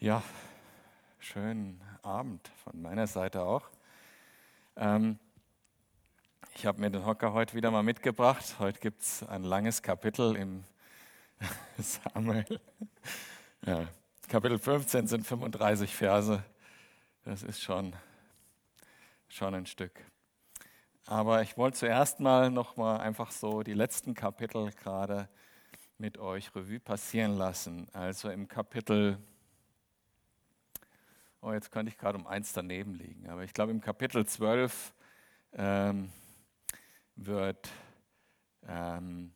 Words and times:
Ja, 0.00 0.22
schönen 1.18 1.82
Abend 2.02 2.52
von 2.62 2.80
meiner 2.80 3.08
Seite 3.08 3.42
auch. 3.42 3.68
Ähm, 4.76 5.18
ich 6.54 6.66
habe 6.66 6.80
mir 6.80 6.88
den 6.88 7.04
Hocker 7.04 7.32
heute 7.32 7.54
wieder 7.54 7.72
mal 7.72 7.82
mitgebracht. 7.82 8.60
Heute 8.60 8.78
gibt 8.78 9.02
es 9.02 9.24
ein 9.24 9.42
langes 9.42 9.82
Kapitel 9.82 10.36
im 10.36 10.62
Samuel. 11.78 12.60
Ja, 13.66 13.88
Kapitel 14.28 14.60
15 14.60 15.08
sind 15.08 15.26
35 15.26 15.92
Verse. 15.92 16.44
Das 17.24 17.42
ist 17.42 17.60
schon, 17.60 17.92
schon 19.26 19.52
ein 19.52 19.66
Stück. 19.66 20.00
Aber 21.06 21.42
ich 21.42 21.56
wollte 21.56 21.76
zuerst 21.76 22.20
mal 22.20 22.52
noch 22.52 22.76
mal 22.76 22.98
einfach 23.00 23.32
so 23.32 23.64
die 23.64 23.74
letzten 23.74 24.14
Kapitel 24.14 24.70
gerade 24.80 25.28
mit 25.98 26.18
euch 26.18 26.54
Revue 26.54 26.78
passieren 26.78 27.36
lassen. 27.36 27.88
Also 27.92 28.30
im 28.30 28.46
Kapitel, 28.46 29.18
oh 31.40 31.52
jetzt 31.52 31.70
könnte 31.70 31.90
ich 31.90 31.98
gerade 31.98 32.18
um 32.18 32.26
eins 32.26 32.52
daneben 32.52 32.94
liegen, 32.94 33.28
aber 33.28 33.44
ich 33.44 33.52
glaube 33.52 33.72
im 33.72 33.80
Kapitel 33.80 34.26
12 34.26 34.92
ähm, 35.54 36.10
wird 37.16 37.68
ähm, 38.66 39.32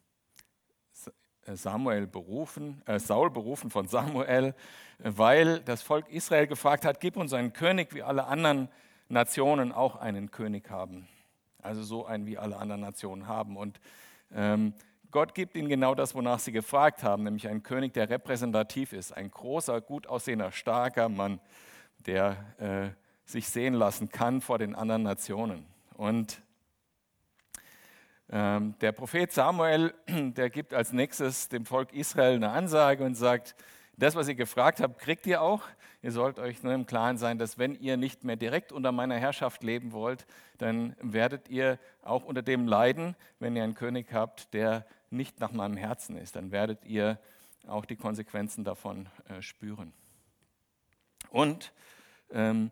Samuel 1.46 2.06
berufen, 2.06 2.82
äh, 2.86 2.98
Saul 2.98 3.30
berufen 3.30 3.70
von 3.70 3.88
Samuel, 3.88 4.54
weil 4.98 5.60
das 5.60 5.82
Volk 5.82 6.08
Israel 6.08 6.46
gefragt 6.46 6.84
hat, 6.84 7.00
gib 7.00 7.16
uns 7.16 7.32
einen 7.32 7.52
König, 7.52 7.94
wie 7.94 8.02
alle 8.02 8.26
anderen 8.26 8.68
Nationen 9.08 9.72
auch 9.72 9.96
einen 9.96 10.30
König 10.30 10.70
haben. 10.70 11.08
Also 11.60 11.82
so 11.82 12.06
einen, 12.06 12.26
wie 12.26 12.38
alle 12.38 12.56
anderen 12.56 12.80
Nationen 12.80 13.26
haben. 13.26 13.56
Und 13.56 13.80
ähm, 14.32 14.74
Gott 15.10 15.34
gibt 15.34 15.56
ihnen 15.56 15.68
genau 15.68 15.94
das, 15.94 16.14
wonach 16.14 16.38
sie 16.38 16.52
gefragt 16.52 17.02
haben, 17.02 17.24
nämlich 17.24 17.48
einen 17.48 17.62
König, 17.62 17.92
der 17.92 18.08
repräsentativ 18.08 18.92
ist, 18.92 19.12
ein 19.12 19.30
großer, 19.30 19.80
gut 19.80 20.06
aussehender, 20.06 20.50
starker 20.52 21.08
Mann, 21.08 21.40
der 22.06 22.36
äh, 22.58 23.30
sich 23.30 23.48
sehen 23.48 23.74
lassen 23.74 24.10
kann 24.10 24.40
vor 24.40 24.58
den 24.58 24.74
anderen 24.74 25.02
Nationen. 25.02 25.66
Und 25.94 26.42
ähm, 28.30 28.74
der 28.80 28.92
Prophet 28.92 29.30
Samuel, 29.30 29.94
der 30.08 30.50
gibt 30.50 30.74
als 30.74 30.92
nächstes 30.92 31.48
dem 31.48 31.66
Volk 31.66 31.92
Israel 31.92 32.36
eine 32.36 32.50
Ansage 32.50 33.04
und 33.04 33.14
sagt, 33.14 33.54
das, 33.96 34.16
was 34.16 34.26
ihr 34.26 34.34
gefragt 34.34 34.80
habt, 34.80 34.98
kriegt 34.98 35.26
ihr 35.26 35.42
auch. 35.42 35.62
Ihr 36.00 36.12
sollt 36.12 36.38
euch 36.38 36.62
nur 36.62 36.72
im 36.72 36.86
Klaren 36.86 37.18
sein, 37.18 37.38
dass 37.38 37.58
wenn 37.58 37.74
ihr 37.76 37.96
nicht 37.96 38.24
mehr 38.24 38.36
direkt 38.36 38.72
unter 38.72 38.90
meiner 38.90 39.16
Herrschaft 39.16 39.62
leben 39.62 39.92
wollt, 39.92 40.26
dann 40.58 40.96
werdet 41.00 41.48
ihr 41.48 41.78
auch 42.02 42.24
unter 42.24 42.42
dem 42.42 42.66
leiden, 42.66 43.14
wenn 43.38 43.54
ihr 43.54 43.62
einen 43.62 43.74
König 43.74 44.12
habt, 44.12 44.52
der 44.54 44.86
nicht 45.10 45.38
nach 45.40 45.52
meinem 45.52 45.76
Herzen 45.76 46.16
ist, 46.16 46.36
dann 46.36 46.50
werdet 46.50 46.84
ihr 46.84 47.20
auch 47.68 47.84
die 47.84 47.96
Konsequenzen 47.96 48.64
davon 48.64 49.08
äh, 49.28 49.42
spüren. 49.42 49.92
Und 51.32 51.72
ähm, 52.30 52.70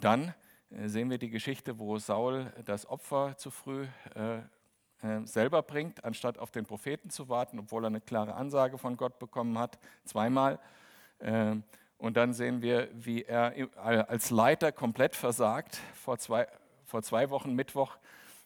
dann 0.00 0.34
äh, 0.70 0.88
sehen 0.88 1.08
wir 1.08 1.16
die 1.16 1.30
Geschichte, 1.30 1.78
wo 1.78 1.98
Saul 1.98 2.52
das 2.66 2.86
Opfer 2.86 3.36
zu 3.38 3.50
früh 3.50 3.86
äh, 4.14 4.38
äh, 5.06 5.26
selber 5.26 5.62
bringt, 5.62 6.04
anstatt 6.04 6.38
auf 6.38 6.50
den 6.50 6.66
Propheten 6.66 7.08
zu 7.08 7.30
warten, 7.30 7.58
obwohl 7.58 7.84
er 7.84 7.86
eine 7.86 8.02
klare 8.02 8.34
Ansage 8.34 8.76
von 8.76 8.98
Gott 8.98 9.18
bekommen 9.18 9.58
hat, 9.58 9.78
zweimal. 10.04 10.58
Äh, 11.18 11.56
und 11.96 12.16
dann 12.16 12.34
sehen 12.34 12.60
wir, 12.60 12.88
wie 12.92 13.22
er 13.22 13.54
als 13.76 14.30
Leiter 14.30 14.70
komplett 14.70 15.16
versagt. 15.16 15.80
Vor 15.94 16.18
zwei, 16.18 16.46
vor 16.84 17.02
zwei 17.02 17.30
Wochen 17.30 17.54
Mittwoch 17.54 17.96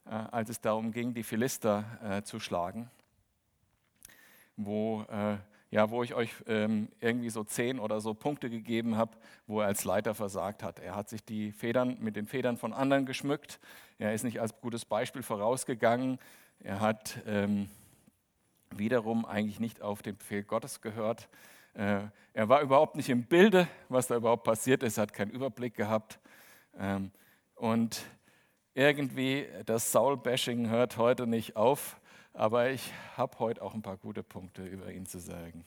äh, 0.05 0.11
als 0.11 0.50
es 0.50 0.61
darum 0.61 0.92
ging, 0.92 1.14
die 1.14 1.24
Philister 1.24 1.84
äh, 2.05 2.22
zu 2.22 2.39
schlagen, 2.39 2.91
wo, 4.56 5.02
äh, 5.02 5.39
ja, 5.70 5.91
wo 5.91 6.03
ich 6.03 6.14
euch 6.14 6.31
ähm, 6.47 6.89
irgendwie 7.00 7.31
so 7.31 7.45
zehn 7.45 7.78
oder 7.78 8.00
so 8.00 8.14
Punkte 8.14 8.50
gegeben 8.50 8.97
habe, 8.97 9.17
wo 9.47 9.61
er 9.61 9.67
als 9.67 9.84
Leiter 9.84 10.14
versagt 10.14 10.62
hat. 10.62 10.78
Er 10.78 10.95
hat 10.95 11.08
sich 11.08 11.25
die 11.25 11.53
Federn 11.53 11.97
mit 12.00 12.17
den 12.17 12.27
Federn 12.27 12.56
von 12.56 12.73
anderen 12.73 13.06
geschmückt. 13.06 13.58
Er 13.98 14.14
ist 14.14 14.23
nicht 14.23 14.41
als 14.41 14.61
gutes 14.61 14.85
Beispiel 14.85 15.23
vorausgegangen. 15.23 16.18
Er 16.61 16.80
hat 16.80 17.20
ähm, 17.27 17.68
wiederum 18.70 19.24
eigentlich 19.24 19.61
nicht 19.61 19.83
auf 19.83 20.02
den 20.02 20.17
Befehl 20.17 20.45
Gottes 20.45 20.80
gehört. 20.80 21.29
Äh, 21.74 22.02
er 22.33 22.48
war 22.48 22.61
überhaupt 22.61 22.96
nicht 22.96 23.08
im 23.08 23.24
Bilde, 23.24 23.69
was 23.89 24.07
da 24.07 24.17
überhaupt 24.17 24.45
passiert 24.45 24.83
ist, 24.83 24.98
hat 24.98 25.13
keinen 25.13 25.30
Überblick 25.30 25.74
gehabt. 25.74 26.19
Ähm, 26.79 27.11
und 27.55 28.02
irgendwie, 28.74 29.46
das 29.64 29.90
Saul-Bashing 29.92 30.69
hört 30.69 30.96
heute 30.96 31.27
nicht 31.27 31.57
auf, 31.57 31.98
aber 32.36 32.70
ich 32.70 32.92
habe 33.17 33.39
heute 33.39 33.63
auch 33.63 33.73
ein 33.73 33.80
paar 33.80 33.97
gute 33.97 34.23
Punkte 34.23 34.67
über 34.67 34.92
ihn 34.92 35.07
zu 35.07 35.19
sagen. 35.19 35.64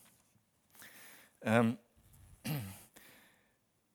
Ähm, 1.41 1.79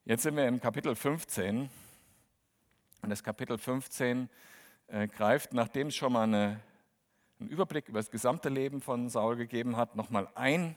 jetzt 0.05 0.25
sind 0.25 0.37
wir 0.37 0.49
im 0.49 0.61
Kapitel 0.61 0.97
15 0.97 1.71
und 3.03 3.11
das 3.11 3.23
Kapitel 3.23 3.59
15 3.59 4.29
äh, 4.89 5.07
greift, 5.07 5.53
nachdem 5.53 5.87
es 5.87 5.95
schon 5.95 6.15
mal 6.15 6.25
eine, 6.25 6.61
einen 7.39 7.49
Überblick 7.49 7.89
über 7.89 8.01
das 8.01 8.11
gesamte 8.11 8.49
Leben 8.49 8.81
von 8.81 9.09
Saul 9.09 9.37
gegeben 9.37 9.77
hat, 9.77 9.95
nochmal 9.95 10.29
ein, 10.34 10.77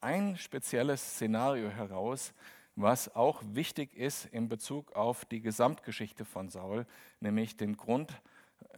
ein 0.00 0.38
spezielles 0.38 1.02
Szenario 1.02 1.68
heraus, 1.68 2.32
was 2.76 3.14
auch 3.14 3.42
wichtig 3.44 3.94
ist 3.94 4.24
in 4.26 4.48
Bezug 4.48 4.92
auf 4.92 5.26
die 5.26 5.42
Gesamtgeschichte 5.42 6.24
von 6.24 6.48
Saul, 6.48 6.86
nämlich 7.20 7.58
den 7.58 7.76
Grund, 7.76 8.10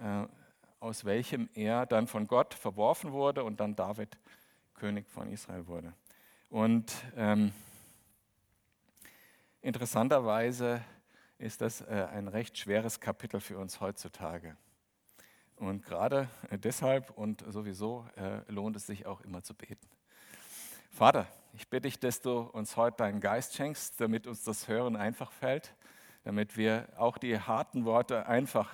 äh, 0.00 0.26
aus 0.80 1.04
welchem 1.04 1.48
er 1.54 1.86
dann 1.86 2.06
von 2.06 2.26
Gott 2.26 2.54
verworfen 2.54 3.12
wurde 3.12 3.44
und 3.44 3.60
dann 3.60 3.76
David 3.76 4.16
König 4.74 5.08
von 5.08 5.30
Israel 5.32 5.66
wurde. 5.66 5.92
Und 6.50 6.92
ähm, 7.16 7.52
interessanterweise 9.60 10.82
ist 11.38 11.60
das 11.60 11.80
äh, 11.82 12.06
ein 12.12 12.28
recht 12.28 12.56
schweres 12.56 13.00
Kapitel 13.00 13.40
für 13.40 13.58
uns 13.58 13.80
heutzutage. 13.80 14.56
Und 15.56 15.84
gerade 15.84 16.28
äh, 16.50 16.58
deshalb 16.58 17.10
und 17.10 17.44
sowieso 17.48 18.06
äh, 18.16 18.50
lohnt 18.50 18.76
es 18.76 18.86
sich 18.86 19.06
auch 19.06 19.20
immer 19.22 19.42
zu 19.42 19.54
beten. 19.54 19.88
Vater, 20.90 21.26
ich 21.54 21.68
bitte 21.68 21.88
dich, 21.88 21.98
dass 21.98 22.20
du 22.20 22.38
uns 22.40 22.76
heute 22.76 22.98
deinen 22.98 23.20
Geist 23.20 23.54
schenkst, 23.54 24.00
damit 24.00 24.26
uns 24.26 24.44
das 24.44 24.68
Hören 24.68 24.96
einfach 24.96 25.32
fällt, 25.32 25.74
damit 26.24 26.56
wir 26.56 26.88
auch 26.96 27.18
die 27.18 27.38
harten 27.38 27.84
Worte 27.84 28.26
einfach 28.26 28.70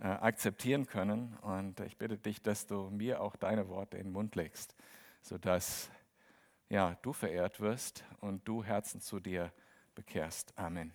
äh, 0.00 0.06
akzeptieren 0.06 0.86
können. 0.86 1.36
Und 1.42 1.80
ich 1.80 1.96
bitte 1.96 2.18
dich, 2.18 2.42
dass 2.42 2.66
du 2.66 2.90
mir 2.90 3.20
auch 3.20 3.36
deine 3.36 3.68
Worte 3.68 3.96
in 3.98 4.04
den 4.04 4.12
Mund 4.12 4.34
legst, 4.34 4.74
sodass 5.22 5.90
ja, 6.68 6.96
du 7.02 7.12
verehrt 7.12 7.60
wirst 7.60 8.04
und 8.20 8.46
du 8.46 8.64
Herzen 8.64 9.00
zu 9.00 9.20
dir 9.20 9.52
bekehrst. 9.94 10.56
Amen. 10.56 10.92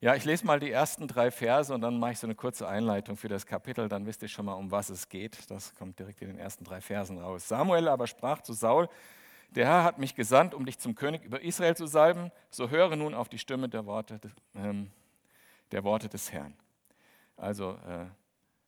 Ja, 0.00 0.14
ich 0.14 0.24
lese 0.24 0.46
mal 0.46 0.60
die 0.60 0.70
ersten 0.70 1.08
drei 1.08 1.32
Verse 1.32 1.74
und 1.74 1.80
dann 1.80 1.98
mache 1.98 2.12
ich 2.12 2.18
so 2.20 2.28
eine 2.28 2.36
kurze 2.36 2.68
Einleitung 2.68 3.16
für 3.16 3.26
das 3.26 3.46
Kapitel, 3.46 3.88
dann 3.88 4.06
wisst 4.06 4.22
ihr 4.22 4.28
schon 4.28 4.44
mal, 4.46 4.52
um 4.52 4.70
was 4.70 4.90
es 4.90 5.08
geht. 5.08 5.50
Das 5.50 5.74
kommt 5.74 5.98
direkt 5.98 6.22
in 6.22 6.28
den 6.28 6.38
ersten 6.38 6.62
drei 6.62 6.80
Versen 6.80 7.18
raus. 7.18 7.48
Samuel 7.48 7.88
aber 7.88 8.06
sprach 8.06 8.42
zu 8.42 8.52
Saul, 8.52 8.88
der 9.50 9.66
Herr 9.66 9.82
hat 9.82 9.98
mich 9.98 10.14
gesandt, 10.14 10.54
um 10.54 10.64
dich 10.66 10.78
zum 10.78 10.94
König 10.94 11.24
über 11.24 11.40
Israel 11.40 11.74
zu 11.74 11.86
salben, 11.86 12.30
so 12.50 12.70
höre 12.70 12.94
nun 12.94 13.14
auf 13.14 13.28
die 13.28 13.38
Stimme 13.38 13.68
der 13.68 13.86
Worte, 13.86 14.20
ähm, 14.54 14.92
der 15.72 15.82
Worte 15.82 16.08
des 16.08 16.30
Herrn. 16.30 16.54
Also 17.38 17.78
äh, 17.88 18.06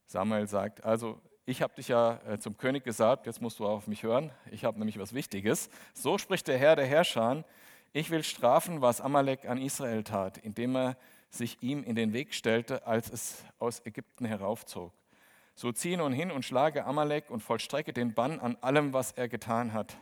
Samuel 0.06 0.46
sagt, 0.46 0.84
also 0.84 1.20
ich 1.44 1.62
habe 1.62 1.74
dich 1.74 1.88
ja 1.88 2.20
äh, 2.26 2.38
zum 2.38 2.56
König 2.56 2.84
gesagt, 2.84 3.26
jetzt 3.26 3.42
musst 3.42 3.58
du 3.58 3.66
auf 3.66 3.88
mich 3.88 4.04
hören, 4.04 4.30
ich 4.50 4.64
habe 4.64 4.78
nämlich 4.78 4.98
was 4.98 5.12
Wichtiges. 5.12 5.68
So 5.92 6.16
spricht 6.16 6.46
der 6.46 6.56
Herr 6.56 6.76
der 6.76 6.86
Herrscher, 6.86 7.44
ich 7.92 8.10
will 8.10 8.22
strafen, 8.22 8.80
was 8.80 9.00
Amalek 9.00 9.48
an 9.48 9.58
Israel 9.58 10.04
tat, 10.04 10.38
indem 10.38 10.76
er 10.76 10.96
sich 11.28 11.58
ihm 11.60 11.82
in 11.82 11.96
den 11.96 12.12
Weg 12.12 12.34
stellte, 12.34 12.86
als 12.86 13.10
es 13.10 13.44
aus 13.58 13.84
Ägypten 13.84 14.24
heraufzog. 14.24 14.92
So 15.56 15.72
ziehe 15.72 15.98
nun 15.98 16.12
hin 16.12 16.30
und 16.30 16.44
schlage 16.44 16.84
Amalek 16.84 17.28
und 17.30 17.42
vollstrecke 17.42 17.92
den 17.92 18.14
Bann 18.14 18.38
an 18.38 18.56
allem, 18.60 18.92
was 18.92 19.12
er 19.12 19.28
getan 19.28 19.72
hat. 19.72 19.96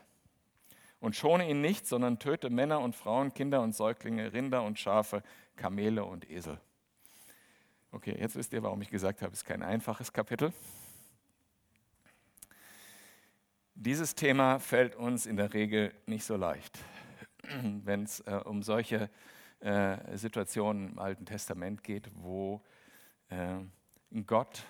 Und 1.01 1.17
schone 1.17 1.49
ihn 1.49 1.63
nicht, 1.63 1.87
sondern 1.87 2.19
töte 2.19 2.51
Männer 2.51 2.81
und 2.81 2.95
Frauen, 2.95 3.33
Kinder 3.33 3.63
und 3.63 3.75
Säuglinge, 3.75 4.33
Rinder 4.33 4.63
und 4.63 4.79
Schafe, 4.79 5.23
Kamele 5.57 6.05
und 6.05 6.31
Esel. 6.31 6.61
Okay, 7.91 8.15
jetzt 8.19 8.37
wisst 8.37 8.53
ihr, 8.53 8.63
warum 8.63 8.83
ich 8.83 8.91
gesagt 8.91 9.23
habe, 9.23 9.33
es 9.33 9.39
ist 9.39 9.45
kein 9.47 9.63
einfaches 9.63 10.13
Kapitel. 10.13 10.53
Dieses 13.75 14.15
Thema 14.15 14.59
fällt 14.59 14.95
uns 14.95 15.25
in 15.25 15.37
der 15.37 15.55
Regel 15.55 15.95
nicht 16.05 16.25
so 16.25 16.37
leicht, 16.37 16.79
wenn 17.63 18.03
es 18.03 18.21
äh, 18.21 18.41
um 18.45 18.63
solche 18.63 19.09
äh, 19.61 20.19
Situationen 20.19 20.91
im 20.91 20.99
Alten 20.99 21.25
Testament 21.25 21.83
geht, 21.83 22.11
wo 22.13 22.61
äh, 23.31 23.61
Gott 24.27 24.65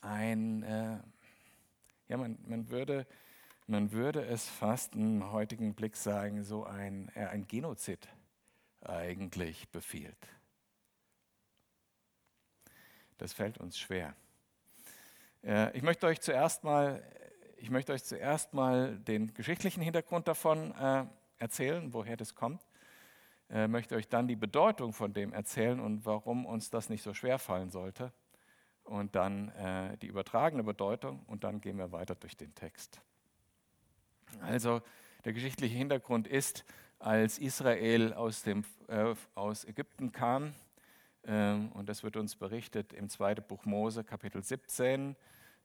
ein, 0.00 0.62
äh, 0.62 0.98
ja, 2.06 2.16
man, 2.16 2.38
man, 2.46 2.70
würde, 2.70 3.04
man 3.66 3.90
würde 3.90 4.24
es 4.26 4.48
fast 4.48 4.94
im 4.94 5.32
heutigen 5.32 5.74
Blick 5.74 5.96
sagen, 5.96 6.44
so 6.44 6.64
ein, 6.64 7.10
äh, 7.16 7.26
ein 7.26 7.48
Genozid 7.48 8.06
eigentlich 8.80 9.68
befiehlt. 9.70 10.28
Das 13.20 13.34
fällt 13.34 13.58
uns 13.58 13.78
schwer. 13.78 14.14
Äh, 15.44 15.76
ich 15.76 15.82
möchte 15.82 16.06
euch 16.06 16.22
zuerst 16.22 16.64
mal, 16.64 17.02
ich 17.58 17.68
möchte 17.68 17.92
euch 17.92 18.02
zuerst 18.02 18.54
mal 18.54 18.98
den 18.98 19.34
geschichtlichen 19.34 19.82
Hintergrund 19.82 20.26
davon 20.26 20.74
äh, 20.74 21.04
erzählen, 21.36 21.92
woher 21.92 22.16
das 22.16 22.34
kommt. 22.34 22.66
Ich 23.52 23.66
möchte 23.66 23.96
euch 23.96 24.08
dann 24.08 24.28
die 24.28 24.36
Bedeutung 24.36 24.92
von 24.92 25.12
dem 25.12 25.32
erzählen 25.32 25.80
und 25.80 26.06
warum 26.06 26.46
uns 26.46 26.70
das 26.70 26.88
nicht 26.88 27.02
so 27.02 27.14
schwer 27.14 27.36
fallen 27.40 27.68
sollte. 27.68 28.12
Und 28.84 29.16
dann 29.16 29.48
äh, 29.48 29.98
die 29.98 30.06
übertragene 30.06 30.62
Bedeutung 30.62 31.24
und 31.26 31.42
dann 31.42 31.60
gehen 31.60 31.76
wir 31.76 31.90
weiter 31.90 32.14
durch 32.14 32.36
den 32.36 32.54
Text. 32.54 33.00
Also 34.40 34.82
der 35.24 35.32
geschichtliche 35.32 35.76
Hintergrund 35.76 36.28
ist, 36.28 36.64
als 37.00 37.40
Israel 37.40 38.12
aus, 38.12 38.44
dem, 38.44 38.64
äh, 38.86 39.16
aus 39.34 39.64
Ägypten 39.64 40.12
kam, 40.12 40.46
äh, 40.46 40.69
und 41.22 41.82
das 41.84 42.02
wird 42.02 42.16
uns 42.16 42.34
berichtet 42.34 42.92
im 42.92 43.08
zweiten 43.08 43.42
Buch 43.46 43.64
Mose, 43.66 44.04
Kapitel 44.04 44.42
17, 44.42 45.16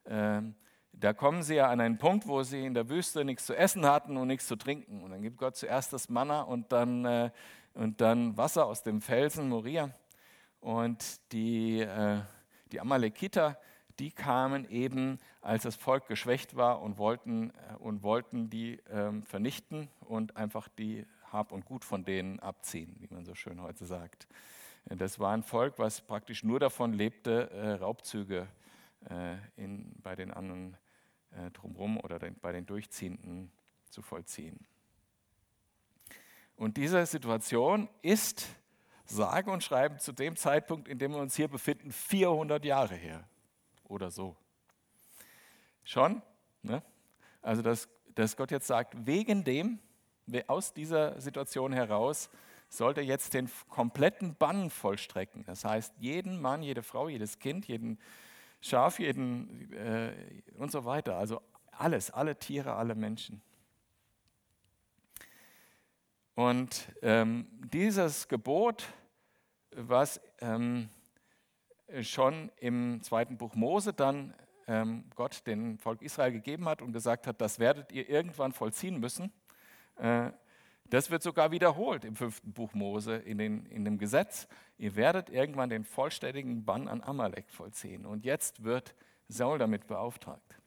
ähm, 0.06 0.56
da 1.00 1.14
kommen 1.14 1.44
sie 1.44 1.56
ja 1.56 1.70
an 1.70 1.82
einen 1.82 1.98
Punkt, 1.98 2.28
wo 2.28 2.44
sie 2.44 2.66
in 2.66 2.74
der 2.74 2.90
Wüste 2.90 3.26
nichts 3.26 3.46
zu 3.46 3.56
essen 3.56 3.86
hatten 3.86 4.18
und 4.18 4.28
nichts 4.28 4.48
zu 4.48 4.56
trinken. 4.56 5.04
Und 5.04 5.12
dann 5.12 5.22
gibt 5.22 5.38
Gott 5.38 5.56
zuerst 5.56 5.92
das 5.94 6.10
Manna 6.10 6.42
und 6.42 6.72
dann, 6.72 7.06
äh, 7.06 7.32
und 7.74 8.00
dann 8.02 8.38
Wasser 8.38 8.66
aus 8.66 8.84
dem 8.84 9.02
Felsen 9.02 9.50
Moria. 9.50 9.92
Und 10.62 11.32
die, 11.32 11.82
äh, 11.82 12.22
die 12.72 12.80
Amalekiter, 12.80 13.60
die 14.00 14.12
kamen 14.12 14.70
eben, 14.70 15.20
als 15.42 15.64
das 15.64 15.76
Volk 15.76 16.08
geschwächt 16.08 16.56
war 16.56 16.82
und 16.82 16.98
wollten, 16.98 17.50
äh, 17.50 17.76
und 17.80 18.04
wollten 18.04 18.50
die 18.50 18.80
ähm, 18.90 19.24
vernichten 19.24 19.90
und 20.02 20.38
einfach 20.38 20.68
die 20.70 21.06
Hab 21.32 21.52
und 21.52 21.66
Gut 21.66 21.84
von 21.84 22.06
denen 22.06 22.40
abziehen, 22.40 22.96
wie 23.00 23.14
man 23.14 23.26
so 23.26 23.36
schön 23.36 23.62
heute 23.62 23.86
sagt. 23.86 24.28
Das 24.86 25.20
war 25.20 25.34
ein 25.34 25.42
Volk, 25.42 25.80
was 25.80 26.02
praktisch 26.02 26.44
nur 26.44 26.60
davon 26.60 26.94
lebte, 26.94 27.50
äh, 27.52 27.72
Raubzüge 27.74 28.48
äh, 29.10 29.36
in, 29.56 29.92
bei 30.04 30.16
den 30.16 30.32
anderen 30.32 30.78
äh, 31.32 31.50
drumherum 31.52 32.00
oder 32.00 32.20
den, 32.20 32.36
bei 32.40 32.52
den 32.52 32.68
Durchziehenden 32.68 33.52
zu 33.90 34.04
vollziehen. 34.04 34.60
Und 36.56 36.78
diese 36.78 37.04
Situation 37.08 37.90
ist, 38.04 38.48
sage 39.06 39.50
und 39.50 39.64
schreibe, 39.64 39.98
zu 39.98 40.12
dem 40.12 40.36
Zeitpunkt, 40.36 40.88
in 40.88 41.00
dem 41.00 41.14
wir 41.14 41.20
uns 41.20 41.36
hier 41.36 41.48
befinden, 41.48 41.92
400 41.92 42.64
Jahre 42.64 42.96
her 42.96 43.28
oder 43.86 44.12
so. 44.12 44.36
Schon? 45.84 46.22
Ne? 46.62 46.84
Also, 47.42 47.62
dass, 47.62 47.90
dass 48.14 48.38
Gott 48.38 48.52
jetzt 48.52 48.68
sagt, 48.68 48.94
wegen 49.06 49.44
dem, 49.44 49.80
aus 50.48 50.74
dieser 50.74 51.20
Situation 51.20 51.74
heraus, 51.74 52.30
sollte 52.70 53.02
jetzt 53.02 53.34
den 53.34 53.50
kompletten 53.70 54.36
Bann 54.36 54.70
vollstrecken. 54.70 55.44
Das 55.46 55.66
heißt, 55.66 55.94
jeden 56.00 56.42
Mann, 56.42 56.64
jede 56.64 56.84
Frau, 56.84 57.08
jedes 57.08 57.40
Kind, 57.40 57.68
jeden 57.68 58.00
Schaf, 58.62 59.00
jeden 59.00 59.72
äh, 59.74 60.14
und 60.58 60.72
so 60.72 60.86
weiter. 60.86 61.18
Also 61.18 61.42
alles, 61.72 62.12
alle 62.12 62.38
Tiere, 62.38 62.74
alle 62.74 62.96
Menschen. 62.96 63.42
Und 66.36 66.92
ähm, 67.02 67.48
dieses 67.72 68.28
Gebot, 68.28 68.86
was 69.72 70.20
ähm, 70.40 70.90
schon 72.02 72.52
im 72.58 73.02
zweiten 73.02 73.38
Buch 73.38 73.56
Mose 73.56 73.94
dann 73.94 74.34
ähm, 74.68 75.06
Gott 75.16 75.46
dem 75.48 75.78
Volk 75.78 76.02
Israel 76.02 76.32
gegeben 76.32 76.68
hat 76.68 76.82
und 76.82 76.92
gesagt 76.92 77.28
hat, 77.28 77.40
das 77.40 77.60
werdet 77.60 77.92
ihr 77.92 78.10
irgendwann 78.10 78.52
vollziehen 78.52 79.00
müssen, 79.00 79.32
äh, 79.98 80.32
das 80.90 81.10
wird 81.10 81.24
sogar 81.24 81.52
wiederholt 81.52 82.06
im 82.06 82.16
fünften 82.16 82.54
Buch 82.54 82.74
Mose 82.74 83.16
in, 83.16 83.38
den, 83.38 83.66
in 83.66 83.86
dem 83.86 83.98
Gesetz. 83.98 84.48
Ihr 84.78 84.96
werdet 84.96 85.30
irgendwann 85.30 85.70
den 85.70 85.84
vollständigen 85.84 86.64
Bann 86.64 86.88
an 86.88 87.02
Amalek 87.02 87.50
vollziehen. 87.50 88.06
Und 88.06 88.24
jetzt 88.24 88.64
wird 88.64 88.96
Saul 89.28 89.58
damit 89.58 89.88
beauftragt. 89.88 90.60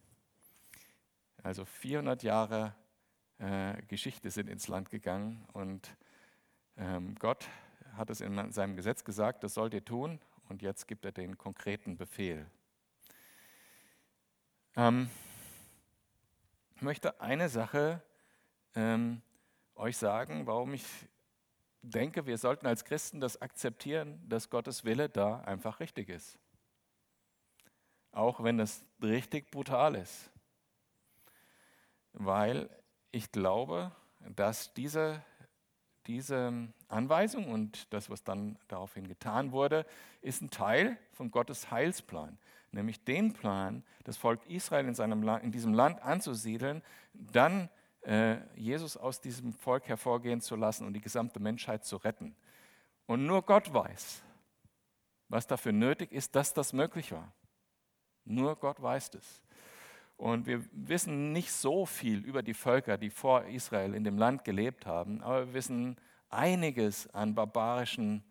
Also 1.43 1.65
400 1.65 2.23
Jahre 2.25 2.75
äh, 3.39 3.81
Geschichte 3.87 4.31
sind 4.31 4.49
ins 4.49 4.67
Land 4.67 4.91
gegangen 4.91 5.47
und 5.53 5.97
ähm, 6.77 7.15
Gott 7.19 7.49
hat 7.97 8.11
es 8.11 8.21
in 8.21 8.53
seinem 8.53 8.77
Gesetz 8.77 9.05
gesagt, 9.05 9.45
das 9.45 9.55
sollt 9.55 9.75
ihr 9.75 9.85
tun. 9.85 10.21
Und 10.49 10.63
jetzt 10.63 10.89
gibt 10.89 11.05
er 11.05 11.13
den 11.13 11.37
konkreten 11.37 11.97
Befehl. 11.97 12.47
Ähm, 14.77 15.11
ich 16.75 16.83
möchte 16.83 17.21
eine 17.21 17.49
Sache 17.49 18.03
ähm, 18.75 19.21
euch 19.79 19.97
sagen, 19.97 20.47
warum 20.47 20.75
ich 20.75 20.85
denke, 21.83 22.27
wir 22.27 22.39
sollten 22.39 22.67
als 22.67 22.85
Christen 22.85 23.21
das 23.21 23.41
akzeptieren, 23.41 24.21
dass 24.29 24.51
Gottes 24.51 24.85
Wille 24.85 25.09
da 25.09 25.41
einfach 25.41 25.81
richtig 25.81 26.09
ist. 26.09 26.39
Auch 28.13 28.43
wenn 28.43 28.59
das 28.59 28.85
richtig 29.03 29.51
brutal 29.51 29.95
ist. 29.95 30.31
Weil 32.13 32.69
ich 33.13 33.31
glaube, 33.31 33.93
dass 34.35 34.75
diese, 34.75 35.23
diese 36.07 36.69
Anweisung 36.89 37.51
und 37.51 37.93
das, 37.93 38.11
was 38.11 38.25
dann 38.25 38.59
daraufhin 38.67 39.07
getan 39.07 39.53
wurde, 39.53 39.87
ist 40.21 40.43
ein 40.43 40.51
Teil 40.51 40.99
von 41.13 41.31
Gottes 41.31 41.71
Heilsplan. 41.71 42.39
Nämlich 42.73 43.05
den 43.05 43.33
Plan, 43.33 43.85
das 44.05 44.17
Volk 44.17 44.45
Israel 44.47 44.87
in, 44.87 44.95
seinem 44.95 45.27
in 45.43 45.53
diesem 45.53 45.73
Land 45.73 46.03
anzusiedeln, 46.03 46.83
dann 47.15 47.71
Jesus 48.57 48.97
aus 48.97 49.21
diesem 49.21 49.53
Volk 49.53 49.87
hervorgehen 49.87 50.41
zu 50.41 50.57
lassen 50.57 50.87
und 50.87 50.95
die 50.95 51.01
gesamte 51.01 51.41
Menschheit 51.41 51.85
zu 51.85 51.97
retten. 51.97 52.35
Und 53.07 53.27
nur 53.27 53.43
Gott 53.43 53.73
weiß, 53.73 54.23
was 55.29 55.47
dafür 55.47 55.73
nötig 55.73 56.13
ist, 56.13 56.35
dass 56.35 56.55
das 56.55 56.73
möglich 56.73 57.13
war. 57.13 57.33
Nur 58.25 58.57
Gott 58.57 58.81
weiß 58.81 59.11
es. 59.15 59.43
Und 60.17 60.47
wir 60.47 60.65
wissen 60.73 61.33
nicht 61.33 61.53
so 61.53 61.87
viel 61.87 62.25
über 62.25 62.43
die 62.43 62.55
Völker, 62.55 62.99
die 62.99 63.11
vor 63.11 63.45
Israel 63.45 63.95
in 63.95 64.05
dem 64.05 64.19
Land 64.19 64.45
gelebt 64.45 64.87
haben, 64.87 65.23
aber 65.23 65.47
wir 65.47 65.55
wissen 65.55 65.97
einiges 66.29 67.09
an 67.15 67.35
barbarischen 67.35 68.25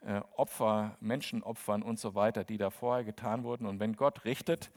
äh, 0.00 0.20
Opfer, 0.36 0.96
Menschenopfern 1.00 1.82
und 1.82 1.98
so 1.98 2.14
weiter, 2.14 2.44
die 2.44 2.58
da 2.58 2.70
vorher 2.70 3.04
getan 3.04 3.44
wurden. 3.44 3.66
Und 3.66 3.80
wenn 3.80 3.96
Gott 3.96 4.24
richtet, 4.24 4.70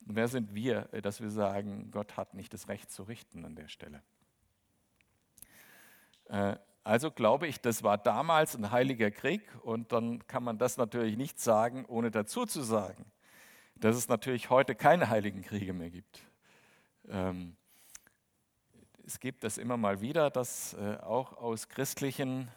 Wer 0.00 0.28
sind 0.28 0.54
wir, 0.54 0.88
äh, 0.92 1.02
dass 1.02 1.20
wir 1.20 1.30
sagen, 1.30 1.90
Gott 1.90 2.16
hat 2.16 2.34
nicht 2.34 2.52
das 2.52 2.68
Recht 2.68 2.90
zu 2.90 3.02
richten 3.02 3.44
an 3.44 3.54
der 3.54 3.68
Stelle? 3.68 4.02
Äh, 6.28 6.56
also 6.82 7.10
glaube 7.10 7.46
ich, 7.46 7.60
das 7.60 7.82
war 7.82 7.98
damals 7.98 8.56
ein 8.56 8.70
heiliger 8.70 9.10
Krieg 9.10 9.42
und 9.62 9.92
dann 9.92 10.26
kann 10.26 10.42
man 10.42 10.58
das 10.58 10.76
natürlich 10.76 11.16
nicht 11.16 11.38
sagen, 11.38 11.84
ohne 11.86 12.10
dazu 12.10 12.46
zu 12.46 12.62
sagen, 12.62 13.04
dass 13.76 13.96
es 13.96 14.08
natürlich 14.08 14.50
heute 14.50 14.74
keine 14.74 15.10
heiligen 15.10 15.42
Kriege 15.42 15.72
mehr 15.72 15.90
gibt. 15.90 16.20
Ähm, 17.08 17.56
es 19.04 19.20
gibt 19.20 19.44
das 19.44 19.58
immer 19.58 19.76
mal 19.76 20.00
wieder, 20.00 20.30
dass 20.30 20.74
äh, 20.74 20.96
auch 21.02 21.36
aus 21.36 21.68
christlichen 21.68 22.48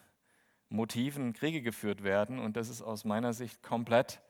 Motiven 0.68 1.32
Kriege 1.32 1.60
geführt 1.62 2.02
werden 2.02 2.38
und 2.38 2.56
das 2.56 2.68
ist 2.68 2.80
aus 2.80 3.04
meiner 3.04 3.32
Sicht 3.32 3.62
komplett 3.62 4.22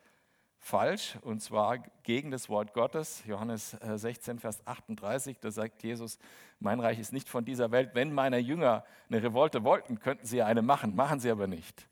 falsch 0.64 1.18
und 1.20 1.42
zwar 1.42 1.78
gegen 2.04 2.30
das 2.30 2.48
Wort 2.48 2.72
Gottes. 2.72 3.22
Johannes 3.26 3.76
16, 3.82 4.38
äh, 4.38 4.40
Vers 4.40 4.66
38, 4.66 5.38
da 5.38 5.50
sagt 5.50 5.82
Jesus, 5.82 6.18
mein 6.58 6.80
Reich 6.80 6.98
ist 6.98 7.12
nicht 7.12 7.28
von 7.28 7.44
dieser 7.44 7.70
Welt. 7.70 7.90
Wenn 7.92 8.14
meine 8.14 8.38
Jünger 8.38 8.82
eine 9.10 9.22
Revolte 9.22 9.62
wollten, 9.62 10.00
könnten 10.00 10.24
sie 10.24 10.40
eine 10.40 10.62
machen, 10.62 10.96
machen 10.96 11.20
sie 11.20 11.30
aber 11.30 11.46
nicht. 11.46 11.86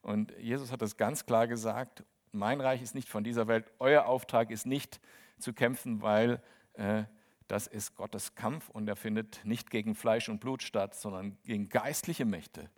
Und 0.00 0.32
Jesus 0.38 0.72
hat 0.72 0.80
das 0.80 0.96
ganz 0.96 1.26
klar 1.26 1.46
gesagt, 1.46 2.02
mein 2.32 2.62
Reich 2.62 2.80
ist 2.80 2.94
nicht 2.94 3.10
von 3.10 3.24
dieser 3.24 3.46
Welt, 3.46 3.70
euer 3.78 4.06
Auftrag 4.06 4.50
ist 4.50 4.64
nicht 4.64 5.00
zu 5.38 5.52
kämpfen, 5.52 6.00
weil 6.00 6.42
äh, 6.74 7.04
das 7.46 7.66
ist 7.66 7.94
Gottes 7.94 8.34
Kampf 8.34 8.70
und 8.70 8.88
er 8.88 8.96
findet 8.96 9.44
nicht 9.44 9.70
gegen 9.70 9.94
Fleisch 9.94 10.30
und 10.30 10.40
Blut 10.40 10.62
statt, 10.62 10.94
sondern 10.94 11.36
gegen 11.44 11.68
geistliche 11.68 12.24
Mächte, 12.24 12.70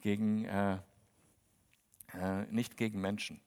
gegen, 0.00 0.44
äh, 0.46 0.78
äh, 2.14 2.46
nicht 2.50 2.76
gegen 2.76 3.00
Menschen. 3.00 3.40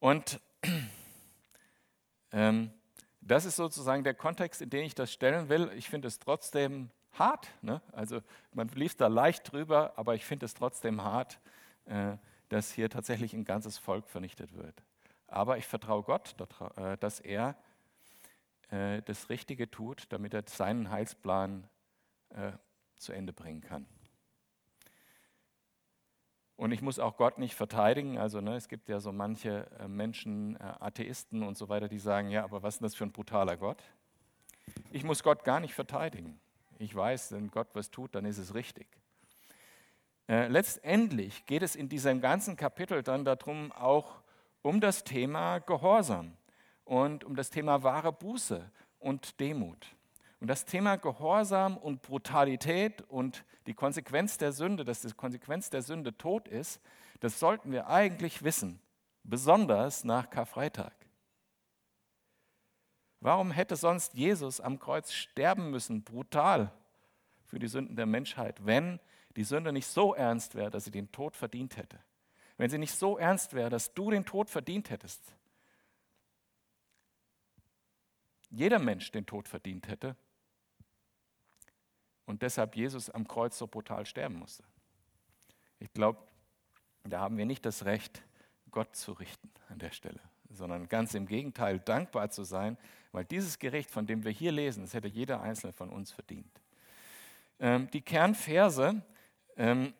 Und 0.00 0.40
ähm, 2.32 2.72
das 3.20 3.44
ist 3.44 3.56
sozusagen 3.56 4.02
der 4.02 4.14
Kontext, 4.14 4.60
in 4.62 4.70
den 4.70 4.84
ich 4.84 4.94
das 4.94 5.12
stellen 5.12 5.48
will. 5.48 5.70
Ich 5.76 5.88
finde 5.88 6.08
es 6.08 6.18
trotzdem 6.18 6.90
hart. 7.12 7.48
Ne? 7.62 7.80
Also 7.92 8.20
man 8.52 8.68
liest 8.68 9.00
da 9.00 9.06
leicht 9.06 9.52
drüber, 9.52 9.92
aber 9.96 10.14
ich 10.14 10.24
finde 10.24 10.46
es 10.46 10.54
trotzdem 10.54 11.02
hart, 11.02 11.38
äh, 11.84 12.16
dass 12.48 12.72
hier 12.72 12.88
tatsächlich 12.90 13.34
ein 13.34 13.44
ganzes 13.44 13.78
Volk 13.78 14.08
vernichtet 14.08 14.54
wird. 14.54 14.82
Aber 15.26 15.58
ich 15.58 15.66
vertraue 15.66 16.02
Gott, 16.02 16.34
äh, 16.76 16.96
dass 16.96 17.20
er 17.20 17.56
äh, 18.70 19.02
das 19.02 19.28
Richtige 19.28 19.70
tut, 19.70 20.06
damit 20.10 20.34
er 20.34 20.44
seinen 20.46 20.90
Heilsplan 20.90 21.68
äh, 22.30 22.52
zu 22.96 23.12
Ende 23.12 23.32
bringen 23.32 23.60
kann. 23.60 23.86
Und 26.60 26.72
ich 26.72 26.82
muss 26.82 26.98
auch 26.98 27.16
Gott 27.16 27.38
nicht 27.38 27.54
verteidigen. 27.54 28.18
Also 28.18 28.42
ne, 28.42 28.54
es 28.54 28.68
gibt 28.68 28.90
ja 28.90 29.00
so 29.00 29.12
manche 29.12 29.66
äh, 29.78 29.88
Menschen, 29.88 30.56
äh, 30.56 30.74
Atheisten 30.78 31.42
und 31.42 31.56
so 31.56 31.70
weiter, 31.70 31.88
die 31.88 31.98
sagen, 31.98 32.28
ja, 32.28 32.44
aber 32.44 32.62
was 32.62 32.74
ist 32.74 32.82
das 32.82 32.94
für 32.94 33.04
ein 33.04 33.12
brutaler 33.12 33.56
Gott? 33.56 33.82
Ich 34.90 35.02
muss 35.02 35.22
Gott 35.22 35.42
gar 35.42 35.58
nicht 35.58 35.72
verteidigen. 35.72 36.38
Ich 36.78 36.94
weiß, 36.94 37.32
wenn 37.32 37.50
Gott 37.50 37.68
was 37.72 37.90
tut, 37.90 38.14
dann 38.14 38.26
ist 38.26 38.36
es 38.36 38.54
richtig. 38.54 38.86
Äh, 40.28 40.48
letztendlich 40.48 41.46
geht 41.46 41.62
es 41.62 41.76
in 41.76 41.88
diesem 41.88 42.20
ganzen 42.20 42.56
Kapitel 42.56 43.02
dann 43.02 43.24
darum, 43.24 43.72
auch 43.72 44.20
um 44.60 44.82
das 44.82 45.02
Thema 45.02 45.60
Gehorsam 45.60 46.36
und 46.84 47.24
um 47.24 47.36
das 47.36 47.48
Thema 47.48 47.84
wahre 47.84 48.12
Buße 48.12 48.70
und 48.98 49.40
Demut. 49.40 49.96
Und 50.40 50.48
das 50.48 50.64
Thema 50.64 50.96
Gehorsam 50.96 51.76
und 51.76 52.00
Brutalität 52.00 53.02
und 53.02 53.44
die 53.66 53.74
Konsequenz 53.74 54.38
der 54.38 54.52
Sünde, 54.52 54.84
dass 54.84 55.02
die 55.02 55.12
Konsequenz 55.12 55.68
der 55.68 55.82
Sünde 55.82 56.16
Tod 56.16 56.48
ist, 56.48 56.80
das 57.20 57.38
sollten 57.38 57.70
wir 57.72 57.88
eigentlich 57.88 58.42
wissen, 58.42 58.80
besonders 59.22 60.02
nach 60.02 60.30
Karfreitag. 60.30 60.94
Warum 63.20 63.50
hätte 63.50 63.76
sonst 63.76 64.14
Jesus 64.14 64.60
am 64.60 64.78
Kreuz 64.78 65.12
sterben 65.12 65.70
müssen, 65.70 66.04
brutal 66.04 66.72
für 67.44 67.58
die 67.58 67.68
Sünden 67.68 67.96
der 67.96 68.06
Menschheit, 68.06 68.64
wenn 68.64 68.98
die 69.36 69.44
Sünde 69.44 69.74
nicht 69.74 69.86
so 69.86 70.14
ernst 70.14 70.54
wäre, 70.54 70.70
dass 70.70 70.86
sie 70.86 70.90
den 70.90 71.12
Tod 71.12 71.36
verdient 71.36 71.76
hätte? 71.76 71.98
Wenn 72.56 72.70
sie 72.70 72.78
nicht 72.78 72.94
so 72.94 73.18
ernst 73.18 73.52
wäre, 73.52 73.68
dass 73.68 73.92
du 73.92 74.10
den 74.10 74.24
Tod 74.24 74.48
verdient 74.48 74.88
hättest? 74.88 75.22
Jeder 78.48 78.78
Mensch 78.78 79.12
den 79.12 79.26
Tod 79.26 79.48
verdient 79.48 79.86
hätte, 79.86 80.16
und 82.30 82.42
deshalb 82.42 82.76
Jesus 82.76 83.10
am 83.10 83.26
Kreuz 83.26 83.58
so 83.58 83.66
brutal 83.66 84.06
sterben 84.06 84.36
musste. 84.36 84.62
Ich 85.80 85.92
glaube, 85.92 86.20
da 87.04 87.20
haben 87.20 87.36
wir 87.36 87.44
nicht 87.44 87.66
das 87.66 87.84
Recht, 87.84 88.22
Gott 88.70 88.94
zu 88.94 89.12
richten 89.12 89.50
an 89.68 89.80
der 89.80 89.90
Stelle, 89.90 90.20
sondern 90.48 90.88
ganz 90.88 91.14
im 91.14 91.26
Gegenteil 91.26 91.80
dankbar 91.80 92.30
zu 92.30 92.44
sein, 92.44 92.78
weil 93.10 93.24
dieses 93.24 93.58
Gericht, 93.58 93.90
von 93.90 94.06
dem 94.06 94.24
wir 94.24 94.30
hier 94.30 94.52
lesen, 94.52 94.82
das 94.82 94.94
hätte 94.94 95.08
jeder 95.08 95.40
Einzelne 95.40 95.72
von 95.72 95.90
uns 95.90 96.12
verdient. 96.12 96.60
Ähm, 97.58 97.90
die 97.90 98.00
Kernverse, 98.00 99.02
ähm, 99.56 99.92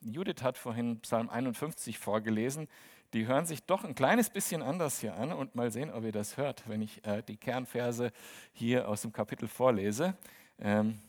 Judith 0.00 0.42
hat 0.42 0.56
vorhin 0.56 1.00
Psalm 1.00 1.28
51 1.28 1.98
vorgelesen, 1.98 2.68
die 3.12 3.26
hören 3.26 3.46
sich 3.46 3.64
doch 3.64 3.82
ein 3.82 3.96
kleines 3.96 4.30
bisschen 4.30 4.62
anders 4.62 5.00
hier 5.00 5.16
an 5.16 5.32
und 5.32 5.56
mal 5.56 5.72
sehen, 5.72 5.90
ob 5.90 6.04
ihr 6.04 6.12
das 6.12 6.36
hört, 6.36 6.68
wenn 6.68 6.82
ich 6.82 7.04
äh, 7.04 7.22
die 7.22 7.36
Kernverse 7.36 8.12
hier 8.52 8.88
aus 8.88 9.02
dem 9.02 9.12
Kapitel 9.12 9.48
vorlese. 9.48 10.16
Ähm, 10.58 11.00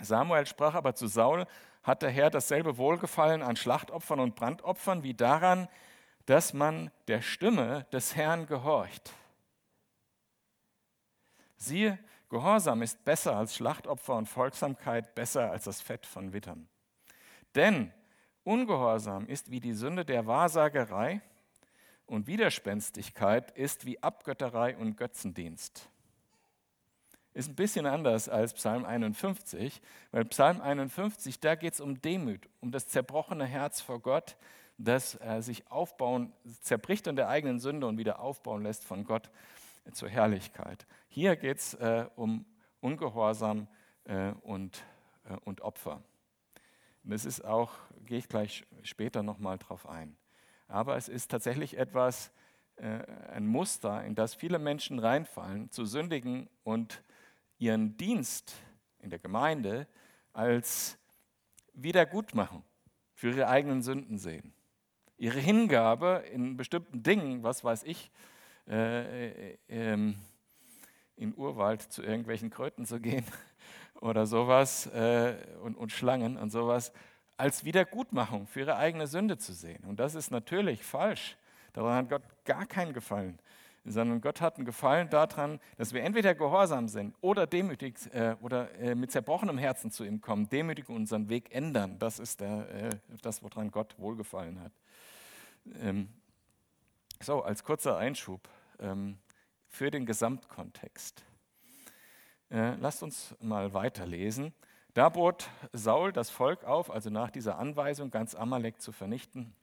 Samuel 0.00 0.46
sprach 0.46 0.74
aber 0.74 0.94
zu 0.94 1.06
Saul, 1.06 1.46
hat 1.82 2.02
der 2.02 2.10
Herr 2.10 2.30
dasselbe 2.30 2.76
Wohlgefallen 2.78 3.42
an 3.42 3.56
Schlachtopfern 3.56 4.20
und 4.20 4.34
Brandopfern 4.34 5.02
wie 5.02 5.14
daran, 5.14 5.68
dass 6.26 6.54
man 6.54 6.90
der 7.08 7.20
Stimme 7.20 7.86
des 7.92 8.16
Herrn 8.16 8.46
gehorcht. 8.46 9.12
Siehe, 11.56 11.98
Gehorsam 12.30 12.82
ist 12.82 13.04
besser 13.04 13.36
als 13.36 13.54
Schlachtopfer 13.54 14.16
und 14.16 14.28
Folgsamkeit 14.28 15.14
besser 15.14 15.52
als 15.52 15.64
das 15.64 15.80
Fett 15.80 16.04
von 16.04 16.32
Wittern. 16.32 16.68
Denn 17.54 17.92
Ungehorsam 18.44 19.26
ist 19.26 19.50
wie 19.50 19.60
die 19.60 19.72
Sünde 19.72 20.04
der 20.04 20.26
Wahrsagerei 20.26 21.22
und 22.06 22.26
Widerspenstigkeit 22.26 23.56
ist 23.56 23.86
wie 23.86 24.02
Abgötterei 24.02 24.76
und 24.76 24.96
Götzendienst 24.96 25.88
ist 27.34 27.48
ein 27.48 27.56
bisschen 27.56 27.84
anders 27.84 28.28
als 28.28 28.54
Psalm 28.54 28.84
51, 28.84 29.82
weil 30.12 30.24
Psalm 30.26 30.60
51, 30.60 31.40
da 31.40 31.56
geht 31.56 31.74
es 31.74 31.80
um 31.80 32.00
Demut, 32.00 32.48
um 32.60 32.70
das 32.70 32.86
zerbrochene 32.88 33.44
Herz 33.44 33.80
vor 33.80 34.00
Gott, 34.00 34.36
das 34.78 35.20
äh, 35.20 35.40
sich 35.40 35.70
aufbauen, 35.70 36.32
zerbricht 36.62 37.06
an 37.08 37.16
der 37.16 37.28
eigenen 37.28 37.58
Sünde 37.58 37.86
und 37.86 37.98
wieder 37.98 38.20
aufbauen 38.20 38.62
lässt 38.62 38.84
von 38.84 39.04
Gott 39.04 39.30
zur 39.92 40.08
Herrlichkeit. 40.08 40.86
Hier 41.08 41.36
geht 41.36 41.58
es 41.58 41.74
äh, 41.74 42.06
um 42.16 42.46
Ungehorsam 42.80 43.66
äh, 44.04 44.32
und, 44.42 44.84
äh, 45.28 45.36
und 45.44 45.60
Opfer. 45.60 46.02
Und 47.02 47.10
das 47.12 47.24
ist 47.24 47.44
auch, 47.44 47.72
gehe 48.04 48.18
ich 48.18 48.28
gleich 48.28 48.64
später 48.82 49.22
nochmal 49.22 49.58
drauf 49.58 49.88
ein. 49.88 50.16
Aber 50.68 50.96
es 50.96 51.08
ist 51.08 51.30
tatsächlich 51.30 51.76
etwas, 51.76 52.30
äh, 52.76 53.04
ein 53.32 53.46
Muster, 53.46 54.04
in 54.04 54.14
das 54.14 54.34
viele 54.34 54.58
Menschen 54.58 54.98
reinfallen, 54.98 55.70
zu 55.70 55.84
sündigen 55.84 56.48
und 56.64 57.02
ihren 57.58 57.96
Dienst 57.96 58.54
in 58.98 59.10
der 59.10 59.18
Gemeinde 59.18 59.86
als 60.32 60.98
Wiedergutmachung 61.72 62.64
für 63.14 63.30
ihre 63.30 63.48
eigenen 63.48 63.82
Sünden 63.82 64.18
sehen. 64.18 64.52
Ihre 65.16 65.38
Hingabe 65.38 66.24
in 66.32 66.56
bestimmten 66.56 67.02
Dingen, 67.02 67.42
was 67.42 67.62
weiß 67.64 67.84
ich, 67.84 68.10
äh, 68.68 69.52
äh, 69.52 69.58
ähm, 69.68 70.16
in 71.16 71.34
Urwald 71.36 71.82
zu 71.82 72.02
irgendwelchen 72.02 72.50
Kröten 72.50 72.84
zu 72.86 73.00
gehen 73.00 73.24
oder 74.00 74.26
sowas 74.26 74.86
äh, 74.86 75.36
und, 75.62 75.76
und 75.76 75.92
Schlangen 75.92 76.36
und 76.36 76.50
sowas, 76.50 76.92
als 77.36 77.64
Wiedergutmachung 77.64 78.46
für 78.46 78.60
ihre 78.60 78.76
eigene 78.76 79.06
Sünde 79.06 79.38
zu 79.38 79.52
sehen. 79.52 79.84
Und 79.84 80.00
das 80.00 80.14
ist 80.14 80.30
natürlich 80.30 80.82
falsch. 80.82 81.36
Daran 81.72 81.96
hat 81.96 82.08
Gott 82.08 82.44
gar 82.44 82.66
keinen 82.66 82.92
Gefallen 82.92 83.38
sondern 83.84 84.20
Gott 84.20 84.40
hat 84.40 84.56
einen 84.56 84.64
Gefallen 84.64 85.10
daran, 85.10 85.60
dass 85.76 85.92
wir 85.92 86.02
entweder 86.02 86.34
gehorsam 86.34 86.88
sind 86.88 87.14
oder 87.20 87.46
demütig 87.46 87.96
äh, 88.12 88.36
oder 88.40 88.74
äh, 88.78 88.94
mit 88.94 89.12
zerbrochenem 89.12 89.58
Herzen 89.58 89.90
zu 89.90 90.04
ihm 90.04 90.20
kommen, 90.20 90.48
demütig 90.48 90.88
unseren 90.88 91.28
Weg 91.28 91.54
ändern. 91.54 91.98
Das 91.98 92.18
ist 92.18 92.40
der, 92.40 92.68
äh, 92.70 92.90
das, 93.22 93.42
woran 93.42 93.70
Gott 93.70 93.94
wohlgefallen 93.98 94.60
hat. 94.60 94.72
Ähm, 95.80 96.08
so, 97.20 97.42
als 97.42 97.62
kurzer 97.62 97.96
Einschub 97.98 98.48
ähm, 98.78 99.18
für 99.68 99.90
den 99.90 100.06
Gesamtkontext. 100.06 101.24
Äh, 102.50 102.74
lasst 102.76 103.02
uns 103.02 103.34
mal 103.40 103.74
weiterlesen. 103.74 104.54
Da 104.94 105.08
bot 105.08 105.48
Saul 105.72 106.12
das 106.12 106.30
Volk 106.30 106.64
auf, 106.64 106.90
also 106.90 107.10
nach 107.10 107.30
dieser 107.30 107.58
Anweisung, 107.58 108.10
ganz 108.10 108.34
Amalek 108.34 108.80
zu 108.80 108.92
vernichten. 108.92 109.54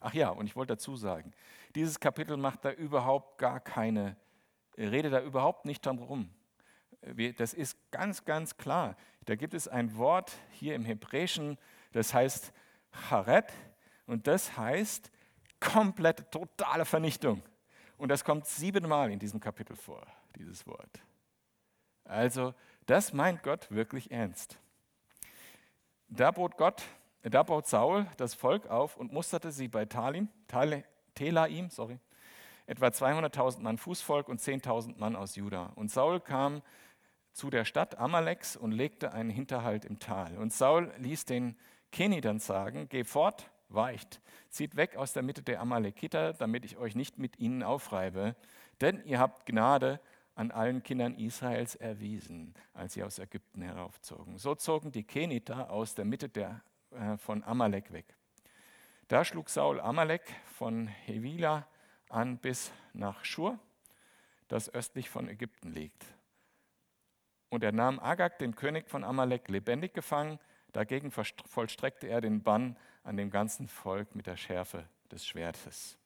Ach 0.00 0.14
ja, 0.14 0.30
und 0.30 0.46
ich 0.46 0.56
wollte 0.56 0.74
dazu 0.74 0.96
sagen, 0.96 1.32
dieses 1.74 2.00
Kapitel 2.00 2.36
macht 2.36 2.64
da 2.64 2.72
überhaupt 2.72 3.38
gar 3.38 3.60
keine, 3.60 4.16
redet 4.76 5.12
da 5.12 5.20
überhaupt 5.20 5.64
nicht 5.64 5.84
drum 5.84 5.98
rum. 5.98 6.30
Das 7.36 7.54
ist 7.54 7.76
ganz, 7.90 8.24
ganz 8.24 8.56
klar. 8.56 8.96
Da 9.24 9.34
gibt 9.34 9.54
es 9.54 9.68
ein 9.68 9.96
Wort 9.96 10.32
hier 10.50 10.74
im 10.74 10.84
Hebräischen, 10.84 11.58
das 11.92 12.14
heißt 12.14 12.52
Charet 13.08 13.52
und 14.06 14.26
das 14.26 14.56
heißt 14.56 15.10
komplette, 15.60 16.28
totale 16.30 16.84
Vernichtung. 16.84 17.42
Und 17.96 18.08
das 18.10 18.24
kommt 18.24 18.46
siebenmal 18.46 19.10
in 19.10 19.18
diesem 19.18 19.40
Kapitel 19.40 19.76
vor, 19.76 20.06
dieses 20.36 20.66
Wort. 20.66 21.00
Also, 22.04 22.54
das 22.86 23.12
meint 23.12 23.42
Gott 23.42 23.70
wirklich 23.70 24.10
ernst. 24.10 24.58
Da 26.08 26.30
bot 26.30 26.56
Gott, 26.56 26.84
da 27.30 27.42
baut 27.42 27.66
Saul 27.66 28.06
das 28.16 28.34
Volk 28.34 28.68
auf 28.68 28.96
und 28.96 29.12
musterte 29.12 29.50
sie 29.50 29.68
bei 29.68 29.84
Talim, 29.84 30.28
Telaim, 31.14 31.70
sorry, 31.70 31.98
etwa 32.66 32.86
200.000 32.86 33.60
Mann 33.60 33.78
Fußvolk 33.78 34.28
und 34.28 34.40
10.000 34.40 34.98
Mann 34.98 35.16
aus 35.16 35.36
Juda. 35.36 35.72
Und 35.76 35.90
Saul 35.90 36.20
kam 36.20 36.62
zu 37.32 37.50
der 37.50 37.64
Stadt 37.64 37.98
Amaleks 37.98 38.56
und 38.56 38.72
legte 38.72 39.12
einen 39.12 39.30
Hinterhalt 39.30 39.84
im 39.84 39.98
Tal. 39.98 40.36
Und 40.38 40.52
Saul 40.52 40.92
ließ 40.98 41.24
den 41.26 41.56
Kenidern 41.92 42.38
sagen, 42.38 42.88
geh 42.88 43.04
fort, 43.04 43.50
weicht, 43.68 44.20
zieht 44.48 44.76
weg 44.76 44.96
aus 44.96 45.12
der 45.12 45.22
Mitte 45.22 45.42
der 45.42 45.60
Amalekiter, 45.60 46.32
damit 46.32 46.64
ich 46.64 46.76
euch 46.76 46.94
nicht 46.94 47.18
mit 47.18 47.38
ihnen 47.38 47.62
aufreibe, 47.62 48.36
denn 48.80 49.02
ihr 49.04 49.18
habt 49.18 49.46
Gnade 49.46 50.00
an 50.34 50.50
allen 50.50 50.82
Kindern 50.82 51.14
Israels 51.14 51.74
erwiesen, 51.74 52.54
als 52.74 52.94
sie 52.94 53.02
aus 53.02 53.18
Ägypten 53.18 53.62
heraufzogen. 53.62 54.38
So 54.38 54.54
zogen 54.54 54.92
die 54.92 55.04
Keniter 55.04 55.70
aus 55.70 55.94
der 55.94 56.04
Mitte 56.04 56.28
der, 56.28 56.62
von 57.18 57.42
Amalek 57.44 57.92
weg. 57.92 58.16
Da 59.08 59.24
schlug 59.24 59.50
Saul 59.50 59.80
Amalek 59.80 60.22
von 60.46 60.88
Hevila 60.88 61.66
an 62.08 62.38
bis 62.38 62.72
nach 62.92 63.24
Schur, 63.24 63.58
das 64.48 64.72
östlich 64.72 65.10
von 65.10 65.28
Ägypten 65.28 65.70
liegt. 65.70 66.04
Und 67.48 67.62
er 67.62 67.72
nahm 67.72 68.00
Agag, 68.00 68.38
den 68.38 68.56
König 68.56 68.88
von 68.88 69.04
Amalek, 69.04 69.48
lebendig 69.48 69.94
gefangen. 69.94 70.38
Dagegen 70.72 71.10
vollstreckte 71.10 72.08
er 72.08 72.20
den 72.20 72.42
Bann 72.42 72.76
an 73.04 73.16
dem 73.16 73.30
ganzen 73.30 73.68
Volk 73.68 74.14
mit 74.14 74.26
der 74.26 74.36
Schärfe 74.36 74.88
des 75.10 75.24
Schwertes. 75.24 75.96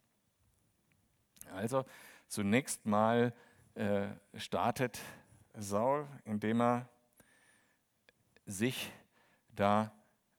Also 1.52 1.84
zunächst 2.28 2.84
mal 2.87 3.32
äh, 3.75 4.08
startet 4.34 5.00
Saul, 5.54 6.06
indem 6.25 6.60
er 6.60 6.88
sich 8.44 8.92
da 9.49 9.92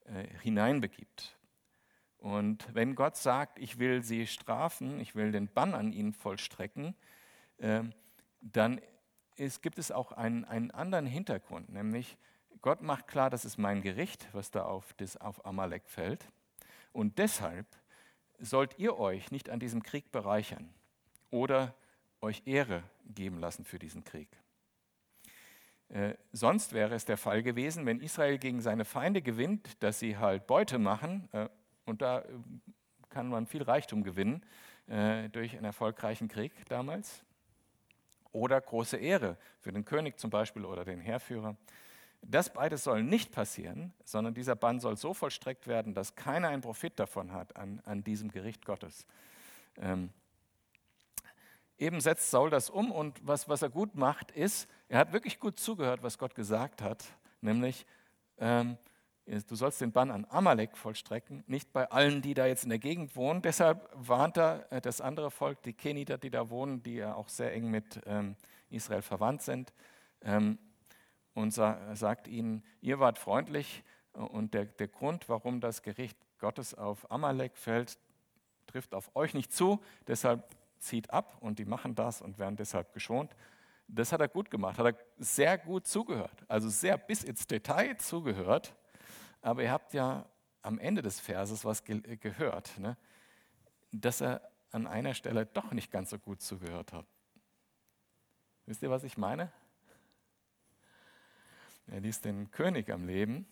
äh, 0.06 0.26
hineinbegibt. 0.40 1.36
Und 2.18 2.72
wenn 2.72 2.94
Gott 2.94 3.16
sagt, 3.16 3.58
ich 3.58 3.78
will 3.78 4.02
sie 4.02 4.26
strafen, 4.26 5.00
ich 5.00 5.14
will 5.14 5.32
den 5.32 5.48
Bann 5.48 5.74
an 5.74 5.92
ihnen 5.92 6.12
vollstrecken, 6.12 6.94
äh, 7.58 7.82
dann 8.40 8.80
ist, 9.36 9.62
gibt 9.62 9.78
es 9.78 9.90
auch 9.90 10.12
einen, 10.12 10.44
einen 10.44 10.70
anderen 10.70 11.06
Hintergrund, 11.06 11.70
nämlich 11.70 12.16
Gott 12.60 12.80
macht 12.80 13.08
klar, 13.08 13.28
das 13.28 13.44
ist 13.44 13.58
mein 13.58 13.82
Gericht, 13.82 14.28
was 14.32 14.52
da 14.52 14.64
auf, 14.64 14.94
das, 14.94 15.16
auf 15.16 15.44
Amalek 15.44 15.88
fällt. 15.88 16.28
Und 16.92 17.18
deshalb 17.18 17.66
sollt 18.38 18.78
ihr 18.78 18.98
euch 18.98 19.32
nicht 19.32 19.50
an 19.50 19.58
diesem 19.58 19.82
Krieg 19.82 20.12
bereichern 20.12 20.72
oder 21.30 21.74
euch 22.20 22.42
Ehre 22.46 22.84
geben 23.06 23.38
lassen 23.40 23.64
für 23.64 23.80
diesen 23.80 24.04
Krieg. 24.04 24.28
Äh, 25.92 26.14
sonst 26.32 26.72
wäre 26.72 26.94
es 26.94 27.04
der 27.04 27.18
Fall 27.18 27.42
gewesen, 27.42 27.84
wenn 27.84 28.00
Israel 28.00 28.38
gegen 28.38 28.62
seine 28.62 28.86
Feinde 28.86 29.20
gewinnt, 29.20 29.82
dass 29.82 29.98
sie 29.98 30.16
halt 30.16 30.46
Beute 30.46 30.78
machen, 30.78 31.28
äh, 31.32 31.48
und 31.84 32.00
da 32.00 32.20
äh, 32.20 32.24
kann 33.10 33.28
man 33.28 33.46
viel 33.46 33.62
Reichtum 33.62 34.02
gewinnen 34.02 34.42
äh, 34.86 35.28
durch 35.28 35.52
einen 35.54 35.66
erfolgreichen 35.66 36.28
Krieg 36.28 36.52
damals. 36.68 37.22
oder 38.32 38.60
große 38.60 38.96
Ehre 38.96 39.36
für 39.60 39.72
den 39.72 39.84
König 39.84 40.18
zum 40.18 40.30
Beispiel 40.30 40.64
oder 40.64 40.84
den 40.84 41.00
Heerführer. 41.00 41.56
Das 42.22 42.52
beides 42.52 42.84
soll 42.84 43.02
nicht 43.02 43.32
passieren, 43.32 43.92
sondern 44.04 44.32
dieser 44.32 44.56
Bann 44.56 44.80
soll 44.80 44.96
so 44.96 45.12
vollstreckt 45.12 45.66
werden, 45.66 45.92
dass 45.92 46.14
keiner 46.14 46.48
einen 46.48 46.62
Profit 46.62 46.98
davon 46.98 47.32
hat 47.32 47.56
an, 47.56 47.82
an 47.84 48.02
diesem 48.04 48.30
Gericht 48.30 48.64
Gottes. 48.64 49.06
Ähm, 49.78 50.10
eben 51.82 52.00
setzt 52.00 52.30
Saul 52.30 52.48
das 52.48 52.70
um 52.70 52.92
und 52.92 53.18
was, 53.26 53.48
was 53.48 53.62
er 53.62 53.68
gut 53.68 53.96
macht, 53.96 54.30
ist, 54.30 54.68
er 54.88 55.00
hat 55.00 55.12
wirklich 55.12 55.40
gut 55.40 55.58
zugehört, 55.58 56.02
was 56.02 56.16
Gott 56.16 56.34
gesagt 56.34 56.80
hat, 56.80 57.04
nämlich, 57.40 57.84
ähm, 58.38 58.78
du 59.26 59.56
sollst 59.56 59.80
den 59.80 59.90
Bann 59.90 60.10
an 60.10 60.24
Amalek 60.30 60.76
vollstrecken, 60.76 61.42
nicht 61.48 61.72
bei 61.72 61.90
allen, 61.90 62.22
die 62.22 62.34
da 62.34 62.46
jetzt 62.46 62.62
in 62.62 62.70
der 62.70 62.78
Gegend 62.78 63.16
wohnen. 63.16 63.42
Deshalb 63.42 63.88
warnt 63.94 64.36
er 64.36 64.70
äh, 64.70 64.80
das 64.80 65.00
andere 65.00 65.30
Volk, 65.30 65.60
die 65.62 65.72
Keniter, 65.72 66.18
die 66.18 66.30
da 66.30 66.50
wohnen, 66.50 66.82
die 66.82 66.94
ja 66.96 67.14
auch 67.14 67.28
sehr 67.28 67.52
eng 67.52 67.68
mit 67.68 68.00
ähm, 68.06 68.36
Israel 68.70 69.02
verwandt 69.02 69.42
sind. 69.42 69.72
Ähm, 70.22 70.58
und 71.34 71.52
sa 71.52 71.94
sagt 71.96 72.28
ihnen, 72.28 72.62
ihr 72.80 73.00
wart 73.00 73.18
freundlich 73.18 73.82
und 74.12 74.54
der, 74.54 74.66
der 74.66 74.88
Grund, 74.88 75.28
warum 75.28 75.60
das 75.60 75.82
Gericht 75.82 76.18
Gottes 76.38 76.74
auf 76.74 77.10
Amalek 77.10 77.56
fällt, 77.56 77.98
trifft 78.66 78.94
auf 78.94 79.10
euch 79.16 79.32
nicht 79.34 79.52
zu, 79.52 79.80
deshalb 80.06 80.44
zieht 80.82 81.10
ab 81.10 81.36
und 81.40 81.58
die 81.58 81.64
machen 81.64 81.94
das 81.94 82.20
und 82.20 82.38
werden 82.38 82.56
deshalb 82.56 82.92
geschont. 82.92 83.34
Das 83.88 84.12
hat 84.12 84.20
er 84.20 84.28
gut 84.28 84.50
gemacht, 84.50 84.78
hat 84.78 84.86
er 84.86 84.98
sehr 85.18 85.58
gut 85.58 85.86
zugehört, 85.86 86.44
also 86.48 86.68
sehr 86.68 86.96
bis 86.98 87.24
ins 87.24 87.46
Detail 87.46 87.96
zugehört. 87.96 88.74
Aber 89.40 89.62
ihr 89.62 89.70
habt 89.70 89.92
ja 89.92 90.26
am 90.62 90.78
Ende 90.78 91.02
des 91.02 91.20
Verses 91.20 91.64
was 91.64 91.84
ge 91.84 92.16
gehört, 92.16 92.78
ne? 92.78 92.96
dass 93.90 94.20
er 94.20 94.40
an 94.70 94.86
einer 94.86 95.14
Stelle 95.14 95.46
doch 95.46 95.72
nicht 95.72 95.90
ganz 95.90 96.10
so 96.10 96.18
gut 96.18 96.40
zugehört 96.40 96.92
hat. 96.92 97.06
Wisst 98.66 98.82
ihr, 98.82 98.90
was 98.90 99.04
ich 99.04 99.18
meine? 99.18 99.52
Er 101.88 102.00
ließ 102.00 102.20
den 102.20 102.50
König 102.50 102.90
am 102.90 103.06
Leben. 103.06 103.46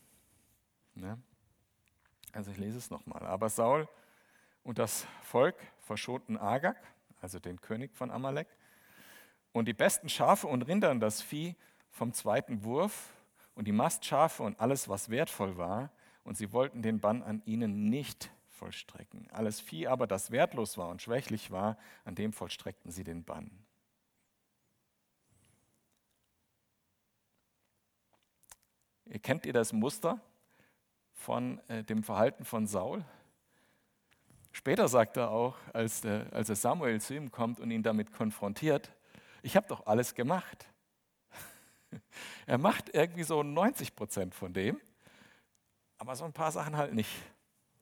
Ne? 0.94 1.20
Also 2.32 2.50
ich 2.50 2.56
lese 2.56 2.78
es 2.78 2.90
nochmal. 2.90 3.26
Aber 3.26 3.48
Saul 3.48 3.88
und 4.62 4.78
das 4.78 5.06
Volk 5.22 5.56
verschonten 5.80 6.38
Agag, 6.38 6.76
also 7.20 7.38
den 7.38 7.60
König 7.60 7.94
von 7.94 8.10
Amalek, 8.10 8.48
und 9.52 9.66
die 9.66 9.74
besten 9.74 10.08
Schafe 10.08 10.46
und 10.46 10.62
Rinder 10.62 10.90
und 10.90 11.00
das 11.00 11.22
Vieh 11.22 11.56
vom 11.90 12.12
zweiten 12.12 12.64
Wurf 12.64 13.12
und 13.54 13.66
die 13.66 13.72
Mastschafe 13.72 14.42
und 14.42 14.60
alles, 14.60 14.88
was 14.88 15.08
wertvoll 15.08 15.56
war, 15.56 15.90
und 16.22 16.36
sie 16.36 16.52
wollten 16.52 16.82
den 16.82 17.00
Bann 17.00 17.22
an 17.22 17.42
ihnen 17.46 17.88
nicht 17.88 18.30
vollstrecken. 18.48 19.28
Alles 19.30 19.60
Vieh 19.60 19.86
aber, 19.88 20.06
das 20.06 20.30
wertlos 20.30 20.78
war 20.78 20.88
und 20.90 21.02
schwächlich 21.02 21.50
war, 21.50 21.78
an 22.04 22.14
dem 22.14 22.32
vollstreckten 22.32 22.90
sie 22.90 23.04
den 23.04 23.24
Bann. 23.24 23.50
Kennt 29.22 29.44
ihr 29.44 29.52
das 29.52 29.72
Muster 29.72 30.20
von 31.12 31.58
äh, 31.68 31.82
dem 31.82 32.04
Verhalten 32.04 32.44
von 32.44 32.66
Saul? 32.68 33.04
Später 34.52 34.88
sagt 34.88 35.16
er 35.16 35.30
auch, 35.30 35.56
als, 35.72 36.00
der, 36.00 36.26
als 36.32 36.48
der 36.48 36.56
Samuel 36.56 37.00
zu 37.00 37.14
ihm 37.14 37.30
kommt 37.30 37.60
und 37.60 37.70
ihn 37.70 37.82
damit 37.82 38.12
konfrontiert, 38.12 38.90
ich 39.42 39.56
habe 39.56 39.66
doch 39.68 39.86
alles 39.86 40.14
gemacht. 40.14 40.66
er 42.46 42.58
macht 42.58 42.94
irgendwie 42.94 43.22
so 43.22 43.42
90 43.42 43.94
Prozent 43.94 44.34
von 44.34 44.52
dem, 44.52 44.80
aber 45.98 46.16
so 46.16 46.24
ein 46.24 46.32
paar 46.32 46.52
Sachen 46.52 46.76
halt 46.76 46.94
nicht. 46.94 47.10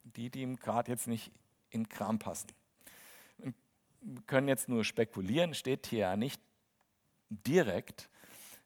Die, 0.03 0.31
die 0.31 0.43
ihm 0.43 0.57
gerade 0.57 0.91
jetzt 0.91 1.07
nicht 1.07 1.31
in 1.71 1.83
den 1.83 1.89
Kram 1.89 2.19
passen. 2.19 2.49
Wir 4.01 4.23
können 4.27 4.49
jetzt 4.49 4.69
nur 4.69 4.85
spekulieren, 4.85 5.55
steht 5.55 5.87
hier 5.87 5.99
ja 5.99 6.17
nicht 6.17 6.41
direkt, 7.29 8.09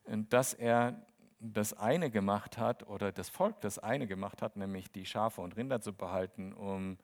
dass 0.06 0.54
er 0.54 1.04
das 1.40 1.74
eine 1.74 2.10
gemacht 2.10 2.58
hat 2.58 2.86
oder 2.86 3.10
das 3.10 3.28
Volk 3.28 3.60
das 3.60 3.78
eine 3.78 4.06
gemacht 4.06 4.42
hat, 4.42 4.56
nämlich 4.56 4.92
die 4.92 5.04
Schafe 5.04 5.40
und 5.40 5.56
Rinder 5.56 5.80
zu 5.80 5.92
behalten, 5.92 6.52
um 6.52 6.98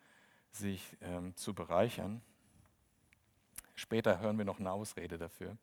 sich 0.53 0.97
ähm, 1.01 1.35
zu 1.37 1.55
bereichern. 1.55 2.23
Später 3.75 4.21
hören 4.21 4.39
wir 4.39 4.45
noch 4.45 4.59
eine 4.59 4.73
Ausrede 4.73 5.19
dafür. 5.19 5.57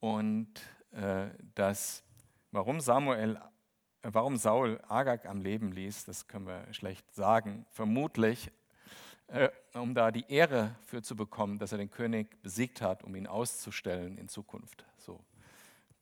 Und 0.00 0.48
äh, 0.92 1.28
das, 1.54 2.02
warum 2.50 2.80
Samuel, 2.80 3.36
äh, 4.02 4.10
warum 4.12 4.36
Saul 4.36 4.80
Agag 4.88 5.26
am 5.26 5.40
Leben 5.40 5.72
ließ, 5.72 6.04
das 6.04 6.28
können 6.28 6.46
wir 6.46 6.72
schlecht 6.72 7.14
sagen. 7.14 7.66
Vermutlich, 7.70 8.50
äh, 9.26 9.50
um 9.74 9.94
da 9.94 10.10
die 10.10 10.24
Ehre 10.28 10.74
für 10.86 11.02
zu 11.02 11.14
bekommen, 11.16 11.58
dass 11.58 11.72
er 11.72 11.78
den 11.78 11.90
König 11.90 12.42
besiegt 12.42 12.80
hat, 12.80 13.04
um 13.04 13.14
ihn 13.14 13.26
auszustellen 13.26 14.16
in 14.16 14.28
Zukunft. 14.28 14.84
So 14.96 15.22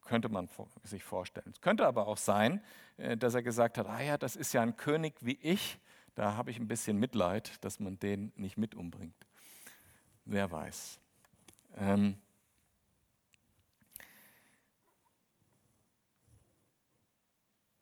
könnte 0.06 0.28
man 0.28 0.48
sich 0.84 1.02
vorstellen. 1.02 1.50
Es 1.52 1.60
könnte 1.60 1.86
aber 1.86 2.06
auch 2.06 2.16
sein, 2.16 2.62
äh, 2.96 3.16
dass 3.16 3.34
er 3.34 3.42
gesagt 3.42 3.76
hat, 3.78 3.86
ah 3.86 4.00
ja, 4.00 4.16
das 4.16 4.36
ist 4.36 4.52
ja 4.52 4.62
ein 4.62 4.76
König 4.76 5.14
wie 5.20 5.38
ich, 5.42 5.78
da 6.16 6.34
habe 6.34 6.50
ich 6.50 6.58
ein 6.58 6.66
bisschen 6.66 6.98
Mitleid, 6.98 7.62
dass 7.62 7.78
man 7.78 7.98
den 7.98 8.32
nicht 8.36 8.56
mit 8.56 8.74
umbringt. 8.74 9.14
Wer 10.24 10.50
weiß. 10.50 10.98
Ähm 11.76 12.18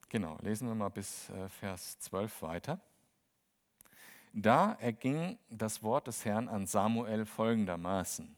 genau, 0.09 0.37
lesen 0.43 0.67
wir 0.67 0.75
mal 0.75 0.89
bis 0.89 1.31
äh, 1.31 1.49
Vers 1.49 2.01
12 2.01 2.43
weiter. 2.43 2.81
Da 4.33 4.73
erging 4.81 5.39
das 5.49 5.85
Wort 5.85 6.09
des 6.09 6.25
Herrn 6.25 6.49
an 6.49 6.67
Samuel 6.67 7.25
folgendermaßen. 7.25 8.37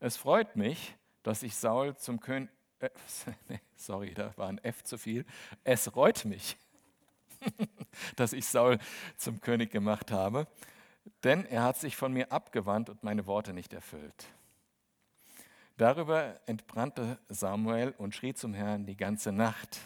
Es 0.00 0.18
freut 0.18 0.54
mich, 0.54 0.94
dass 1.22 1.42
ich 1.42 1.56
Saul 1.56 1.96
zum 1.96 2.20
König, 2.20 2.50
äh, 2.80 2.90
sorry, 3.74 4.12
da 4.12 4.36
war 4.36 4.48
ein 4.48 4.58
F 4.58 4.84
zu 4.84 4.98
viel. 4.98 5.24
Es 5.64 5.96
reut 5.96 6.26
mich, 6.26 6.58
dass 8.16 8.32
ich 8.32 8.46
Saul 8.46 8.78
zum 9.16 9.40
König 9.40 9.70
gemacht 9.70 10.10
habe, 10.10 10.46
denn 11.24 11.44
er 11.46 11.62
hat 11.64 11.78
sich 11.78 11.96
von 11.96 12.12
mir 12.12 12.32
abgewandt 12.32 12.90
und 12.90 13.02
meine 13.02 13.26
Worte 13.26 13.52
nicht 13.52 13.72
erfüllt. 13.72 14.26
Darüber 15.76 16.38
entbrannte 16.46 17.18
Samuel 17.28 17.94
und 17.98 18.14
schrie 18.14 18.34
zum 18.34 18.54
Herrn 18.54 18.86
die 18.86 18.96
ganze 18.96 19.32
Nacht. 19.32 19.80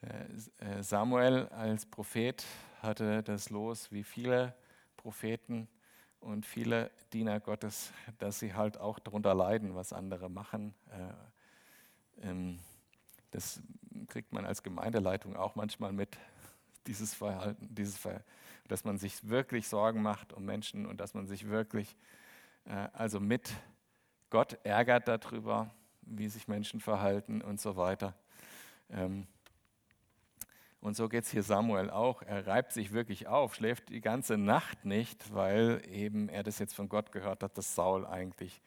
Äh, 0.00 0.78
äh, 0.78 0.82
Samuel 0.82 1.48
als 1.48 1.86
Prophet 1.86 2.44
hatte 2.80 3.22
das 3.22 3.50
Los 3.50 3.92
wie 3.92 4.02
viele 4.02 4.54
Propheten 4.96 5.68
und 6.20 6.46
viele 6.46 6.90
Diener 7.12 7.40
Gottes, 7.40 7.92
dass 8.18 8.38
sie 8.38 8.54
halt 8.54 8.78
auch 8.78 8.98
darunter 8.98 9.34
leiden, 9.34 9.74
was 9.74 9.92
andere 9.92 10.30
machen. 10.30 10.74
Äh, 10.90 11.12
das 13.30 13.62
kriegt 14.10 14.32
man 14.32 14.44
als 14.44 14.62
Gemeindeleitung 14.62 15.36
auch 15.36 15.54
manchmal 15.54 15.92
mit, 15.92 16.18
dieses 16.86 17.14
Verhalten, 17.14 17.74
dieses 17.74 17.96
Ver 17.96 18.22
dass 18.68 18.84
man 18.84 18.98
sich 18.98 19.28
wirklich 19.28 19.66
Sorgen 19.66 20.00
macht 20.00 20.32
um 20.32 20.44
Menschen 20.44 20.86
und 20.86 21.00
dass 21.00 21.12
man 21.12 21.26
sich 21.26 21.48
wirklich 21.48 21.96
äh, 22.66 22.88
also 22.92 23.18
mit 23.18 23.52
Gott 24.30 24.58
ärgert 24.62 25.08
darüber, 25.08 25.74
wie 26.02 26.28
sich 26.28 26.46
Menschen 26.46 26.80
verhalten 26.80 27.42
und 27.42 27.60
so 27.60 27.76
weiter. 27.76 28.14
Ähm, 28.90 29.26
und 30.80 30.96
so 30.96 31.08
geht 31.08 31.24
es 31.24 31.30
hier 31.30 31.42
Samuel 31.42 31.90
auch. 31.90 32.22
Er 32.22 32.46
reibt 32.46 32.72
sich 32.72 32.92
wirklich 32.92 33.26
auf, 33.26 33.54
schläft 33.54 33.90
die 33.90 34.00
ganze 34.00 34.38
Nacht 34.38 34.84
nicht, 34.84 35.34
weil 35.34 35.82
eben 35.88 36.28
er 36.28 36.42
das 36.42 36.58
jetzt 36.58 36.74
von 36.74 36.88
Gott 36.88 37.12
gehört 37.12 37.42
hat, 37.42 37.58
dass 37.58 37.74
Saul 37.74 38.06
eigentlich 38.06 38.62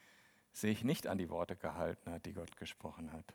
sich 0.52 0.84
nicht 0.84 1.08
an 1.08 1.18
die 1.18 1.30
Worte 1.30 1.56
gehalten 1.56 2.12
hat, 2.12 2.26
die 2.26 2.32
Gott 2.32 2.56
gesprochen 2.56 3.12
hat. 3.12 3.34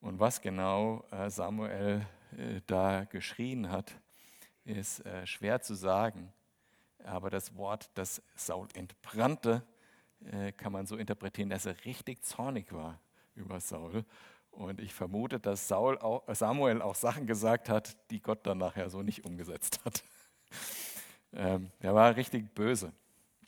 Und 0.00 0.18
was 0.18 0.40
genau 0.40 1.04
äh, 1.10 1.28
Samuel 1.30 2.06
äh, 2.36 2.60
da 2.66 3.04
geschrien 3.04 3.70
hat, 3.70 3.92
ist 4.64 5.04
äh, 5.06 5.26
schwer 5.26 5.60
zu 5.60 5.74
sagen. 5.74 6.32
Aber 7.04 7.30
das 7.30 7.56
Wort, 7.56 7.90
das 7.94 8.22
Saul 8.34 8.68
entbrannte, 8.74 9.62
kann 10.58 10.70
man 10.70 10.84
so 10.84 10.98
interpretieren, 10.98 11.48
dass 11.48 11.64
er 11.64 11.82
richtig 11.86 12.22
zornig 12.22 12.74
war 12.74 13.00
über 13.34 13.58
Saul 13.58 14.04
und 14.50 14.80
ich 14.80 14.92
vermute, 14.92 15.38
dass 15.38 15.68
Saul 15.68 15.98
auch, 15.98 16.22
Samuel 16.34 16.82
auch 16.82 16.94
Sachen 16.94 17.26
gesagt 17.26 17.68
hat, 17.68 17.96
die 18.10 18.20
Gott 18.20 18.46
dann 18.46 18.58
nachher 18.58 18.90
so 18.90 19.02
nicht 19.02 19.24
umgesetzt 19.24 19.80
hat. 19.84 20.02
ähm, 21.32 21.70
er 21.78 21.94
war 21.94 22.16
richtig 22.16 22.54
böse. 22.54 22.92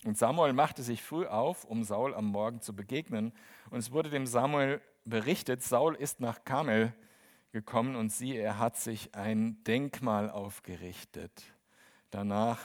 Und 0.05 0.19
Samuel 0.19 0.53
machte 0.53 0.83
sich 0.83 1.03
früh 1.03 1.27
auf, 1.27 1.65
um 1.65 1.85
Saul 1.85 2.15
am 2.15 2.27
Morgen 2.27 2.61
zu 2.61 2.75
begegnen. 2.75 3.33
Und 3.71 3.79
es 3.79 3.93
wurde 3.93 4.11
dem 4.11 4.27
Samuel 4.27 4.81
berichtet, 5.05 5.63
Saul 5.63 5.95
ist 5.95 6.21
nach 6.21 6.45
Kamel 6.45 6.93
gekommen 7.53 7.97
und 7.97 8.11
siehe, 8.11 8.41
er 8.41 8.59
hat 8.59 8.77
sich 8.77 9.15
ein 9.15 9.63
Denkmal 9.65 10.31
aufgerichtet. 10.31 11.45
Danach 12.11 12.61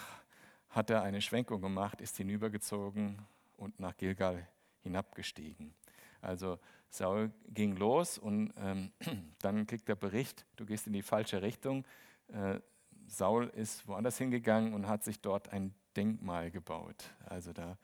hat 0.69 0.89
er 0.89 1.03
eine 1.03 1.21
Schwenkung 1.21 1.61
gemacht, 1.61 2.01
ist 2.01 2.17
hinübergezogen 2.17 3.21
und 3.57 3.79
nach 3.79 3.97
Gilgal 3.97 4.47
hinabgestiegen. 4.81 5.73
Also 6.21 6.59
Saul 6.89 7.31
ging 7.49 7.75
los 7.75 8.17
und 8.17 8.53
ähm, 8.57 8.91
dann 9.39 9.67
kriegt 9.67 9.89
er 9.89 9.95
Bericht, 9.95 10.45
du 10.55 10.65
gehst 10.65 10.87
in 10.87 10.93
die 10.93 11.01
falsche 11.01 11.41
Richtung. 11.41 11.85
Äh, 12.27 12.59
Saul 13.07 13.47
ist 13.47 13.87
woanders 13.87 14.17
hingegangen 14.17 14.73
und 14.73 14.87
hat 14.87 15.03
sich 15.03 15.21
dort 15.21 15.51
ein 15.53 15.73
Denkmal 15.95 16.51
gebaut. 16.51 17.11
Also 17.25 17.53
da 17.53 17.77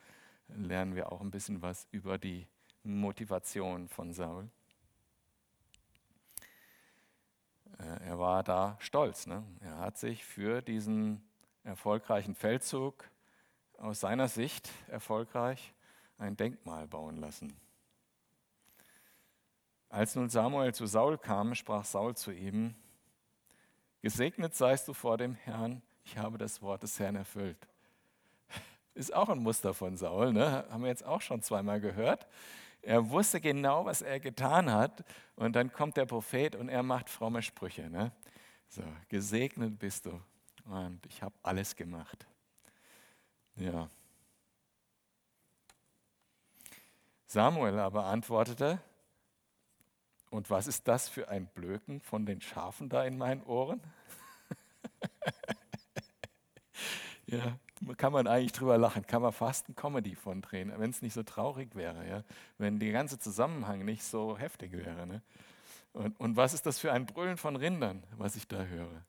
lernen 0.47 0.95
wir 0.95 1.11
auch 1.11 1.21
ein 1.21 1.31
bisschen 1.31 1.61
was 1.61 1.87
über 1.91 2.17
die 2.17 2.47
Motivation 2.83 3.87
von 3.87 4.13
Saul. 4.13 4.49
Äh, 7.79 8.05
er 8.07 8.19
war 8.19 8.43
da 8.43 8.77
stolz. 8.79 9.27
Ne? 9.27 9.43
Er 9.61 9.79
hat 9.79 9.97
sich 9.97 10.23
für 10.23 10.61
diesen 10.61 11.23
erfolgreichen 11.63 12.35
Feldzug 12.35 13.09
aus 13.77 13.99
seiner 13.99 14.27
Sicht 14.27 14.69
erfolgreich 14.87 15.73
ein 16.17 16.37
Denkmal 16.37 16.87
bauen 16.87 17.17
lassen. 17.17 17.53
Als 19.89 20.15
nun 20.15 20.29
Samuel 20.29 20.73
zu 20.73 20.85
Saul 20.85 21.17
kam, 21.17 21.53
sprach 21.55 21.85
Saul 21.85 22.15
zu 22.15 22.31
ihm, 22.31 22.75
Gesegnet 24.01 24.53
seist 24.53 24.87
du 24.89 24.93
vor 24.93 25.17
dem 25.17 25.33
Herrn, 25.33 25.81
ich 26.03 26.17
habe 26.17 26.37
das 26.37 26.61
Wort 26.61 26.83
des 26.83 26.99
Herrn 26.99 27.15
erfüllt. 27.15 27.57
Ist 28.95 29.13
auch 29.13 29.29
ein 29.29 29.39
Muster 29.39 29.73
von 29.73 29.95
Saul, 29.95 30.33
ne? 30.33 30.65
haben 30.69 30.83
wir 30.83 30.89
jetzt 30.89 31.05
auch 31.05 31.21
schon 31.21 31.41
zweimal 31.41 31.79
gehört. 31.79 32.27
Er 32.83 33.09
wusste 33.09 33.39
genau, 33.39 33.85
was 33.85 34.01
er 34.01 34.19
getan 34.19 34.69
hat. 34.69 35.03
Und 35.35 35.55
dann 35.55 35.71
kommt 35.71 35.97
der 35.97 36.05
Prophet 36.05 36.55
und 36.55 36.67
er 36.67 36.83
macht 36.83 37.09
fromme 37.09 37.41
Sprüche. 37.41 37.89
Ne? 37.89 38.11
So, 38.67 38.83
gesegnet 39.07 39.79
bist 39.79 40.05
du. 40.05 40.21
Und 40.65 41.05
ich 41.05 41.21
habe 41.21 41.33
alles 41.43 41.75
gemacht. 41.75 42.27
Ja. 43.55 43.89
Samuel 47.25 47.79
aber 47.79 48.05
antwortete, 48.05 48.79
und 50.29 50.49
was 50.49 50.67
ist 50.67 50.87
das 50.87 51.09
für 51.09 51.29
ein 51.29 51.45
Blöken 51.45 52.01
von 52.01 52.25
den 52.25 52.41
Schafen 52.41 52.89
da 52.89 53.05
in 53.05 53.17
meinen 53.17 53.43
Ohren? 53.43 53.81
ja, 57.27 57.57
kann 57.97 58.13
man 58.13 58.27
eigentlich 58.27 58.51
drüber 58.51 58.77
lachen, 58.77 59.05
kann 59.05 59.21
man 59.21 59.31
fast 59.31 59.69
ein 59.69 59.75
Comedy 59.75 60.15
von 60.15 60.41
drehen, 60.41 60.71
wenn 60.77 60.89
es 60.89 61.01
nicht 61.01 61.13
so 61.13 61.23
traurig 61.23 61.75
wäre, 61.75 62.07
ja? 62.07 62.23
wenn 62.57 62.79
der 62.79 62.91
ganze 62.91 63.19
Zusammenhang 63.19 63.85
nicht 63.85 64.03
so 64.03 64.37
heftig 64.37 64.73
wäre. 64.73 65.07
Ne? 65.07 65.21
Und, 65.93 66.19
und 66.19 66.35
was 66.35 66.53
ist 66.53 66.65
das 66.65 66.79
für 66.79 66.91
ein 66.91 67.05
Brüllen 67.05 67.37
von 67.37 67.55
Rindern, 67.55 68.03
was 68.17 68.35
ich 68.35 68.47
da 68.47 68.63
höre? 68.63 69.03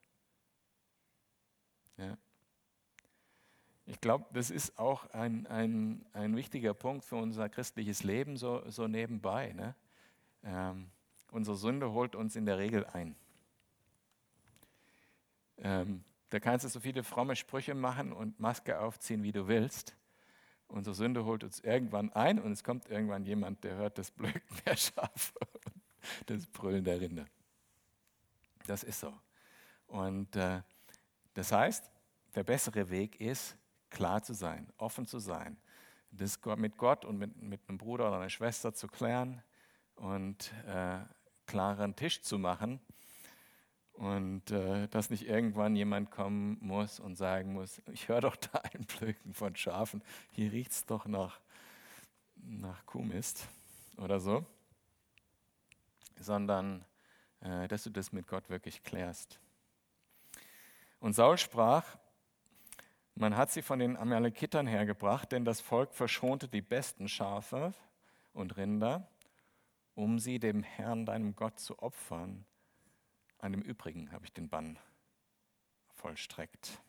Ja. 1.97 2.17
Ich 3.87 4.01
glaube, 4.01 4.25
das 4.33 4.51
ist 4.51 4.79
auch 4.79 5.11
ein, 5.11 5.47
ein, 5.47 6.05
ein 6.13 6.37
wichtiger 6.37 6.73
Punkt 6.73 7.05
für 7.05 7.17
unser 7.17 7.49
christliches 7.49 8.03
Leben, 8.03 8.37
so, 8.37 8.63
so 8.71 8.89
nebenbei. 8.89 9.53
Ne? 9.53 9.75
Ähm, 10.43 10.91
unsere 11.31 11.57
Sünde 11.57 11.93
holt 11.93 12.15
uns 12.15 12.35
in 12.35 12.47
der 12.47 12.59
Regel 12.59 12.87
ein. 12.87 13.15
Ähm, 15.59 16.03
da 16.31 16.41
kannst 16.41 16.65
du 16.65 16.69
so 16.69 16.81
viele 16.81 17.05
fromme 17.05 17.37
Sprüche 17.37 17.75
machen 17.75 18.13
und 18.13 18.41
Maske 18.41 18.81
aufziehen, 18.81 19.23
wie 19.23 19.33
du 19.33 19.47
willst. 19.47 19.97
Unsere 20.69 20.95
Sünde 20.95 21.25
holt 21.25 21.45
uns 21.45 21.61
irgendwann 21.61 22.13
ein 22.13 22.39
und 22.41 22.53
es 22.53 22.65
kommt 22.65 22.89
irgendwann 22.89 23.25
jemand, 23.25 23.63
der 23.65 23.77
hört 23.77 23.99
das 23.99 24.11
Blöken 24.11 24.43
der 24.67 24.77
Schafe 24.77 25.35
und 26.21 26.31
das 26.31 26.47
Brüllen 26.47 26.85
der 26.85 27.01
Rinder. 27.01 27.27
Das 28.67 28.83
ist 28.83 29.01
so. 29.01 29.13
Und 29.87 30.35
äh, 30.37 30.63
das 31.35 31.53
heißt, 31.53 31.91
der 32.35 32.45
bessere 32.45 32.91
Weg 32.91 33.21
ist, 33.21 33.57
klar 33.91 34.23
zu 34.23 34.35
sein, 34.35 34.73
offen 34.79 35.07
zu 35.07 35.19
sein, 35.19 35.57
das 36.11 36.41
mit 36.57 36.77
Gott 36.77 37.05
und 37.05 37.19
mit, 37.19 37.41
mit 37.41 37.61
einem 37.69 37.79
Bruder 37.79 38.09
oder 38.09 38.17
einer 38.17 38.31
Schwester 38.31 38.73
zu 38.73 38.89
klären 38.89 39.43
und 39.97 40.53
äh, 40.67 40.99
klaren 41.47 41.95
Tisch 41.95 42.23
zu 42.23 42.39
machen 42.39 42.81
und 43.94 44.50
äh, 44.50 44.88
dass 44.88 45.11
nicht 45.11 45.26
irgendwann 45.26 45.76
jemand 45.76 46.11
kommen 46.11 46.59
muss 46.61 46.98
und 46.98 47.16
sagen 47.16 47.52
muss, 47.52 47.80
ich 47.92 48.09
höre 48.09 48.20
doch 48.20 48.37
da 48.37 48.59
ein 48.74 48.85
Blöken 48.85 49.35
von 49.35 49.54
Schafen, 49.57 50.02
hier 50.30 50.52
riecht 50.52 50.72
es 50.72 50.85
doch 50.85 51.07
nach, 51.07 51.40
nach 52.37 52.85
Kuhmist 52.87 53.48
oder 53.96 54.20
so, 54.20 54.44
sondern 56.18 56.85
äh, 57.40 57.68
dass 57.68 57.85
du 57.85 57.90
das 57.90 58.12
mit 58.12 58.26
Gott 58.26 58.50
wirklich 58.50 58.83
klärst. 58.83 59.38
Und 60.98 61.12
Saul 61.14 61.38
sprach, 61.38 61.96
man 63.14 63.37
hat 63.37 63.52
sie 63.52 63.62
von 63.62 63.78
den 63.78 63.96
Amalekitern 63.96 64.66
hergebracht, 64.66 65.30
denn 65.30 65.44
das 65.44 65.61
Volk 65.61 65.94
verschonte 65.94 66.48
die 66.48 66.62
besten 66.62 67.09
Schafe 67.09 67.74
und 68.33 68.57
Rinder, 68.57 69.07
um 69.94 70.18
sie 70.18 70.40
dem 70.40 70.64
Herrn, 70.64 71.07
deinem 71.07 71.37
Gott, 71.37 71.61
zu 71.61 71.78
opfern 71.78 72.44
an 73.44 73.52
dem 73.52 73.61
übrigen 73.61 74.11
habe 74.11 74.24
ich 74.24 74.33
den 74.33 74.48
Bann 74.48 74.78
vollstreckt. 75.92 76.80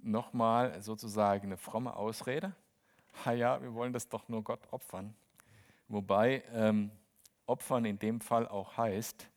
Nochmal 0.00 0.80
sozusagen 0.80 1.46
eine 1.46 1.56
fromme 1.56 1.96
Ausrede. 1.96 2.54
Ha 3.24 3.32
ja, 3.32 3.60
wir 3.60 3.74
wollen 3.74 3.92
das 3.92 4.08
doch 4.08 4.28
nur 4.28 4.44
Gott 4.44 4.60
opfern. 4.70 5.16
Wobei 5.88 6.44
ähm, 6.52 6.92
Opfern 7.46 7.84
in 7.84 7.98
dem 7.98 8.20
Fall 8.20 8.46
auch 8.46 8.76
heißt, 8.76 9.28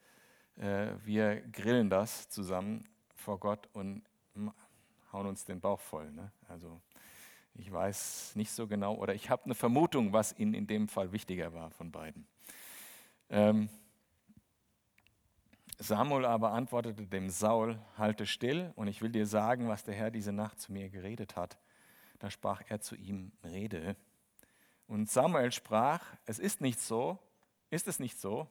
äh, 0.57 0.91
wir 1.03 1.41
grillen 1.49 1.89
das 1.89 2.29
zusammen 2.29 2.87
vor 3.15 3.39
Gott 3.39 3.67
und 3.73 4.03
hauen 5.11 5.25
uns 5.25 5.43
den 5.43 5.59
Bauch 5.59 5.79
voll. 5.79 6.11
Ne? 6.11 6.31
Also 6.47 6.79
ich 7.57 7.71
weiß 7.71 8.35
nicht 8.35 8.51
so 8.51 8.67
genau 8.67 8.95
oder 8.95 9.13
ich 9.13 9.29
habe 9.29 9.45
eine 9.45 9.55
Vermutung, 9.55 10.13
was 10.13 10.37
ihnen 10.37 10.53
in 10.53 10.67
dem 10.67 10.87
Fall 10.87 11.11
wichtiger 11.11 11.53
war 11.53 11.71
von 11.71 11.91
beiden. 11.91 12.27
Ähm, 13.29 13.69
Samuel 15.77 16.25
aber 16.25 16.51
antwortete 16.51 17.05
dem 17.05 17.29
Saul, 17.29 17.79
halte 17.97 18.25
still 18.25 18.71
und 18.75 18.87
ich 18.87 19.01
will 19.01 19.11
dir 19.11 19.25
sagen, 19.25 19.67
was 19.67 19.83
der 19.83 19.93
Herr 19.93 20.11
diese 20.11 20.31
Nacht 20.31 20.59
zu 20.59 20.71
mir 20.71 20.89
geredet 20.89 21.35
hat. 21.35 21.57
Da 22.19 22.29
sprach 22.29 22.61
er 22.69 22.79
zu 22.79 22.95
ihm, 22.95 23.31
rede. 23.43 23.95
Und 24.87 25.09
Samuel 25.09 25.51
sprach, 25.51 26.01
es 26.25 26.39
ist 26.39 26.61
nicht 26.61 26.79
so, 26.79 27.19
ist 27.69 27.87
es 27.87 27.99
nicht 27.99 28.19
so, 28.19 28.47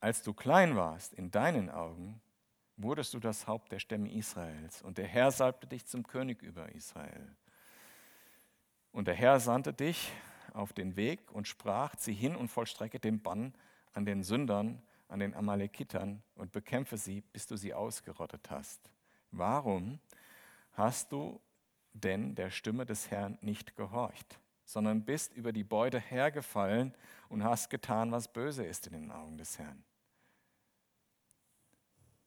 als 0.00 0.22
du 0.22 0.34
klein 0.34 0.76
warst 0.76 1.14
in 1.14 1.30
deinen 1.30 1.70
Augen, 1.70 2.20
wurdest 2.76 3.14
du 3.14 3.20
das 3.20 3.46
Haupt 3.46 3.72
der 3.72 3.78
Stämme 3.78 4.12
Israels 4.12 4.82
und 4.82 4.98
der 4.98 5.06
Herr 5.06 5.30
salbte 5.30 5.66
dich 5.66 5.86
zum 5.86 6.06
König 6.06 6.42
über 6.42 6.70
Israel. 6.72 7.34
Und 8.92 9.08
der 9.08 9.14
Herr 9.14 9.40
sandte 9.40 9.72
dich 9.72 10.12
auf 10.52 10.72
den 10.72 10.96
Weg 10.96 11.32
und 11.32 11.48
sprach, 11.48 11.96
zieh 11.96 12.12
hin 12.12 12.36
und 12.36 12.48
vollstrecke 12.48 13.00
den 13.00 13.20
Bann 13.20 13.54
an 13.94 14.04
den 14.04 14.22
Sündern, 14.22 14.82
an 15.08 15.18
den 15.18 15.34
Amalekitern 15.34 16.22
und 16.34 16.52
bekämpfe 16.52 16.96
sie, 16.96 17.22
bis 17.32 17.46
du 17.46 17.56
sie 17.56 17.74
ausgerottet 17.74 18.50
hast. 18.50 18.90
Warum 19.30 19.98
hast 20.72 21.12
du 21.12 21.40
denn 21.94 22.34
der 22.34 22.50
Stimme 22.50 22.86
des 22.86 23.10
Herrn 23.10 23.38
nicht 23.40 23.76
gehorcht, 23.76 24.38
sondern 24.64 25.04
bist 25.04 25.34
über 25.34 25.52
die 25.52 25.64
Beute 25.64 25.98
hergefallen 25.98 26.94
und 27.28 27.44
hast 27.44 27.70
getan, 27.70 28.12
was 28.12 28.32
böse 28.32 28.64
ist 28.64 28.86
in 28.86 28.92
den 28.92 29.10
Augen 29.10 29.38
des 29.38 29.58
Herrn? 29.58 29.84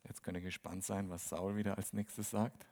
Jetzt 0.03 0.23
könnt 0.23 0.37
ihr 0.37 0.43
gespannt 0.43 0.83
sein, 0.83 1.09
was 1.09 1.29
Saul 1.29 1.55
wieder 1.55 1.77
als 1.77 1.93
nächstes 1.93 2.29
sagt. 2.29 2.67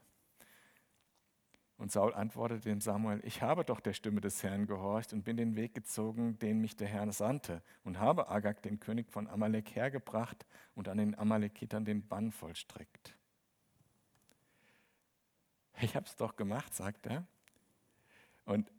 Und 1.77 1.91
Saul 1.91 2.13
antwortete 2.13 2.69
dem 2.69 2.81
Samuel, 2.81 3.19
ich 3.23 3.41
habe 3.41 3.65
doch 3.65 3.79
der 3.79 3.93
Stimme 3.93 4.21
des 4.21 4.43
Herrn 4.43 4.67
gehorcht 4.67 5.11
und 5.11 5.23
bin 5.23 5.37
den 5.37 5.55
Weg 5.55 5.73
gezogen, 5.73 6.37
den 6.39 6.61
mich 6.61 6.75
der 6.75 6.87
Herr 6.87 7.11
sandte, 7.11 7.61
und 7.83 7.99
habe 7.99 8.29
Agag, 8.29 8.61
den 8.61 8.79
König 8.79 9.11
von 9.11 9.27
Amalek, 9.27 9.75
hergebracht 9.75 10.45
und 10.75 10.87
an 10.87 10.97
den 10.97 11.17
Amalekitern 11.17 11.83
den 11.83 12.07
Bann 12.07 12.31
vollstreckt. 12.31 13.15
Ich 15.81 15.95
habe 15.95 16.05
es 16.05 16.15
doch 16.15 16.35
gemacht, 16.35 16.73
sagt 16.73 17.07
er. 17.07 17.25
Und 18.45 18.71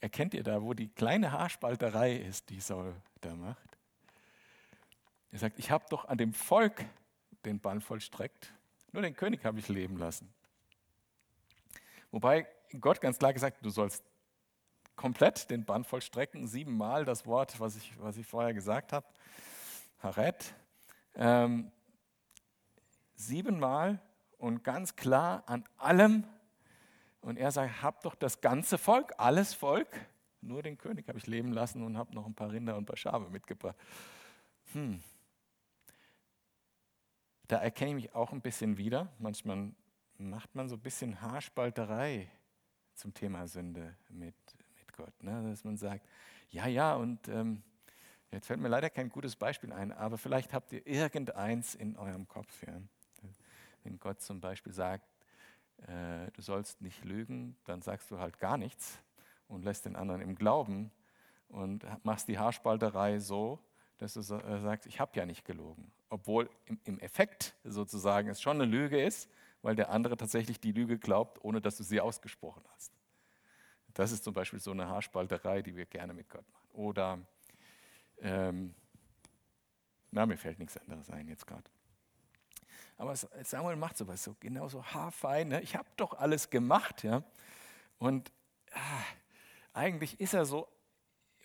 erkennt 0.00 0.34
ihr 0.34 0.42
da, 0.42 0.62
wo 0.62 0.74
die 0.74 0.88
kleine 0.88 1.32
Haarspalterei 1.32 2.14
ist, 2.16 2.50
die 2.50 2.60
Saul 2.60 2.94
da 3.22 3.34
macht? 3.34 3.78
Er 5.30 5.38
sagt, 5.38 5.58
ich 5.58 5.70
habe 5.70 5.86
doch 5.88 6.04
an 6.04 6.18
dem 6.18 6.34
Volk 6.34 6.84
den 7.44 7.58
Bann 7.58 7.80
vollstreckt, 7.80 8.52
nur 8.92 9.02
den 9.02 9.16
König 9.16 9.44
habe 9.44 9.58
ich 9.58 9.68
leben 9.68 9.96
lassen. 9.96 10.32
Wobei 12.12 12.46
Gott 12.78 13.00
ganz 13.00 13.18
klar 13.18 13.32
gesagt, 13.32 13.64
du 13.64 13.70
sollst 13.70 14.04
komplett 14.94 15.50
den 15.50 15.64
Bann 15.64 15.82
vollstrecken, 15.82 16.46
siebenmal 16.46 17.04
das 17.04 17.26
Wort, 17.26 17.58
was 17.58 17.76
ich, 17.76 17.98
was 17.98 18.16
ich 18.18 18.26
vorher 18.26 18.54
gesagt 18.54 18.92
habe, 18.92 19.06
Haret, 19.98 20.54
ähm, 21.14 21.72
siebenmal 23.14 24.00
und 24.38 24.62
ganz 24.62 24.94
klar 24.94 25.42
an 25.46 25.64
allem. 25.78 26.24
Und 27.22 27.38
er 27.38 27.50
sagt, 27.50 27.82
hab 27.82 28.02
doch 28.02 28.14
das 28.14 28.40
ganze 28.40 28.78
Volk, 28.78 29.14
alles 29.16 29.54
Volk, 29.54 29.88
nur 30.40 30.62
den 30.62 30.76
König 30.76 31.08
habe 31.08 31.18
ich 31.18 31.26
leben 31.26 31.52
lassen 31.52 31.82
und 31.82 31.96
habe 31.96 32.14
noch 32.14 32.26
ein 32.26 32.34
paar 32.34 32.50
Rinder 32.50 32.76
und 32.76 32.82
ein 32.82 32.86
paar 32.86 32.96
Schafe 32.96 33.30
mitgebracht. 33.30 33.76
Hm. 34.72 35.02
Da 37.48 37.58
erkenne 37.58 37.90
ich 37.90 37.94
mich 37.94 38.14
auch 38.14 38.32
ein 38.32 38.40
bisschen 38.40 38.76
wieder. 38.76 39.08
Manchmal 39.18 39.72
macht 40.30 40.54
man 40.54 40.68
so 40.68 40.76
ein 40.76 40.80
bisschen 40.80 41.20
Haarspalterei 41.20 42.28
zum 42.94 43.14
Thema 43.14 43.46
Sünde 43.46 43.96
mit, 44.08 44.34
mit 44.76 44.92
Gott. 44.92 45.22
Ne? 45.22 45.50
Dass 45.50 45.64
man 45.64 45.76
sagt, 45.76 46.06
ja, 46.50 46.66
ja, 46.66 46.94
und 46.94 47.28
ähm, 47.28 47.62
jetzt 48.30 48.46
fällt 48.46 48.60
mir 48.60 48.68
leider 48.68 48.90
kein 48.90 49.08
gutes 49.08 49.36
Beispiel 49.36 49.72
ein, 49.72 49.92
aber 49.92 50.18
vielleicht 50.18 50.52
habt 50.52 50.72
ihr 50.72 50.86
irgendeins 50.86 51.74
in 51.74 51.96
eurem 51.96 52.28
Kopf. 52.28 52.62
Ja? 52.66 52.80
Wenn 53.84 53.98
Gott 53.98 54.20
zum 54.20 54.40
Beispiel 54.40 54.72
sagt, 54.72 55.08
äh, 55.86 56.30
du 56.32 56.42
sollst 56.42 56.80
nicht 56.80 57.04
lügen, 57.04 57.56
dann 57.64 57.82
sagst 57.82 58.10
du 58.10 58.18
halt 58.18 58.38
gar 58.38 58.56
nichts 58.56 58.98
und 59.48 59.64
lässt 59.64 59.86
den 59.86 59.96
anderen 59.96 60.20
im 60.20 60.34
Glauben 60.34 60.90
und 61.48 61.84
machst 62.04 62.28
die 62.28 62.38
Haarspalterei 62.38 63.18
so, 63.18 63.58
dass 63.98 64.14
du 64.14 64.20
äh, 64.20 64.60
sagst, 64.60 64.86
ich 64.86 65.00
habe 65.00 65.12
ja 65.14 65.26
nicht 65.26 65.44
gelogen. 65.44 65.92
Obwohl 66.08 66.50
im, 66.66 66.78
im 66.84 66.98
Effekt 67.00 67.54
sozusagen 67.64 68.28
es 68.28 68.40
schon 68.40 68.60
eine 68.60 68.70
Lüge 68.70 69.02
ist, 69.02 69.28
weil 69.62 69.76
der 69.76 69.90
andere 69.90 70.16
tatsächlich 70.16 70.60
die 70.60 70.72
Lüge 70.72 70.98
glaubt, 70.98 71.42
ohne 71.44 71.60
dass 71.60 71.76
du 71.76 71.84
sie 71.84 72.00
ausgesprochen 72.00 72.62
hast. 72.74 72.92
Das 73.94 74.10
ist 74.10 74.24
zum 74.24 74.34
Beispiel 74.34 74.58
so 74.58 74.72
eine 74.72 74.88
Haarspalterei, 74.88 75.62
die 75.62 75.76
wir 75.76 75.86
gerne 75.86 76.14
mit 76.14 76.28
Gott 76.28 76.48
machen. 76.50 76.68
Oder, 76.72 77.18
ähm, 78.20 78.74
na, 80.10 80.26
mir 80.26 80.36
fällt 80.36 80.58
nichts 80.58 80.76
anderes 80.76 81.10
ein 81.10 81.28
jetzt 81.28 81.46
gerade. 81.46 81.64
Aber 82.96 83.14
Samuel 83.16 83.76
macht 83.76 83.96
sowas 83.96 84.22
so, 84.22 84.36
genauso 84.38 84.84
haarfein. 84.84 85.48
Ne? 85.48 85.62
Ich 85.62 85.76
habe 85.76 85.88
doch 85.96 86.14
alles 86.14 86.50
gemacht. 86.50 87.02
Ja? 87.02 87.24
Und 87.98 88.32
ah, 88.72 89.02
eigentlich 89.72 90.20
ist 90.20 90.34
er 90.34 90.44
so, 90.44 90.68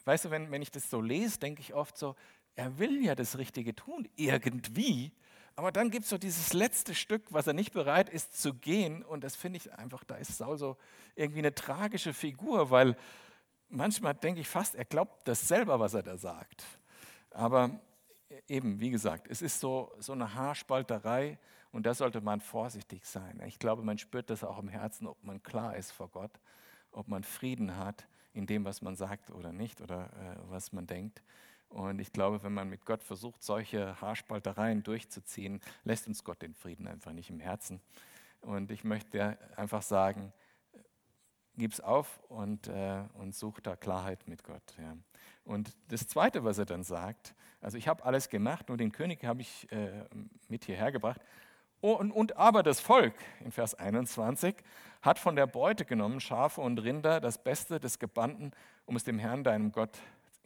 weißt 0.06 0.26
du, 0.26 0.32
wenn, 0.32 0.52
wenn 0.52 0.62
ich 0.62 0.72
das 0.72 0.90
so 0.90 1.02
lese, 1.02 1.40
denke 1.40 1.62
ich 1.62 1.74
oft 1.74 1.98
so, 1.98 2.16
er 2.56 2.78
will 2.80 3.04
ja 3.04 3.16
das 3.16 3.38
Richtige 3.38 3.76
tun, 3.76 4.08
irgendwie. 4.16 5.12
Aber 5.58 5.72
dann 5.72 5.90
gibt 5.90 6.04
es 6.04 6.12
so 6.12 6.20
dieses 6.20 6.54
letzte 6.54 6.94
Stück, 6.94 7.24
was 7.32 7.48
er 7.48 7.54
nicht 7.54 7.74
bereit 7.74 8.10
ist 8.10 8.40
zu 8.40 8.54
gehen. 8.54 9.04
Und 9.04 9.24
das 9.24 9.36
finde 9.36 9.58
ich 9.58 9.74
einfach, 9.74 10.04
da 10.04 10.14
ist 10.16 10.38
Saul 10.38 10.56
so 10.56 10.78
irgendwie 11.16 11.40
eine 11.40 11.56
tragische 11.56 12.14
Figur, 12.14 12.70
weil 12.70 12.96
manchmal 13.68 14.14
denke 14.14 14.40
ich 14.40 14.48
fast, 14.48 14.76
er 14.76 14.86
glaubt 14.86 15.28
das 15.28 15.48
selber, 15.48 15.80
was 15.80 15.96
er 15.96 16.04
da 16.04 16.16
sagt. 16.16 16.64
Aber 17.32 17.72
eben, 18.48 18.80
wie 18.80 18.92
gesagt, 18.92 19.28
es 19.32 19.42
ist 19.42 19.60
so, 19.60 19.92
so 19.98 20.14
eine 20.14 20.36
Haarspalterei 20.36 21.40
und 21.72 21.88
da 21.88 21.96
sollte 21.96 22.22
man 22.22 22.40
vorsichtig 22.40 23.04
sein. 23.06 23.42
Ich 23.48 23.58
glaube, 23.58 23.82
man 23.82 23.98
spürt 23.98 24.30
das 24.30 24.44
auch 24.44 24.60
im 24.60 24.70
Herzen, 24.70 25.08
ob 25.08 25.24
man 25.24 25.42
klar 25.42 25.76
ist 25.76 25.92
vor 25.92 26.10
Gott, 26.10 26.40
ob 26.92 27.08
man 27.08 27.24
Frieden 27.24 27.78
hat 27.78 28.08
in 28.32 28.46
dem, 28.46 28.64
was 28.64 28.84
man 28.84 28.96
sagt 28.96 29.32
oder 29.32 29.52
nicht 29.52 29.82
oder 29.82 30.06
äh, 30.06 30.36
was 30.52 30.72
man 30.72 30.86
denkt. 30.86 31.24
Und 31.70 32.00
ich 32.00 32.14
glaube, 32.14 32.44
wenn 32.44 32.54
man 32.54 32.70
mit 32.70 32.86
Gott 32.86 33.04
versucht, 33.04 33.44
solche 33.44 34.00
Haarspaltereien 34.00 34.84
durchzuziehen, 34.84 35.62
lässt 35.84 36.08
uns 36.08 36.24
Gott 36.24 36.42
den 36.42 36.54
Frieden 36.54 36.88
einfach 36.88 37.12
nicht 37.12 37.30
im 37.30 37.40
Herzen. 37.40 37.82
Und 38.42 38.72
ich 38.72 38.84
möchte 38.84 39.38
einfach 39.56 39.82
sagen, 39.82 40.32
gib's 41.58 41.80
auf 41.80 42.20
und, 42.30 42.68
äh, 42.68 43.04
und 43.16 43.36
such 43.36 43.60
da 43.60 43.76
Klarheit 43.76 44.28
mit 44.28 44.44
Gott. 44.44 44.76
Ja. 44.78 44.96
Und 45.44 45.76
das 45.90 46.08
Zweite, 46.08 46.44
was 46.44 46.58
er 46.58 46.66
dann 46.66 46.84
sagt, 46.84 47.34
also 47.62 47.78
ich 47.78 47.88
habe 47.88 48.06
alles 48.06 48.30
gemacht, 48.30 48.70
nur 48.70 48.78
den 48.78 48.92
König 48.92 49.24
habe 49.26 49.42
ich 49.42 49.70
äh, 49.72 50.06
mit 50.48 50.66
hierher 50.66 50.92
gebracht. 50.92 51.22
Oh, 51.82 51.94
und, 51.94 52.12
und 52.12 52.38
aber 52.38 52.64
das 52.64 52.80
Volk, 52.80 53.14
in 53.44 53.52
Vers 53.52 53.76
21, 53.76 54.56
hat 55.02 55.20
von 55.20 55.36
der 55.36 55.48
Beute 55.48 55.86
genommen, 55.86 56.20
Schafe 56.20 56.62
und 56.62 56.80
Rinder, 56.80 57.20
das 57.20 57.44
Beste 57.44 57.80
des 57.80 58.00
Gebannten, 58.00 58.52
um 58.86 58.96
es 58.96 59.04
dem 59.04 59.20
Herrn, 59.20 59.44
deinem 59.44 59.72
Gott, 59.72 59.98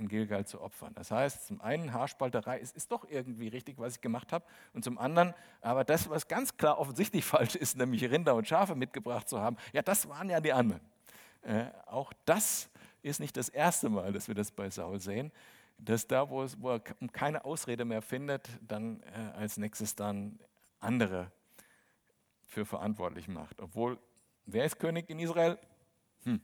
in 0.02 0.08
Gilgal 0.08 0.46
zu 0.46 0.60
opfern. 0.60 0.94
Das 0.96 1.12
heißt, 1.12 1.48
zum 1.48 1.62
einen 1.62 1.94
Haarspalterei, 1.94 2.60
es 2.60 2.72
ist 2.72 2.92
doch 2.92 3.06
irgendwie 3.10 3.48
richtig, 3.48 3.78
was 3.78 3.96
ich 3.96 4.02
gemacht 4.02 4.34
habe, 4.34 4.44
und 4.74 4.84
zum 4.84 4.98
anderen, 4.98 5.34
aber 5.62 5.84
das, 5.84 6.10
was 6.10 6.28
ganz 6.28 6.58
klar 6.58 6.80
offensichtlich 6.80 7.24
falsch 7.34 7.56
ist, 7.56 7.78
nämlich 7.78 8.04
Rinder 8.04 8.36
und 8.36 8.48
Schafe 8.48 8.76
mitgebracht 8.76 9.30
zu 9.30 9.40
haben, 9.40 9.56
ja, 9.72 9.82
das 9.82 10.10
waren 10.10 10.30
ja 10.30 10.42
die 10.42 10.52
anderen. 10.52 10.82
Äh, 11.44 11.66
auch 11.86 12.12
das 12.26 12.70
ist 13.02 13.20
nicht 13.20 13.38
das 13.38 13.50
erste 13.50 13.90
Mal, 13.90 14.12
dass 14.12 14.28
wir 14.28 14.36
das 14.36 14.52
bei 14.52 14.70
Saul 14.70 15.00
sehen, 15.00 15.32
dass 15.78 16.06
da, 16.06 16.30
wo, 16.30 16.44
es, 16.44 16.62
wo 16.62 16.72
er 16.72 16.80
keine 16.80 17.46
Ausrede 17.46 17.86
mehr 17.86 18.02
findet, 18.02 18.50
dann 18.62 19.02
äh, 19.04 19.38
als 19.38 19.58
nächstes 19.58 19.96
dann 19.96 20.40
andere 20.80 21.32
für 22.46 22.66
verantwortlich 22.66 23.28
macht. 23.28 23.62
Obwohl, 23.62 23.98
wer 24.46 24.66
ist 24.66 24.78
König 24.78 25.10
in 25.10 25.20
Israel? 25.20 25.58
Hm. 26.24 26.42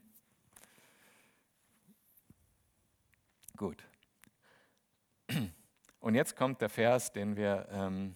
Gut. 3.58 3.84
Und 6.00 6.16
jetzt 6.16 6.36
kommt 6.36 6.62
der 6.62 6.70
Vers, 6.70 7.12
den 7.12 7.36
wir, 7.36 7.68
ähm, 7.72 8.16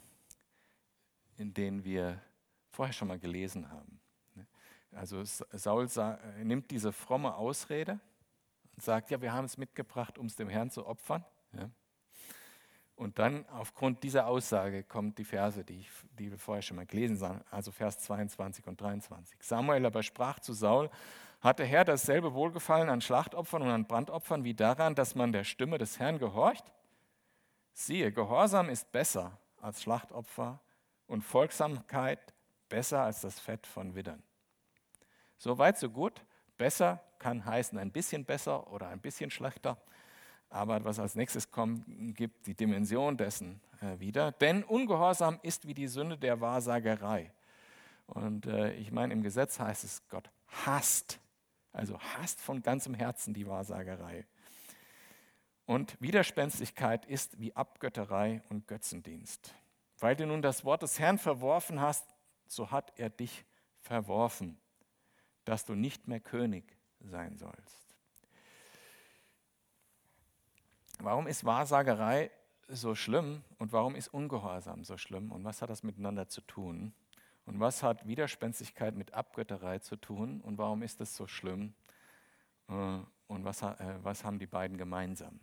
den 1.38 1.84
wir 1.84 2.22
vorher 2.70 2.94
schon 2.94 3.08
mal 3.08 3.20
gelesen 3.20 3.70
haben. 3.70 4.00
Also 4.92 5.24
Saul 5.24 5.88
nimmt 6.44 6.70
diese 6.70 6.94
fromme 6.94 7.36
Ausrede 7.36 8.00
und 8.76 8.84
sagt, 8.84 9.10
ja, 9.10 9.22
wir 9.22 9.34
haben 9.34 9.46
es 9.46 9.58
mitgebracht, 9.58 10.18
um 10.18 10.28
es 10.28 10.36
dem 10.36 10.48
Herrn 10.48 10.70
zu 10.70 10.86
opfern. 10.86 11.26
Ja. 11.54 11.70
Und 13.02 13.18
dann 13.18 13.48
aufgrund 13.50 14.04
dieser 14.04 14.28
Aussage 14.28 14.84
kommen 14.84 15.16
die 15.16 15.24
Verse, 15.24 15.64
die, 15.64 15.80
ich, 15.80 15.90
die 16.20 16.30
wir 16.30 16.38
vorher 16.38 16.62
schon 16.62 16.78
mal 16.78 16.86
gelesen 16.86 17.20
haben, 17.28 17.42
also 17.50 17.72
Vers 17.72 17.98
22 17.98 18.68
und 18.68 18.80
23. 18.80 19.40
Samuel 19.42 19.88
aber 19.88 20.04
sprach 20.04 20.40
zu 20.40 20.54
Saul, 20.54 20.88
hat 21.40 21.58
der 21.58 21.66
Herr 21.66 21.84
dasselbe 21.84 22.36
Wohlgefallen 22.36 22.90
an 22.90 23.02
Schlachtopfern 23.02 23.64
und 23.64 23.70
an 23.70 23.88
Brandopfern 23.88 24.44
wie 24.44 24.54
daran, 24.54 24.94
dass 24.94 25.16
man 25.16 25.32
der 25.32 25.46
Stimme 25.46 25.80
des 25.80 25.98
Herrn 25.98 26.20
gehorcht? 26.20 26.72
Siehe, 27.74 28.12
Gehorsam 28.12 28.70
ist 28.70 28.92
besser 28.92 29.36
als 29.60 29.82
Schlachtopfer 29.82 30.60
und 31.08 31.24
Folgsamkeit 31.24 32.36
besser 32.70 33.02
als 33.02 33.22
das 33.22 33.40
Fett 33.40 33.66
von 33.66 33.96
Widdern. 33.96 34.22
So 35.40 35.58
weit, 35.58 35.80
so 35.80 35.90
gut. 35.90 36.24
Besser 36.56 37.02
kann 37.18 37.44
heißen 37.46 37.80
ein 37.80 37.92
bisschen 37.92 38.26
besser 38.26 38.72
oder 38.72 38.90
ein 38.90 39.00
bisschen 39.00 39.32
schlechter. 39.32 39.82
Aber 40.52 40.84
was 40.86 41.00
als 41.00 41.16
nächstes 41.16 41.50
kommt, 41.50 41.84
gibt 42.16 42.46
die 42.46 42.54
Dimension 42.54 43.18
dessen 43.18 43.60
äh, 43.82 44.00
wieder. 44.00 44.32
Denn 44.34 44.64
Ungehorsam 44.64 45.40
ist 45.42 45.68
wie 45.68 45.74
die 45.74 45.88
Sünde 45.88 46.18
der 46.18 46.40
Wahrsagerei. 46.42 47.32
Und 48.06 48.46
äh, 48.46 48.74
ich 48.74 48.92
meine, 48.92 49.14
im 49.14 49.24
Gesetz 49.24 49.60
heißt 49.60 49.84
es, 49.84 50.08
Gott 50.10 50.30
hasst, 50.66 51.20
also 51.72 52.00
hasst 52.00 52.40
von 52.40 52.62
ganzem 52.62 52.94
Herzen 52.94 53.34
die 53.34 53.48
Wahrsagerei. 53.48 54.28
Und 55.66 56.00
Widerspenstigkeit 56.00 57.06
ist 57.06 57.40
wie 57.40 57.56
Abgötterei 57.56 58.44
und 58.50 58.68
Götzendienst. 58.68 59.56
Weil 59.98 60.16
du 60.16 60.28
nun 60.28 60.44
das 60.44 60.66
Wort 60.66 60.84
des 60.84 61.00
Herrn 61.00 61.18
verworfen 61.18 61.80
hast, 61.80 62.06
so 62.46 62.72
hat 62.72 62.92
er 63.00 63.10
dich 63.10 63.46
verworfen 63.80 64.62
dass 65.46 65.66
du 65.66 65.76
nicht 65.76 66.08
mehr 66.08 66.20
König 66.20 66.78
sein 67.00 67.38
sollst. 67.38 67.91
Warum 71.04 71.28
ist 71.28 71.46
Wahrsagerei 71.46 72.30
so 72.68 72.94
schlimm 72.96 73.44
und 73.58 73.74
warum 73.74 73.96
ist 73.96 74.08
Ungehorsam 74.10 74.84
so 74.84 74.98
schlimm 74.98 75.32
und 75.32 75.44
was 75.44 75.62
hat 75.62 75.70
das 75.70 75.84
miteinander 75.84 76.28
zu 76.28 76.42
tun? 76.42 76.94
Und 77.46 77.60
was 77.60 77.82
hat 77.82 78.08
Widerspenstigkeit 78.08 78.96
mit 78.96 79.14
Abgötterei 79.14 79.80
zu 79.80 79.96
tun 79.96 80.42
und 80.42 80.60
warum 80.60 80.84
ist 80.84 81.00
das 81.00 81.16
so 81.16 81.26
schlimm? 81.26 81.74
Äh, 82.70 83.00
und 83.28 83.46
was, 83.46 83.64
äh, 83.64 83.76
was 84.04 84.24
haben 84.24 84.38
die 84.38 84.46
beiden 84.46 84.78
gemeinsam? 84.78 85.40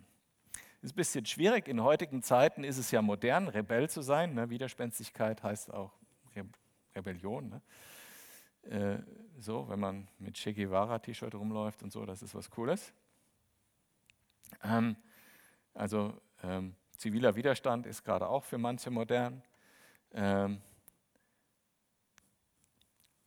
Ist 0.81 0.93
ein 0.93 0.95
bisschen 0.95 1.25
schwierig. 1.25 1.67
In 1.67 1.83
heutigen 1.83 2.23
Zeiten 2.23 2.63
ist 2.63 2.77
es 2.77 2.91
ja 2.91 3.01
modern, 3.01 3.49
Rebell 3.49 3.89
zu 3.89 4.01
sein. 4.01 4.35
Ne? 4.35 4.49
Widerspenstigkeit 4.49 5.43
heißt 5.43 5.73
auch 5.73 5.91
Rebellion. 6.95 7.49
Ne? 7.49 7.61
Äh, 8.63 9.03
so, 9.39 9.67
wenn 9.67 9.79
man 9.79 10.07
mit 10.19 10.35
Che 10.35 10.53
Guevara-T-Shirt 10.53 11.35
rumläuft 11.35 11.83
und 11.83 11.91
so, 11.91 12.05
das 12.05 12.21
ist 12.21 12.33
was 12.33 12.49
Cooles. 12.49 12.93
Ähm, 14.63 14.95
also 15.73 16.13
ähm, 16.43 16.75
ziviler 16.97 17.35
Widerstand 17.35 17.85
ist 17.85 18.03
gerade 18.03 18.27
auch 18.27 18.43
für 18.43 18.57
manche 18.57 18.91
modern. 18.91 19.41
Ähm, 20.11 20.61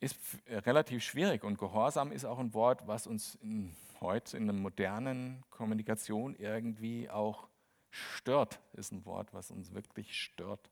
ist 0.01 0.19
relativ 0.49 1.05
schwierig 1.05 1.45
und 1.45 1.59
Gehorsam 1.59 2.11
ist 2.11 2.25
auch 2.25 2.41
ein 2.41 2.53
Wort, 2.55 2.87
was 2.89 3.07
uns 3.07 3.37
in, 3.37 3.77
heute 4.01 4.37
in 4.37 4.45
einer 4.45 4.59
modernen 4.59 5.45
Kommunikation 5.49 6.35
irgendwie 6.35 7.09
auch 7.09 7.49
stört. 7.91 8.59
Ist 8.73 8.91
ein 8.93 9.05
Wort, 9.05 9.33
was 9.33 9.53
uns 9.53 9.73
wirklich 9.73 10.21
stört. 10.21 10.71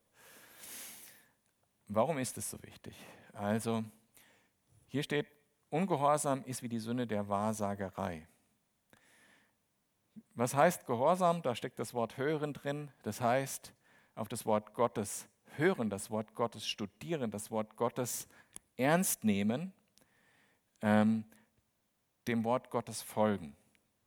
Warum 1.87 2.17
ist 2.17 2.37
es 2.37 2.49
so 2.49 2.61
wichtig? 2.63 2.95
Also 3.31 3.85
hier 4.87 5.03
steht, 5.03 5.27
Ungehorsam 5.69 6.43
ist 6.43 6.63
wie 6.63 6.67
die 6.67 6.79
Sünde 6.79 7.07
der 7.07 7.29
Wahrsagerei. 7.29 8.27
Was 10.35 10.55
heißt 10.55 10.85
Gehorsam? 10.85 11.41
Da 11.41 11.55
steckt 11.55 11.79
das 11.79 11.93
Wort 11.93 12.17
hören 12.17 12.53
drin. 12.53 12.89
Das 13.03 13.19
heißt, 13.21 13.73
auf 14.15 14.29
das 14.29 14.45
Wort 14.45 14.73
Gottes 14.73 15.27
hören, 15.57 15.89
das 15.89 16.09
Wort 16.09 16.33
Gottes 16.35 16.67
studieren, 16.67 17.31
das 17.31 17.51
Wort 17.51 17.75
Gottes 17.75 18.27
ernst 18.77 19.23
nehmen, 19.23 19.73
ähm, 20.81 21.25
dem 22.27 22.43
Wort 22.43 22.69
Gottes 22.69 23.01
folgen. 23.01 23.55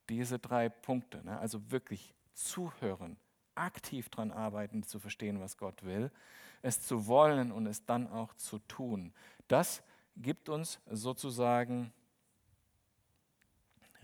Diese 0.08 0.38
drei 0.38 0.68
Punkte, 0.68 1.24
ne? 1.24 1.38
also 1.38 1.70
wirklich 1.70 2.14
zuhören, 2.32 3.16
aktiv 3.54 4.08
daran 4.08 4.30
arbeiten, 4.30 4.82
zu 4.82 4.98
verstehen, 4.98 5.40
was 5.40 5.56
Gott 5.56 5.82
will, 5.84 6.10
es 6.62 6.80
zu 6.80 7.06
wollen 7.06 7.52
und 7.52 7.66
es 7.66 7.84
dann 7.84 8.08
auch 8.08 8.34
zu 8.34 8.58
tun. 8.60 9.12
Das 9.48 9.82
gibt 10.16 10.48
uns 10.48 10.80
sozusagen 10.90 11.92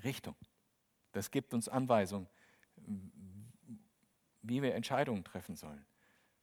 Richtung. 0.05 0.37
Das 1.13 1.31
gibt 1.31 1.55
uns 1.55 1.69
Anweisung, 1.69 2.29
wie 4.43 4.63
wir 4.63 4.75
Entscheidungen 4.75 5.25
treffen 5.25 5.57
sollen. 5.57 5.85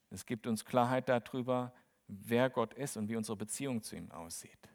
Es 0.10 0.26
gibt 0.26 0.48
uns 0.48 0.66
Klarheit 0.66 1.10
darüber, 1.10 1.74
wer 2.08 2.50
Gott 2.50 2.74
ist 2.74 2.98
und 2.98 3.10
wie 3.10 3.16
unsere 3.16 3.36
Beziehung 3.36 3.82
zu 3.82 3.96
ihm 3.96 4.12
aussieht. 4.12 4.70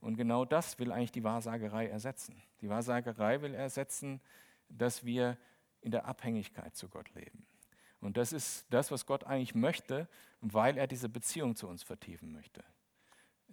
Und 0.00 0.16
genau 0.16 0.44
das 0.44 0.78
will 0.78 0.92
eigentlich 0.92 1.12
die 1.12 1.24
Wahrsagerei 1.24 1.88
ersetzen. 1.88 2.42
Die 2.60 2.68
Wahrsagerei 2.68 3.42
will 3.42 3.54
ersetzen, 3.54 4.20
dass 4.68 5.04
wir 5.04 5.36
in 5.80 5.90
der 5.90 6.06
Abhängigkeit 6.06 6.74
zu 6.76 6.88
Gott 6.88 7.12
leben. 7.14 7.46
Und 8.00 8.16
das 8.16 8.32
ist 8.32 8.66
das, 8.70 8.90
was 8.90 9.04
Gott 9.04 9.24
eigentlich 9.24 9.54
möchte, 9.54 10.08
weil 10.40 10.78
er 10.78 10.86
diese 10.86 11.08
Beziehung 11.08 11.54
zu 11.54 11.68
uns 11.68 11.82
vertiefen 11.82 12.32
möchte. 12.32 12.64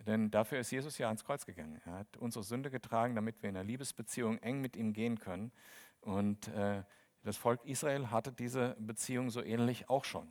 Denn 0.07 0.31
dafür 0.31 0.59
ist 0.59 0.71
Jesus 0.71 0.97
ja 0.97 1.07
ans 1.07 1.25
Kreuz 1.25 1.45
gegangen. 1.45 1.81
Er 1.85 1.95
hat 1.95 2.17
unsere 2.17 2.43
Sünde 2.43 2.71
getragen, 2.71 3.13
damit 3.13 3.43
wir 3.43 3.49
in 3.49 3.57
einer 3.57 3.65
Liebesbeziehung 3.65 4.37
eng 4.39 4.61
mit 4.61 4.77
ihm 4.77 4.93
gehen 4.93 5.19
können. 5.19 5.51
Und 5.99 6.47
äh, 6.47 6.83
das 7.23 7.35
Volk 7.35 7.59
Israel 7.65 8.09
hatte 8.09 8.31
diese 8.31 8.77
Beziehung 8.79 9.29
so 9.29 9.43
ähnlich 9.43 9.89
auch 9.89 10.05
schon. 10.05 10.29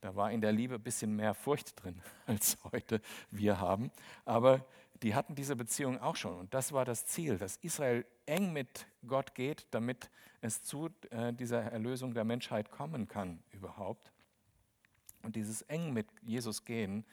Da 0.00 0.14
war 0.14 0.30
in 0.30 0.40
der 0.40 0.52
Liebe 0.52 0.76
ein 0.76 0.82
bisschen 0.82 1.16
mehr 1.16 1.34
Furcht 1.34 1.82
drin, 1.82 2.00
als 2.26 2.56
heute 2.70 3.00
wir 3.32 3.58
haben. 3.58 3.90
Aber 4.24 4.64
die 5.02 5.16
hatten 5.16 5.34
diese 5.34 5.56
Beziehung 5.56 6.00
auch 6.00 6.14
schon. 6.14 6.38
Und 6.38 6.54
das 6.54 6.70
war 6.70 6.84
das 6.84 7.04
Ziel, 7.06 7.36
dass 7.36 7.56
Israel 7.56 8.06
eng 8.26 8.52
mit 8.52 8.86
Gott 9.08 9.34
geht, 9.34 9.66
damit 9.72 10.08
es 10.40 10.62
zu 10.62 10.88
äh, 11.10 11.32
dieser 11.32 11.62
Erlösung 11.62 12.14
der 12.14 12.24
Menschheit 12.24 12.70
kommen 12.70 13.08
kann 13.08 13.42
überhaupt. 13.50 14.12
Und 15.22 15.34
dieses 15.34 15.62
eng 15.62 15.92
mit 15.92 16.06
Jesus 16.22 16.64
gehen, 16.64 17.04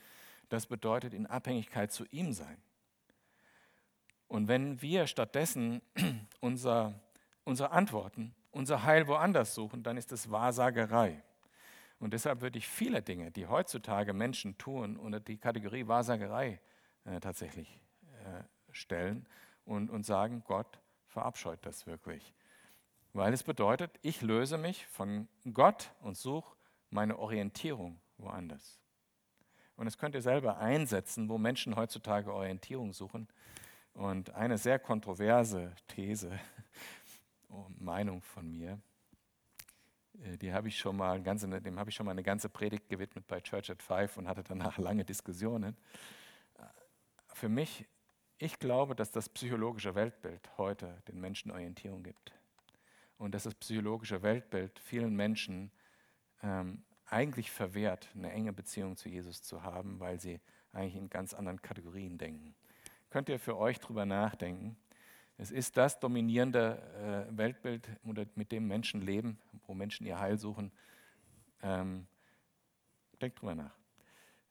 das 0.50 0.66
bedeutet 0.66 1.14
in 1.14 1.26
Abhängigkeit 1.26 1.92
zu 1.92 2.06
ihm 2.12 2.34
sein. 2.34 2.58
Und 4.28 4.48
wenn 4.48 4.82
wir 4.82 5.08
stattdessen 5.08 5.82
unser, 6.40 6.94
unsere 7.44 7.72
Antworten, 7.72 8.34
unser 8.52 8.84
Heil 8.84 9.08
woanders 9.08 9.54
suchen, 9.54 9.84
dann 9.84 9.98
ist 9.98 10.12
es 10.12 10.32
Wahrsagerei. 10.32 11.24
Und 12.00 12.14
deshalb 12.14 12.42
würde 12.42 12.58
ich 12.58 12.68
viele 12.68 13.02
Dinge, 13.02 13.32
die 13.32 13.48
heutzutage 13.48 14.14
Menschen 14.14 14.58
tun, 14.58 14.98
unter 14.98 15.20
die 15.20 15.38
Kategorie 15.38 15.88
Wahrsagerei 15.88 16.60
äh, 17.06 17.20
tatsächlich 17.20 17.80
äh, 18.24 18.44
stellen 18.72 19.26
und, 19.66 19.90
und 19.90 20.06
sagen, 20.06 20.44
Gott 20.46 20.80
verabscheut 21.08 21.60
das 21.66 21.86
wirklich. 21.86 22.34
Weil 23.14 23.34
es 23.34 23.44
bedeutet, 23.44 23.92
ich 24.02 24.22
löse 24.22 24.58
mich 24.58 24.88
von 24.88 25.28
Gott 25.54 25.92
und 26.02 26.18
suche 26.18 26.56
meine 26.90 27.20
Orientierung 27.20 28.00
woanders. 28.18 28.83
Und 29.76 29.86
das 29.86 29.98
könnt 29.98 30.16
ihr 30.16 30.22
selber 30.22 30.58
einsetzen, 30.58 31.30
wo 31.30 31.38
Menschen 31.38 31.76
heutzutage 31.76 32.34
Orientierung 32.34 32.94
suchen. 32.94 33.28
Und 33.94 34.32
eine 34.32 34.58
sehr 34.58 34.80
kontroverse 34.80 35.74
These, 35.88 36.40
Meinung 37.80 38.22
von 38.22 38.52
mir, 38.52 38.80
äh, 40.24 40.38
die 40.38 40.54
habe 40.54 40.68
ich 40.68 40.78
schon 40.78 40.98
mal 40.98 41.22
ganze, 41.22 41.48
dem 41.62 41.80
habe 41.80 41.90
ich 41.90 41.96
schon 41.96 42.06
mal 42.06 42.12
eine 42.12 42.24
ganze 42.24 42.50
Predigt 42.50 42.90
gewidmet 42.90 43.28
bei 43.28 43.40
Church 43.42 43.70
at 43.70 43.82
Five 43.82 44.18
und 44.18 44.28
hatte 44.28 44.44
danach 44.44 44.78
lange 44.80 45.06
Diskussionen. 45.06 45.78
Äh, 46.58 46.64
für 47.34 47.50
mich, 47.50 47.86
ich 48.38 48.60
glaube, 48.60 48.96
dass 48.96 49.12
das 49.12 49.30
psychologische 49.30 49.96
Weltbild 49.96 50.50
heute 50.58 51.02
den 51.08 51.20
Menschen 51.20 51.52
Orientierung 51.52 52.04
gibt. 52.04 52.34
Und 53.18 53.34
dass 53.34 53.44
das 53.44 53.56
psychologische 53.56 54.22
Weltbild 54.22 54.80
vielen 54.80 55.16
Menschen 55.16 55.72
ähm, 56.42 56.84
eigentlich 57.14 57.52
verwehrt, 57.52 58.10
eine 58.16 58.32
enge 58.32 58.52
Beziehung 58.52 58.98
zu 58.98 59.08
Jesus 59.08 59.42
zu 59.44 59.64
haben, 59.64 60.00
weil 60.00 60.20
sie 60.20 60.40
eigentlich 60.74 60.96
in 60.96 61.10
ganz 61.10 61.34
anderen 61.34 61.62
Kategorien 61.62 62.18
denken. 62.18 62.56
Könnt 63.12 63.30
ihr 63.30 63.40
für 63.40 63.58
euch 63.58 63.80
darüber 63.80 64.06
nachdenken? 64.06 64.76
Es 65.38 65.52
ist 65.52 65.78
das 65.78 66.00
dominierende 66.00 67.28
äh, 67.32 67.38
Weltbild, 67.38 67.88
mit 68.36 68.52
dem 68.52 68.68
Menschen 68.68 69.02
leben, 69.02 69.38
wo 69.68 69.74
Menschen 69.74 70.06
ihr 70.06 70.20
Heil 70.20 70.38
suchen. 70.38 70.72
Ähm, 71.62 72.08
denkt 73.22 73.40
drüber 73.40 73.56
nach. 73.56 73.76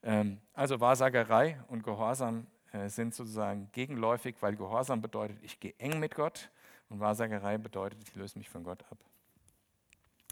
Ähm, 0.01 0.39
also 0.53 0.79
Wahrsagerei 0.79 1.61
und 1.67 1.83
Gehorsam 1.83 2.47
äh, 2.71 2.89
sind 2.89 3.13
sozusagen 3.13 3.69
gegenläufig, 3.71 4.35
weil 4.39 4.55
Gehorsam 4.55 5.01
bedeutet, 5.01 5.37
ich 5.41 5.59
gehe 5.59 5.73
eng 5.77 5.99
mit 5.99 6.15
Gott 6.15 6.49
und 6.89 6.99
Wahrsagerei 6.99 7.57
bedeutet, 7.57 7.99
ich 8.01 8.15
löse 8.15 8.37
mich 8.37 8.49
von 8.49 8.63
Gott 8.63 8.83
ab. 8.89 8.97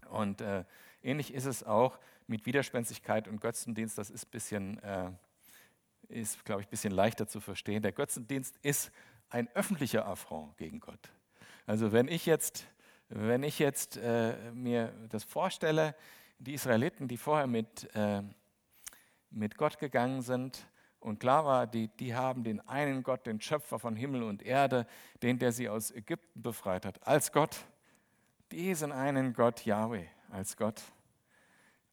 Und 0.09 0.41
äh, 0.41 0.63
ähnlich 1.03 1.33
ist 1.33 1.45
es 1.45 1.63
auch 1.63 1.97
mit 2.31 2.45
Widerspenstigkeit 2.45 3.27
und 3.27 3.41
Götzendienst, 3.41 3.97
das 3.97 4.09
ist, 4.09 4.51
äh, 4.53 5.11
ist 6.07 6.45
glaube 6.45 6.61
ich, 6.61 6.67
ein 6.67 6.71
bisschen 6.71 6.93
leichter 6.93 7.27
zu 7.27 7.41
verstehen. 7.41 7.83
Der 7.83 7.91
Götzendienst 7.91 8.57
ist 8.63 8.89
ein 9.29 9.49
öffentlicher 9.49 10.07
Affront 10.07 10.57
gegen 10.57 10.79
Gott. 10.79 11.11
Also 11.65 11.91
wenn 11.91 12.07
ich 12.07 12.25
jetzt, 12.25 12.65
wenn 13.09 13.43
ich 13.43 13.59
jetzt 13.59 13.97
äh, 13.97 14.51
mir 14.53 14.93
das 15.09 15.25
vorstelle, 15.25 15.93
die 16.39 16.53
Israeliten, 16.53 17.09
die 17.09 17.17
vorher 17.17 17.47
mit, 17.47 17.93
äh, 17.93 18.23
mit 19.29 19.57
Gott 19.57 19.77
gegangen 19.77 20.21
sind, 20.21 20.65
und 21.01 21.19
klar 21.19 21.45
war, 21.45 21.65
die, 21.65 21.87
die 21.87 22.13
haben 22.13 22.43
den 22.43 22.61
einen 22.67 23.01
Gott, 23.01 23.25
den 23.25 23.41
Schöpfer 23.41 23.79
von 23.79 23.95
Himmel 23.95 24.21
und 24.21 24.43
Erde, 24.43 24.85
den, 25.23 25.39
der 25.39 25.51
sie 25.51 25.67
aus 25.67 25.89
Ägypten 25.89 26.43
befreit 26.43 26.85
hat, 26.85 27.05
als 27.05 27.31
Gott. 27.31 27.65
Diesen 28.51 28.91
einen 28.91 29.33
Gott, 29.33 29.65
Yahweh, 29.65 30.05
als 30.29 30.55
Gott 30.55 30.83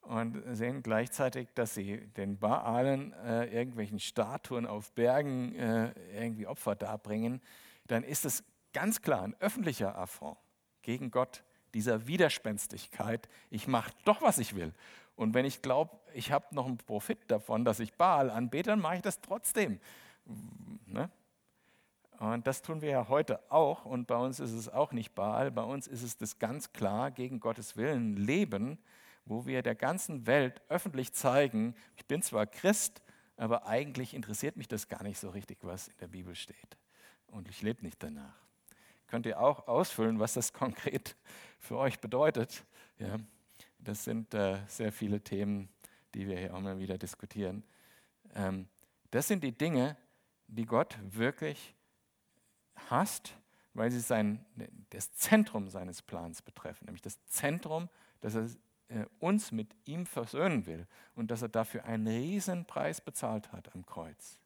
und 0.09 0.43
sehen 0.57 0.83
gleichzeitig, 0.83 1.49
dass 1.55 1.75
sie 1.75 1.99
den 2.17 2.39
Baalen 2.39 3.13
äh, 3.13 3.45
irgendwelchen 3.45 4.01
Statuen 4.01 4.67
auf 4.67 4.91
Bergen 4.93 5.55
äh, 5.55 5.93
irgendwie 6.19 6.47
Opfer 6.47 6.75
darbringen, 6.75 7.43
dann 7.89 8.03
ist 8.05 8.25
es 8.25 8.43
ganz 8.73 9.03
klar 9.03 9.23
ein 9.23 9.37
öffentlicher 9.39 9.99
Affront 9.99 10.39
gegen 10.81 11.11
Gott, 11.11 11.45
dieser 11.75 12.07
Widerspenstigkeit. 12.07 13.29
Ich 13.51 13.69
mache 13.69 13.93
doch, 14.07 14.23
was 14.23 14.39
ich 14.39 14.57
will. 14.57 14.73
Und 15.15 15.35
wenn 15.35 15.45
ich 15.45 15.61
glaube, 15.61 15.99
ich 16.15 16.33
habe 16.33 16.55
noch 16.55 16.65
einen 16.65 16.79
Profit 16.79 17.31
davon, 17.31 17.67
dass 17.67 17.79
ich 17.79 17.93
Baal 17.93 18.31
anbete, 18.31 18.71
dann 18.71 18.81
mache 18.81 18.97
ich 18.97 19.03
das 19.03 19.21
trotzdem. 19.21 19.79
Ne? 20.87 21.11
Und 22.19 22.47
das 22.47 22.63
tun 22.63 22.81
wir 22.81 22.89
ja 22.89 23.09
heute 23.11 23.41
auch. 23.51 23.85
Und 23.85 24.07
bei 24.07 24.17
uns 24.17 24.41
ist 24.41 24.53
es 24.53 24.71
auch 24.71 24.93
nicht 24.93 25.15
Baal. 25.15 25.51
Bei 25.51 25.65
uns 25.65 25.87
ist 25.87 26.03
es 26.03 26.17
das 26.17 26.39
ganz 26.39 26.73
klar 26.73 27.11
gegen 27.11 27.41
Gottes 27.41 27.77
Willen 27.77 28.17
leben 28.17 28.79
wo 29.29 29.47
wir 29.47 29.63
der 29.63 29.75
ganzen 29.75 30.27
Welt 30.27 30.63
öffentlich 30.69 31.13
zeigen, 31.13 31.75
ich 31.97 32.07
bin 32.07 32.23
zwar 32.23 32.47
Christ, 32.47 33.03
aber 33.37 33.67
eigentlich 33.67 34.15
interessiert 34.15 34.57
mich 34.57 34.69
das 34.69 34.89
gar 34.89 35.03
nicht 35.03 35.19
so 35.19 35.29
richtig, 35.31 35.59
was 35.63 35.89
in 35.89 35.99
der 36.01 36.09
Bibel 36.09 36.35
steht. 36.35 36.77
Und 37.27 37.49
ich 37.49 37.63
lebe 37.63 37.85
nicht 37.85 38.03
danach. 38.03 38.35
Könnt 39.07 39.27
ihr 39.27 39.41
auch 39.41 39.69
ausfüllen, 39.69 40.19
was 40.19 40.35
das 40.35 40.53
konkret 40.55 41.17
für 41.59 41.77
euch 41.77 42.01
bedeutet? 42.01 42.65
Ja, 42.99 43.17
das 43.79 44.05
sind 44.05 44.35
äh, 44.35 44.59
sehr 44.67 44.93
viele 44.93 45.21
Themen, 45.21 45.69
die 46.15 46.27
wir 46.27 46.39
hier 46.39 46.55
auch 46.55 46.61
mal 46.61 46.79
wieder 46.79 46.99
diskutieren. 46.99 47.63
Ähm, 48.35 48.67
das 49.11 49.29
sind 49.29 49.45
die 49.45 49.57
Dinge, 49.57 49.97
die 50.47 50.67
Gott 50.67 50.99
wirklich 51.03 51.75
hasst, 52.91 53.35
weil 53.75 53.91
sie 53.91 54.01
sein, 54.01 54.45
das 54.91 55.13
Zentrum 55.13 55.69
seines 55.69 56.03
Plans 56.03 56.43
betreffen, 56.43 56.87
nämlich 56.87 57.03
das 57.03 57.25
Zentrum, 57.27 57.89
das 58.21 58.35
er 58.35 58.49
äh, 58.89 59.05
uns 59.19 59.53
mit 59.53 59.75
ihm 59.85 60.07
versöhnen 60.07 60.67
will 60.67 60.87
und 61.15 61.31
dass 61.31 61.43
er 61.43 61.49
dafür 61.49 61.85
einen 61.85 62.07
riesen 62.07 62.65
Preis 62.65 63.01
bezahlt 63.01 63.53
hat 63.53 63.75
am 63.75 63.85
Kreuz. 63.85 64.39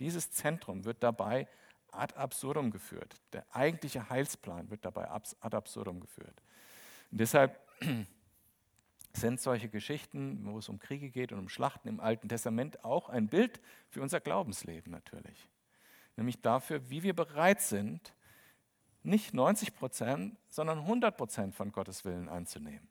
Dieses 0.00 0.30
Zentrum 0.32 0.84
wird 0.84 1.02
dabei 1.02 1.48
ad 1.92 2.14
absurdum 2.16 2.70
geführt. 2.70 3.14
Der 3.32 3.46
eigentliche 3.54 4.08
Heilsplan 4.10 4.70
wird 4.70 4.84
dabei 4.84 5.10
ad 5.10 5.56
absurdum 5.56 6.00
geführt. 6.00 6.42
Und 7.10 7.20
deshalb 7.20 7.60
sind 9.12 9.40
solche 9.40 9.68
Geschichten, 9.68 10.44
wo 10.46 10.58
es 10.58 10.68
um 10.68 10.80
Kriege 10.80 11.10
geht 11.10 11.32
und 11.32 11.38
um 11.38 11.48
Schlachten 11.48 11.88
im 11.88 12.00
Alten 12.00 12.28
Testament, 12.28 12.84
auch 12.84 13.08
ein 13.08 13.28
Bild 13.28 13.60
für 13.88 14.02
unser 14.02 14.20
Glaubensleben 14.20 14.90
natürlich. 14.90 15.48
Nämlich 16.16 16.40
dafür, 16.42 16.90
wie 16.90 17.02
wir 17.02 17.14
bereit 17.14 17.60
sind, 17.60 18.14
nicht 19.04 19.34
90 19.34 19.74
Prozent, 19.76 20.36
sondern 20.48 20.78
100 20.78 21.16
Prozent 21.16 21.54
von 21.54 21.70
Gottes 21.70 22.04
Willen 22.04 22.28
anzunehmen. 22.28 22.88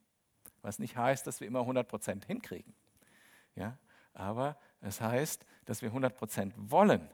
Was 0.64 0.80
nicht 0.80 0.98
heißt, 0.98 1.28
dass 1.28 1.40
wir 1.40 1.48
immer 1.48 1.60
100 1.60 1.88
Prozent 1.88 2.26
hinkriegen. 2.26 2.74
Ja? 3.56 3.78
Aber 4.14 4.58
es 4.82 5.00
heißt, 5.00 5.46
dass 5.66 5.82
wir 5.82 5.90
100 5.90 6.16
Prozent 6.16 6.54
wollen. 6.58 7.08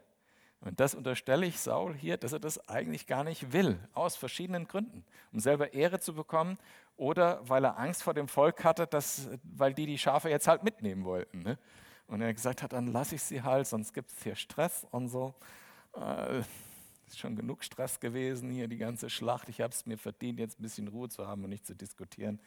Und 0.61 0.79
das 0.79 0.93
unterstelle 0.93 1.45
ich 1.45 1.59
Saul 1.59 1.95
hier, 1.95 2.17
dass 2.17 2.33
er 2.33 2.39
das 2.39 2.67
eigentlich 2.67 3.07
gar 3.07 3.23
nicht 3.23 3.53
will, 3.53 3.79
aus 3.93 4.15
verschiedenen 4.15 4.67
Gründen. 4.67 5.05
Um 5.31 5.39
selber 5.39 5.73
Ehre 5.73 5.99
zu 5.99 6.13
bekommen 6.13 6.57
oder 6.97 7.39
weil 7.47 7.63
er 7.63 7.77
Angst 7.77 8.03
vor 8.03 8.13
dem 8.13 8.27
Volk 8.27 8.63
hatte, 8.65 8.85
dass, 8.85 9.29
weil 9.43 9.73
die 9.73 9.85
die 9.85 9.97
Schafe 9.97 10.29
jetzt 10.29 10.47
halt 10.47 10.63
mitnehmen 10.63 11.05
wollten. 11.05 11.43
Ne? 11.43 11.57
Und 12.07 12.21
er 12.21 12.33
gesagt 12.33 12.61
hat, 12.61 12.73
dann 12.73 12.87
lasse 12.87 13.15
ich 13.15 13.23
sie 13.23 13.41
halt, 13.41 13.67
sonst 13.67 13.93
gibt 13.93 14.11
es 14.11 14.23
hier 14.23 14.35
Stress 14.35 14.85
und 14.91 15.07
so. 15.07 15.33
Äh, 15.95 16.41
ist 17.13 17.19
schon 17.19 17.35
genug 17.35 17.63
Stress 17.63 17.99
gewesen 17.99 18.49
hier, 18.51 18.67
die 18.67 18.77
ganze 18.77 19.09
Schlacht. 19.09 19.49
Ich 19.49 19.61
habe 19.61 19.73
es 19.73 19.85
mir 19.85 19.97
verdient, 19.97 20.39
jetzt 20.39 20.59
ein 20.59 20.63
bisschen 20.63 20.87
Ruhe 20.87 21.09
zu 21.09 21.27
haben 21.27 21.43
und 21.43 21.49
nicht 21.49 21.65
zu 21.65 21.75
diskutieren. 21.75 22.39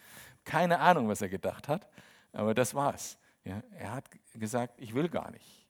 Keine 0.44 0.80
Ahnung, 0.80 1.08
was 1.08 1.22
er 1.22 1.28
gedacht 1.28 1.68
hat, 1.68 1.88
aber 2.32 2.54
das 2.54 2.74
war's. 2.74 3.18
Ja, 3.44 3.62
er 3.76 3.92
hat 3.92 4.04
gesagt, 4.34 4.80
ich 4.80 4.94
will 4.94 5.08
gar 5.08 5.30
nicht. 5.30 5.66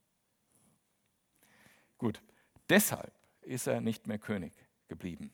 Gut, 1.96 2.22
deshalb 2.68 3.12
ist 3.40 3.66
er 3.66 3.80
nicht 3.80 4.06
mehr 4.06 4.18
König 4.18 4.52
geblieben. 4.88 5.32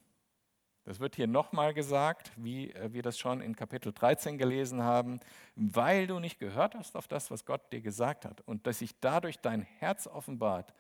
Das 0.85 1.01
wird 1.01 1.17
hier 1.17 1.27
nochmal 1.27 1.75
gesagt, 1.75 2.33
wie 2.37 2.71
äh, 2.71 2.93
wir 2.95 3.03
das 3.03 3.19
schon 3.19 3.43
in 3.43 3.55
Kapitel 3.55 3.93
13 3.93 4.39
gelesen 4.39 4.83
haben, 4.83 5.21
weil 5.55 6.07
du 6.07 6.19
nicht 6.19 6.39
gehört 6.39 6.75
hast 6.75 6.97
auf 6.97 7.09
das, 7.09 7.31
was 7.31 7.45
Gott 7.45 7.73
dir 7.73 7.83
gesagt 7.83 8.25
hat 8.25 8.41
und 8.43 8.67
dass 8.67 8.79
sich 8.79 8.99
dadurch 8.99 9.39
dein 9.39 9.61
Herz 9.61 10.07
offenbart, 10.07 10.73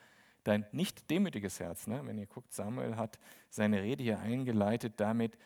dein 0.48 0.66
nicht 0.72 1.10
demütiges 1.10 1.60
Herz. 1.60 1.86
Ne? 1.86 2.00
Wenn 2.04 2.18
ihr 2.18 2.26
guckt, 2.26 2.52
Samuel 2.52 2.96
hat 2.96 3.18
seine 3.50 3.82
Rede 3.82 4.02
hier 4.02 4.18
eingeleitet 4.18 4.94
damit, 4.96 5.36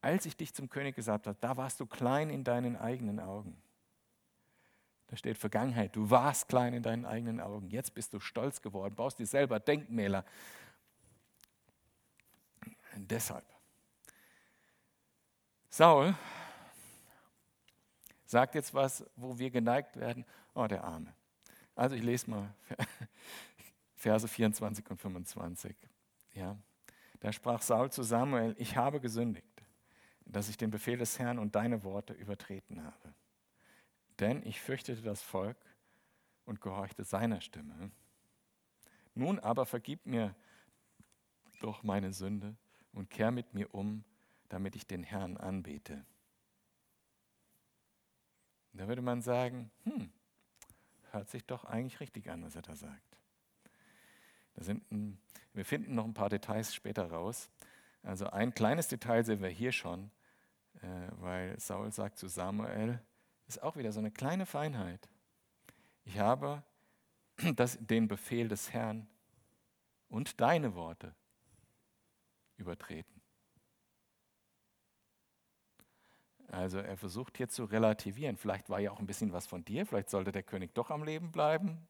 als 0.00 0.26
ich 0.26 0.36
dich 0.36 0.52
zum 0.52 0.68
König 0.68 0.96
gesagt 0.96 1.26
habe, 1.26 1.38
da 1.40 1.56
warst 1.56 1.80
du 1.80 1.86
klein 1.86 2.28
in 2.30 2.44
deinen 2.44 2.76
eigenen 2.76 3.20
Augen. 3.20 3.56
Da 5.06 5.16
steht 5.16 5.38
Vergangenheit, 5.38 5.94
du 5.94 6.10
warst 6.10 6.48
klein 6.48 6.74
in 6.74 6.82
deinen 6.82 7.06
eigenen 7.06 7.40
Augen, 7.40 7.70
jetzt 7.70 7.94
bist 7.94 8.12
du 8.12 8.20
stolz 8.20 8.60
geworden, 8.60 8.94
baust 8.94 9.18
dir 9.18 9.26
selber 9.26 9.60
Denkmäler. 9.60 10.24
Deshalb. 12.96 13.44
Saul 15.68 16.14
sagt 18.26 18.54
jetzt 18.54 18.74
was, 18.74 19.04
wo 19.16 19.38
wir 19.38 19.50
geneigt 19.50 19.96
werden, 19.96 20.24
oh 20.54 20.66
der 20.66 20.84
Arme. 20.84 21.14
Also 21.76 21.96
ich 21.96 22.02
lese 22.02 22.30
mal 22.30 22.54
Verse 24.04 24.28
24 24.28 24.90
und 24.90 24.98
25. 24.98 25.74
Ja. 26.34 26.58
Da 27.20 27.32
sprach 27.32 27.62
Saul 27.62 27.90
zu 27.90 28.02
Samuel, 28.02 28.54
ich 28.58 28.76
habe 28.76 29.00
gesündigt, 29.00 29.64
dass 30.26 30.50
ich 30.50 30.58
den 30.58 30.70
Befehl 30.70 30.98
des 30.98 31.18
Herrn 31.18 31.38
und 31.38 31.54
deine 31.54 31.84
Worte 31.84 32.12
übertreten 32.12 32.84
habe. 32.84 33.14
Denn 34.20 34.42
ich 34.44 34.60
fürchtete 34.60 35.00
das 35.00 35.22
Volk 35.22 35.56
und 36.44 36.60
gehorchte 36.60 37.02
seiner 37.02 37.40
Stimme. 37.40 37.90
Nun 39.14 39.38
aber 39.38 39.64
vergib 39.64 40.04
mir 40.04 40.34
doch 41.62 41.82
meine 41.82 42.12
Sünde 42.12 42.56
und 42.92 43.08
kehr 43.08 43.30
mit 43.30 43.54
mir 43.54 43.74
um, 43.74 44.04
damit 44.50 44.76
ich 44.76 44.86
den 44.86 45.02
Herrn 45.02 45.38
anbete. 45.38 46.04
Da 48.74 48.86
würde 48.86 49.00
man 49.00 49.22
sagen, 49.22 49.70
hm, 49.84 50.12
hört 51.10 51.30
sich 51.30 51.46
doch 51.46 51.64
eigentlich 51.64 52.00
richtig 52.00 52.28
an, 52.28 52.44
was 52.44 52.54
er 52.54 52.60
da 52.60 52.76
sagt. 52.76 53.13
Sind 54.56 54.82
wir 55.52 55.64
finden 55.64 55.94
noch 55.94 56.04
ein 56.04 56.14
paar 56.14 56.28
Details 56.28 56.74
später 56.74 57.10
raus. 57.10 57.48
Also 58.02 58.26
ein 58.26 58.54
kleines 58.54 58.88
Detail 58.88 59.24
sehen 59.24 59.40
wir 59.40 59.48
hier 59.48 59.72
schon, 59.72 60.10
äh, 60.82 60.86
weil 61.12 61.58
Saul 61.58 61.90
sagt 61.92 62.18
zu 62.18 62.28
Samuel, 62.28 63.00
ist 63.46 63.62
auch 63.62 63.76
wieder 63.76 63.92
so 63.92 64.00
eine 64.00 64.10
kleine 64.10 64.46
Feinheit. 64.46 65.08
Ich 66.04 66.18
habe 66.18 66.62
das, 67.56 67.78
den 67.80 68.08
Befehl 68.08 68.48
des 68.48 68.72
Herrn 68.72 69.06
und 70.08 70.40
deine 70.40 70.74
Worte 70.74 71.14
übertreten. 72.56 73.20
Also 76.48 76.78
er 76.78 76.96
versucht 76.96 77.36
hier 77.36 77.48
zu 77.48 77.64
relativieren. 77.64 78.36
Vielleicht 78.36 78.68
war 78.70 78.78
ja 78.78 78.92
auch 78.92 79.00
ein 79.00 79.06
bisschen 79.06 79.32
was 79.32 79.46
von 79.46 79.64
dir, 79.64 79.86
vielleicht 79.86 80.10
sollte 80.10 80.30
der 80.30 80.42
König 80.42 80.74
doch 80.74 80.90
am 80.90 81.02
Leben 81.02 81.32
bleiben. 81.32 81.88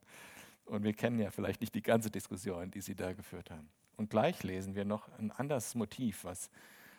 Und 0.67 0.83
wir 0.83 0.95
kennen 0.95 1.19
ja 1.19 1.31
vielleicht 1.31 1.61
nicht 1.61 1.75
die 1.75 1.83
ganze 1.83 2.11
Diskussion, 2.11 2.71
die 2.71 2.81
sie 2.81 2.95
da 2.95 3.13
geführt 3.13 3.51
haben. 3.51 3.69
Und 3.97 4.11
gleich 4.11 4.43
lesen 4.43 4.75
wir 4.75 4.85
noch 4.85 5.09
ein 5.19 5.31
anderes 5.31 5.75
Motiv, 5.75 6.25
was 6.25 6.51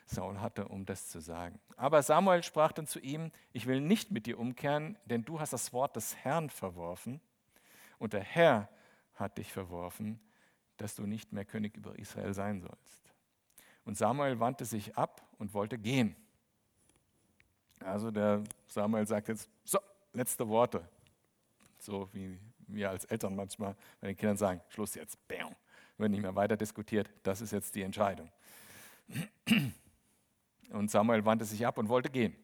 Saul 0.05 0.39
hatte, 0.39 0.67
um 0.67 0.85
das 0.85 1.09
zu 1.09 1.19
sagen. 1.19 1.59
Aber 1.77 2.03
Samuel 2.03 2.43
sprach 2.43 2.71
dann 2.71 2.87
zu 2.87 2.99
ihm, 2.99 3.31
ich 3.53 3.65
will 3.65 3.81
nicht 3.81 4.11
mit 4.11 4.27
dir 4.27 4.39
umkehren, 4.39 4.97
denn 5.05 5.25
du 5.25 5.39
hast 5.39 5.51
das 5.51 5.73
Wort 5.73 5.95
des 5.95 6.15
Herrn 6.17 6.49
verworfen 6.49 7.19
und 7.97 8.13
der 8.13 8.21
Herr 8.23 8.69
hat 9.15 9.37
dich 9.37 9.51
verworfen, 9.51 10.19
dass 10.77 10.95
du 10.95 11.07
nicht 11.07 11.33
mehr 11.33 11.45
König 11.45 11.75
über 11.75 11.97
Israel 11.97 12.33
sein 12.33 12.61
sollst. 12.61 13.13
Und 13.83 13.97
Samuel 13.97 14.39
wandte 14.39 14.65
sich 14.65 14.95
ab 14.97 15.21
und 15.37 15.53
wollte 15.53 15.77
gehen. 15.77 16.15
Also 17.79 18.11
der 18.11 18.43
Samuel 18.67 19.07
sagt 19.07 19.27
jetzt, 19.27 19.49
so, 19.63 19.79
letzte 20.13 20.47
Worte. 20.47 20.87
So 21.77 22.09
wie 22.13 22.39
wir 22.67 22.89
als 22.89 23.05
Eltern 23.05 23.35
manchmal 23.35 23.75
bei 24.01 24.07
den 24.07 24.17
Kindern 24.17 24.37
sagen, 24.37 24.61
Schluss 24.69 24.95
jetzt, 24.95 25.17
bam. 25.27 25.55
Wird 25.97 26.11
nicht 26.11 26.21
mehr 26.21 26.35
weiter 26.35 26.57
diskutiert, 26.57 27.09
das 27.23 27.41
ist 27.41 27.51
jetzt 27.51 27.75
die 27.75 27.81
Entscheidung. 27.81 28.29
Und 30.71 30.91
Samuel 30.91 31.23
wandte 31.25 31.45
sich 31.45 31.65
ab 31.65 31.77
und 31.77 31.89
wollte 31.89 32.09
gehen. 32.09 32.35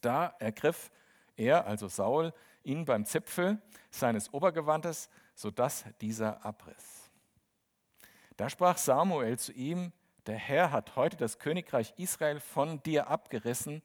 Da 0.00 0.34
ergriff 0.38 0.90
er, 1.36 1.66
also 1.66 1.88
Saul, 1.88 2.32
ihn 2.62 2.84
beim 2.84 3.04
Zipfel 3.04 3.60
seines 3.90 4.32
Obergewandes, 4.32 5.10
sodass 5.34 5.84
dieser 6.00 6.44
abriss. 6.44 7.10
Da 8.36 8.48
sprach 8.48 8.78
Samuel 8.78 9.38
zu 9.38 9.52
ihm, 9.52 9.92
der 10.26 10.36
Herr 10.36 10.70
hat 10.70 10.94
heute 10.96 11.16
das 11.16 11.38
Königreich 11.38 11.94
Israel 11.96 12.40
von 12.40 12.82
dir 12.82 13.08
abgerissen 13.08 13.82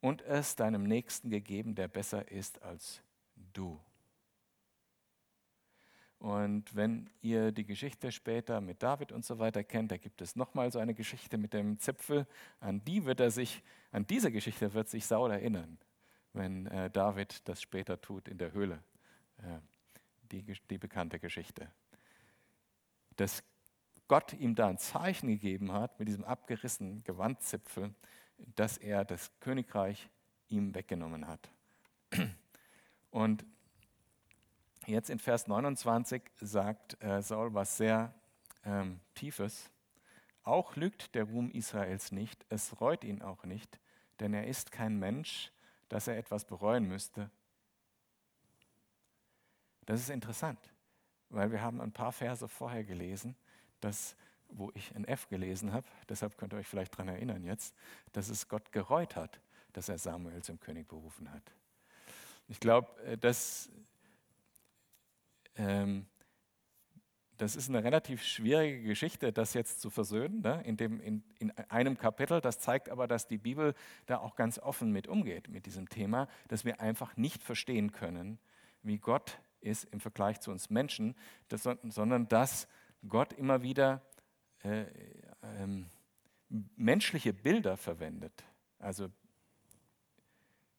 und 0.00 0.20
es 0.22 0.56
deinem 0.56 0.84
Nächsten 0.84 1.30
gegeben, 1.30 1.74
der 1.74 1.88
besser 1.88 2.30
ist 2.30 2.62
als 2.62 3.00
du. 3.54 3.80
Und 6.24 6.74
wenn 6.74 7.10
ihr 7.20 7.52
die 7.52 7.66
Geschichte 7.66 8.10
später 8.10 8.62
mit 8.62 8.82
David 8.82 9.12
und 9.12 9.26
so 9.26 9.38
weiter 9.38 9.62
kennt, 9.62 9.92
da 9.92 9.98
gibt 9.98 10.22
es 10.22 10.36
nochmal 10.36 10.72
so 10.72 10.78
eine 10.78 10.94
Geschichte 10.94 11.36
mit 11.36 11.52
dem 11.52 11.78
Zipfel. 11.78 12.26
An 12.60 12.82
die 12.82 13.04
wird 13.04 13.20
er 13.20 13.30
sich, 13.30 13.62
an 13.92 14.06
diese 14.06 14.32
Geschichte 14.32 14.72
wird 14.72 14.88
sich 14.88 15.04
Saul 15.04 15.32
erinnern, 15.32 15.76
wenn 16.32 16.66
äh, 16.68 16.88
David 16.88 17.46
das 17.46 17.60
später 17.60 18.00
tut 18.00 18.26
in 18.28 18.38
der 18.38 18.52
Höhle. 18.52 18.82
Äh, 19.36 19.58
die, 20.32 20.42
die 20.70 20.78
bekannte 20.78 21.18
Geschichte. 21.18 21.70
Dass 23.16 23.44
Gott 24.08 24.32
ihm 24.32 24.54
da 24.54 24.68
ein 24.68 24.78
Zeichen 24.78 25.28
gegeben 25.28 25.72
hat 25.72 25.98
mit 25.98 26.08
diesem 26.08 26.24
abgerissenen 26.24 27.04
Gewandzipfel, 27.04 27.94
dass 28.38 28.78
er 28.78 29.04
das 29.04 29.30
Königreich 29.40 30.08
ihm 30.48 30.74
weggenommen 30.74 31.28
hat. 31.28 31.50
Und 33.10 33.44
jetzt 34.86 35.10
in 35.10 35.18
Vers 35.18 35.46
29 35.46 36.22
sagt 36.40 37.02
äh, 37.02 37.22
Saul 37.22 37.54
was 37.54 37.76
sehr 37.76 38.14
ähm, 38.64 39.00
Tiefes. 39.14 39.70
Auch 40.42 40.76
lügt 40.76 41.14
der 41.14 41.24
Ruhm 41.24 41.50
Israels 41.50 42.12
nicht, 42.12 42.44
es 42.50 42.80
reut 42.80 43.04
ihn 43.04 43.22
auch 43.22 43.44
nicht, 43.44 43.80
denn 44.20 44.34
er 44.34 44.46
ist 44.46 44.72
kein 44.72 44.98
Mensch, 44.98 45.52
dass 45.88 46.06
er 46.06 46.18
etwas 46.18 46.44
bereuen 46.44 46.86
müsste. 46.86 47.30
Das 49.86 50.00
ist 50.00 50.10
interessant, 50.10 50.58
weil 51.30 51.50
wir 51.50 51.62
haben 51.62 51.80
ein 51.80 51.92
paar 51.92 52.12
Verse 52.12 52.46
vorher 52.48 52.84
gelesen, 52.84 53.36
dass 53.80 54.16
wo 54.48 54.70
ich 54.74 54.94
ein 54.94 55.04
F 55.04 55.28
gelesen 55.28 55.72
habe, 55.72 55.86
deshalb 56.08 56.38
könnt 56.38 56.52
ihr 56.52 56.58
euch 56.58 56.68
vielleicht 56.68 56.94
daran 56.94 57.08
erinnern 57.08 57.44
jetzt, 57.44 57.74
dass 58.12 58.28
es 58.28 58.48
Gott 58.48 58.72
gereut 58.72 59.16
hat, 59.16 59.40
dass 59.72 59.88
er 59.88 59.98
Samuel 59.98 60.42
zum 60.42 60.60
König 60.60 60.86
berufen 60.88 61.30
hat. 61.32 61.42
Ich 62.48 62.60
glaube, 62.60 62.88
äh, 63.04 63.18
das, 63.18 63.70
ähm, 65.56 66.06
das 67.36 67.56
ist 67.56 67.68
eine 67.68 67.82
relativ 67.82 68.22
schwierige 68.22 68.82
Geschichte, 68.82 69.32
das 69.32 69.54
jetzt 69.54 69.80
zu 69.80 69.90
versöhnen, 69.90 70.40
ne? 70.40 70.62
in, 70.64 70.76
dem, 70.76 71.00
in, 71.00 71.24
in 71.38 71.50
einem 71.68 71.98
Kapitel. 71.98 72.40
Das 72.40 72.60
zeigt 72.60 72.88
aber, 72.88 73.08
dass 73.08 73.26
die 73.26 73.38
Bibel 73.38 73.74
da 74.06 74.18
auch 74.18 74.36
ganz 74.36 74.58
offen 74.58 74.92
mit 74.92 75.08
umgeht, 75.08 75.48
mit 75.48 75.66
diesem 75.66 75.88
Thema, 75.88 76.28
dass 76.48 76.64
wir 76.64 76.80
einfach 76.80 77.16
nicht 77.16 77.42
verstehen 77.42 77.92
können, 77.92 78.38
wie 78.82 78.98
Gott 78.98 79.40
ist 79.60 79.84
im 79.92 80.00
Vergleich 80.00 80.40
zu 80.40 80.50
uns 80.50 80.70
Menschen, 80.70 81.16
das, 81.48 81.68
sondern 81.82 82.28
dass 82.28 82.68
Gott 83.08 83.32
immer 83.32 83.62
wieder 83.62 84.02
äh, 84.62 84.84
ähm, 85.42 85.90
menschliche 86.76 87.32
Bilder 87.32 87.76
verwendet, 87.76 88.44
also 88.78 89.10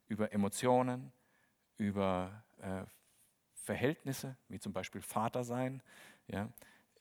über 0.08 0.32
Emotionen, 0.32 1.12
über 1.78 2.44
äh, 2.62 2.84
Verhältnisse, 3.66 4.38
wie 4.48 4.60
zum 4.60 4.74
Beispiel 4.74 5.02
Vater 5.02 5.44
sein, 5.44 5.82
ja, 6.28 6.50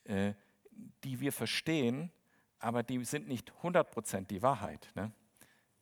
äh, 0.04 0.32
die 1.04 1.20
wir 1.20 1.32
verstehen, 1.32 2.10
aber 2.58 2.82
die 2.82 3.04
sind 3.04 3.28
nicht 3.28 3.52
100% 3.62 4.26
die 4.26 4.42
Wahrheit. 4.42 4.90
Ne? 4.94 5.12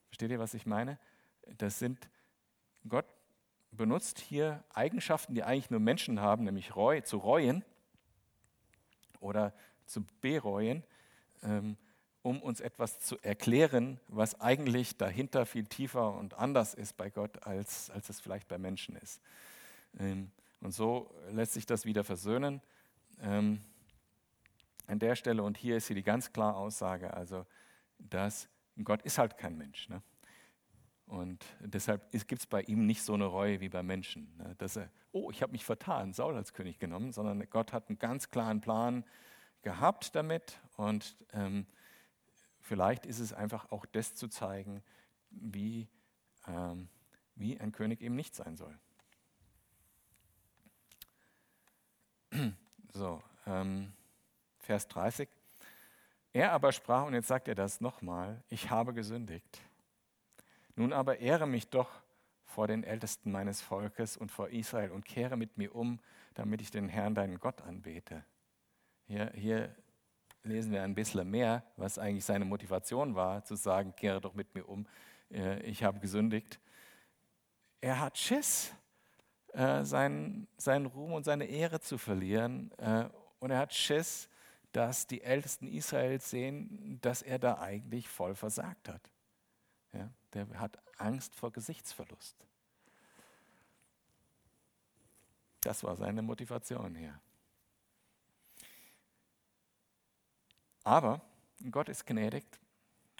Versteht 0.09 0.31
ihr, 0.31 0.41
was 0.41 0.55
ich 0.55 0.67
meine? 0.67 0.99
Das 1.59 1.79
sind, 1.79 2.11
Gott 2.89 3.07
benutzt 3.71 4.19
hier 4.19 4.65
Eigenschaften, 4.75 5.35
die 5.35 5.45
eigentlich 5.45 5.71
nur 5.71 5.81
Menschen 5.81 6.21
haben, 6.21 6.45
nämlich 6.45 6.75
Reu, 6.77 7.01
zu 7.01 7.19
reuen 7.19 7.65
oder 9.21 9.55
zu 9.87 10.05
bereuen, 10.21 10.83
ähm, 11.43 11.77
um 12.23 12.43
uns 12.43 12.61
etwas 12.61 12.99
zu 13.01 13.19
erklären, 13.21 13.99
was 14.09 14.41
eigentlich 14.41 14.97
dahinter 14.97 15.47
viel 15.47 15.65
tiefer 15.65 16.13
und 16.15 16.35
anders 16.35 16.75
ist 16.75 16.97
bei 16.97 17.11
Gott, 17.11 17.45
als, 17.47 17.91
als 17.91 18.09
es 18.09 18.21
vielleicht 18.21 18.49
bei 18.49 18.59
Menschen 18.59 18.97
ist. 18.97 19.21
Ähm, 19.99 20.31
und 20.63 20.73
so 20.73 21.15
lässt 21.31 21.53
sich 21.53 21.67
das 21.67 21.85
wieder 21.85 22.05
versöhnen. 22.05 22.61
Ähm, 23.21 23.61
an 24.87 24.99
der 24.99 25.17
Stelle, 25.17 25.43
und 25.43 25.57
hier 25.57 25.77
ist 25.77 25.87
hier 25.87 25.97
die 25.97 26.03
ganz 26.03 26.33
klare 26.33 26.57
Aussage, 26.57 27.15
also, 27.15 27.47
dass 27.99 28.49
Gott 28.83 29.03
ist 29.03 29.19
halt 29.19 29.39
kein 29.39 29.57
Mensch. 29.57 29.89
Ne? 29.89 30.03
Und 31.07 31.45
deshalb 31.61 32.11
gibt 32.11 32.41
es 32.41 32.47
bei 32.47 32.63
ihm 32.63 32.87
nicht 32.87 33.03
so 33.03 33.15
eine 33.15 33.27
Reue 33.27 33.61
wie 33.61 33.69
bei 33.69 33.83
Menschen, 33.83 34.37
ne? 34.39 34.55
dass 34.59 34.77
er, 34.77 34.91
oh, 35.13 35.31
ich 35.31 35.43
habe 35.43 35.53
mich 35.53 35.65
vertan, 35.65 36.13
Saul 36.13 36.37
als 36.37 36.53
König 36.53 36.79
genommen, 36.79 37.13
sondern 37.13 37.49
Gott 37.51 37.73
hat 37.73 37.89
einen 37.89 37.99
ganz 37.99 38.31
klaren 38.31 38.61
Plan, 38.61 39.05
gehabt 39.63 40.15
damit 40.15 40.61
und 40.77 41.17
ähm, 41.33 41.67
vielleicht 42.61 43.07
ist 43.07 43.21
es 43.21 43.33
einfach 43.33 43.71
auch 43.71 43.87
das 43.87 44.15
zu 44.15 44.29
zeigen, 44.29 44.83
wie, 45.31 45.89
ähm, 46.47 46.89
wie 47.37 47.59
ein 47.59 47.73
König 47.73 48.01
eben 48.03 48.17
nicht 48.17 48.35
sein 48.35 48.57
soll. 48.57 48.77
So, 52.95 53.23
ähm, 53.47 53.93
Vers 54.59 54.87
30. 54.89 55.29
Er 56.33 56.53
aber 56.53 56.73
sprach, 56.73 57.07
und 57.07 57.15
jetzt 57.15 57.29
sagt 57.29 57.49
er 57.49 57.55
das 57.55 57.81
nochmal, 57.81 58.43
ich 58.49 58.71
habe 58.71 58.93
gesündigt. 58.93 59.61
Nun 60.77 60.93
aber 60.93 61.19
ehre 61.19 61.47
mich 61.47 61.69
doch 61.69 61.91
vor 62.45 62.67
den 62.67 62.85
Ältesten 62.85 63.33
meines 63.33 63.61
Volkes 63.61 64.17
und 64.17 64.31
vor 64.31 64.51
Israel 64.51 64.91
und 64.91 65.05
kehre 65.05 65.37
mit 65.37 65.57
mir 65.57 65.75
um, 65.75 66.01
damit 66.35 66.61
ich 66.61 66.71
den 66.71 66.89
Herrn, 66.89 67.15
deinen 67.15 67.39
Gott, 67.39 67.63
anbete. 67.63 68.25
Hier, 69.07 69.31
hier 69.35 69.75
lesen 70.43 70.73
wir 70.73 70.83
ein 70.83 70.95
bisschen 70.95 71.31
mehr, 71.31 71.63
was 71.77 71.99
eigentlich 71.99 72.25
seine 72.25 72.45
Motivation 72.45 73.15
war, 73.15 73.45
zu 73.45 73.55
sagen, 73.55 73.95
kehre 73.97 74.21
doch 74.21 74.35
mit 74.35 74.55
mir 74.55 74.69
um, 74.69 74.87
äh, 75.31 75.61
ich 75.63 75.83
habe 75.85 75.99
gesündigt. 75.99 76.61
Er 77.81 78.01
hat 78.01 78.19
Schiss, 78.19 78.75
äh, 79.53 79.85
seinen, 79.85 80.49
seinen 80.57 80.87
Ruhm 80.87 81.13
und 81.13 81.25
seine 81.25 81.45
Ehre 81.45 81.81
zu 81.81 81.99
verlieren. 81.99 82.71
Äh, 82.79 83.09
und 83.39 83.51
er 83.51 83.59
hat 83.59 83.75
Schiss, 83.75 84.29
dass 84.73 85.07
die 85.07 85.23
Ältesten 85.23 85.67
Israels 85.67 86.31
sehen, 86.31 86.99
dass 87.03 87.23
er 87.23 87.39
da 87.39 87.59
eigentlich 87.59 88.09
voll 88.09 88.35
versagt 88.35 88.89
hat. 88.89 89.11
Ja, 89.93 90.09
der 90.33 90.49
hat 90.59 90.79
Angst 90.97 91.35
vor 91.35 91.53
Gesichtsverlust. 91.53 92.37
Das 95.61 95.85
war 95.85 95.97
seine 95.97 96.23
Motivation 96.23 96.95
hier. 96.95 97.21
Aber 100.85 101.21
Gott 101.71 101.89
ist 101.89 102.07
gnädig 102.07 102.45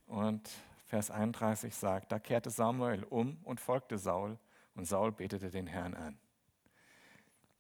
und 0.07 0.49
Vers 0.87 1.11
31 1.11 1.75
sagt, 1.75 2.11
da 2.11 2.19
kehrte 2.19 2.51
Samuel 2.51 3.05
um 3.05 3.39
und 3.45 3.61
folgte 3.61 3.99
Saul 3.99 4.39
und 4.75 4.87
Saul 4.87 5.13
betete 5.13 5.51
den 5.51 5.67
Herrn 5.67 5.95
an. 5.95 6.19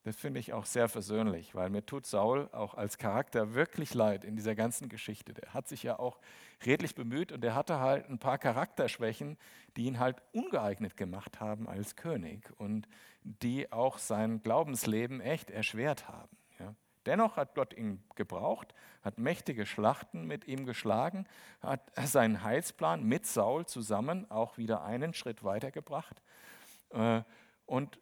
Das 0.04 0.16
finde 0.16 0.40
ich 0.40 0.52
auch 0.52 0.66
sehr 0.66 0.88
versöhnlich, 0.88 1.54
weil 1.54 1.70
mir 1.70 1.86
tut 1.86 2.06
Saul 2.06 2.48
auch 2.50 2.74
als 2.74 2.98
Charakter 2.98 3.54
wirklich 3.54 3.94
leid 3.94 4.24
in 4.24 4.34
dieser 4.34 4.56
ganzen 4.56 4.88
Geschichte. 4.88 5.32
Der 5.32 5.54
hat 5.54 5.68
sich 5.68 5.84
ja 5.84 5.96
auch 5.98 6.18
redlich 6.66 6.96
bemüht 6.96 7.30
und 7.30 7.44
er 7.44 7.54
hatte 7.54 7.78
halt 7.78 8.08
ein 8.08 8.18
paar 8.18 8.38
Charakterschwächen, 8.38 9.38
die 9.76 9.84
ihn 9.84 10.00
halt 10.00 10.20
ungeeignet 10.32 10.96
gemacht 10.96 11.38
haben 11.38 11.68
als 11.68 11.94
König 11.94 12.50
und 12.58 12.88
die 13.22 13.70
auch 13.70 13.98
sein 13.98 14.42
Glaubensleben 14.42 15.20
echt 15.20 15.52
erschwert 15.52 16.08
haben. 16.08 16.36
Ja. 16.58 16.74
Dennoch 17.06 17.36
hat 17.36 17.54
Gott 17.54 17.72
ihn 17.72 18.02
gebraucht, 18.16 18.74
hat 19.02 19.18
mächtige 19.18 19.66
Schlachten 19.66 20.26
mit 20.26 20.48
ihm 20.48 20.66
geschlagen, 20.66 21.26
hat 21.60 21.92
seinen 22.04 22.42
Heilsplan 22.42 23.04
mit 23.04 23.24
Saul 23.24 23.66
zusammen 23.66 24.28
auch 24.32 24.58
wieder 24.58 24.82
einen 24.82 25.14
Schritt 25.14 25.44
weitergebracht. 25.44 26.22
Äh, 26.93 27.22
und 27.66 27.99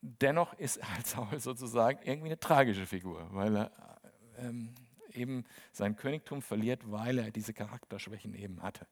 dennoch 0.00 0.54
ist 0.54 0.80
Saul 1.04 1.38
sozusagen 1.38 2.00
irgendwie 2.04 2.28
eine 2.28 2.40
tragische 2.40 2.86
Figur, 2.86 3.28
weil 3.32 3.56
er 3.56 4.00
ähm, 4.38 4.74
eben 5.12 5.44
sein 5.72 5.96
Königtum 5.96 6.42
verliert, 6.42 6.90
weil 6.90 7.18
er 7.18 7.30
diese 7.30 7.52
Charakterschwächen 7.52 8.34
eben 8.34 8.62
hatte. 8.62 8.86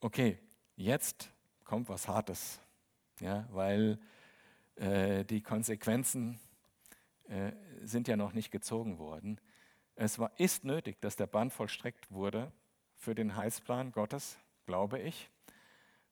Okay, 0.00 0.38
jetzt 0.76 1.30
kommt 1.64 1.88
was 1.88 2.08
Hartes, 2.08 2.60
ja, 3.20 3.48
weil 3.50 3.98
äh, 4.76 5.24
die 5.24 5.42
Konsequenzen 5.42 6.38
äh, 7.28 7.52
sind 7.82 8.08
ja 8.08 8.16
noch 8.16 8.32
nicht 8.32 8.50
gezogen 8.50 8.98
worden. 8.98 9.40
Es 9.94 10.18
war, 10.18 10.38
ist 10.38 10.64
nötig, 10.64 11.00
dass 11.00 11.16
der 11.16 11.26
Band 11.26 11.52
vollstreckt 11.52 12.10
wurde 12.10 12.52
für 12.94 13.14
den 13.14 13.36
Heilsplan 13.36 13.92
Gottes, 13.92 14.38
glaube 14.66 14.98
ich. 15.00 15.30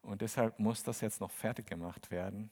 Und 0.04 0.20
deshalb 0.20 0.58
muss 0.58 0.82
das 0.82 1.00
jetzt 1.00 1.20
noch 1.20 1.30
fertig 1.30 1.66
gemacht 1.66 2.10
werden. 2.10 2.50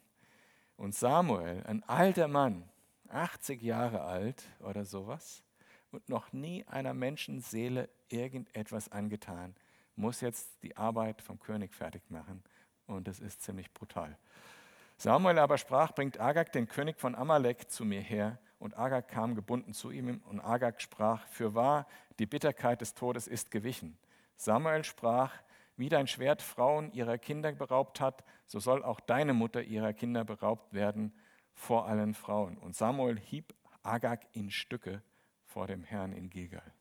Und 0.77 0.95
Samuel, 0.95 1.63
ein 1.67 1.83
alter 1.85 2.27
Mann, 2.27 2.69
80 3.09 3.63
Jahre 3.63 4.03
alt 4.03 4.43
oder 4.61 4.85
sowas, 4.85 5.43
und 5.91 6.09
noch 6.09 6.33
nie 6.33 6.65
einer 6.67 6.95
Menschenseele 6.95 7.91
irgendetwas 8.09 8.91
angetan, 8.91 9.55
muss 9.95 10.23
jetzt 10.23 10.63
die 10.63 10.77
Arbeit 10.77 11.21
vom 11.21 11.39
König 11.39 11.75
fertig 11.75 12.03
machen. 12.09 12.43
Und 12.87 13.07
das 13.07 13.21
ist 13.21 13.43
ziemlich 13.43 13.73
brutal. 13.75 14.17
Samuel 14.97 15.39
aber 15.39 15.59
sprach, 15.59 15.93
bringt 15.93 16.19
Agag, 16.19 16.53
den 16.53 16.67
König 16.67 16.99
von 16.99 17.15
Amalek, 17.15 17.71
zu 17.71 17.85
mir 17.85 18.01
her. 18.01 18.39
Und 18.59 18.79
Agag 18.79 19.09
kam 19.09 19.35
gebunden 19.35 19.75
zu 19.75 19.91
ihm. 19.91 20.23
Und 20.25 20.41
Agag 20.41 20.81
sprach, 20.81 21.27
für 21.27 21.55
wahr, 21.55 21.87
die 22.19 22.27
Bitterkeit 22.27 22.81
des 22.81 22.95
Todes 22.95 23.27
ist 23.27 23.51
gewichen. 23.51 23.99
Samuel 24.37 24.85
sprach, 24.85 25.35
wie 25.83 25.89
dein 25.89 26.07
Schwert 26.07 26.43
Frauen 26.43 26.93
ihrer 26.93 27.19
Kinder 27.19 27.51
beraubt 27.51 28.01
hat, 28.01 28.23
so 28.47 28.61
soll 28.61 28.85
auch 28.85 29.01
deine 29.01 29.35
Mutter 29.35 29.65
ihrer 29.65 29.93
Kinder 29.93 30.25
beraubt 30.25 30.73
werden 30.73 31.13
vor 31.55 31.89
allen 31.89 32.15
Frauen. 32.15 32.57
Und 32.57 32.77
Samuel 32.77 33.19
hieb 33.19 33.53
Agag 33.83 34.21
in 34.31 34.53
Stücke 34.53 35.03
vor 35.45 35.67
dem 35.67 35.83
Herrn 35.83 36.13
in 36.13 36.31
Gilgal. 36.31 36.73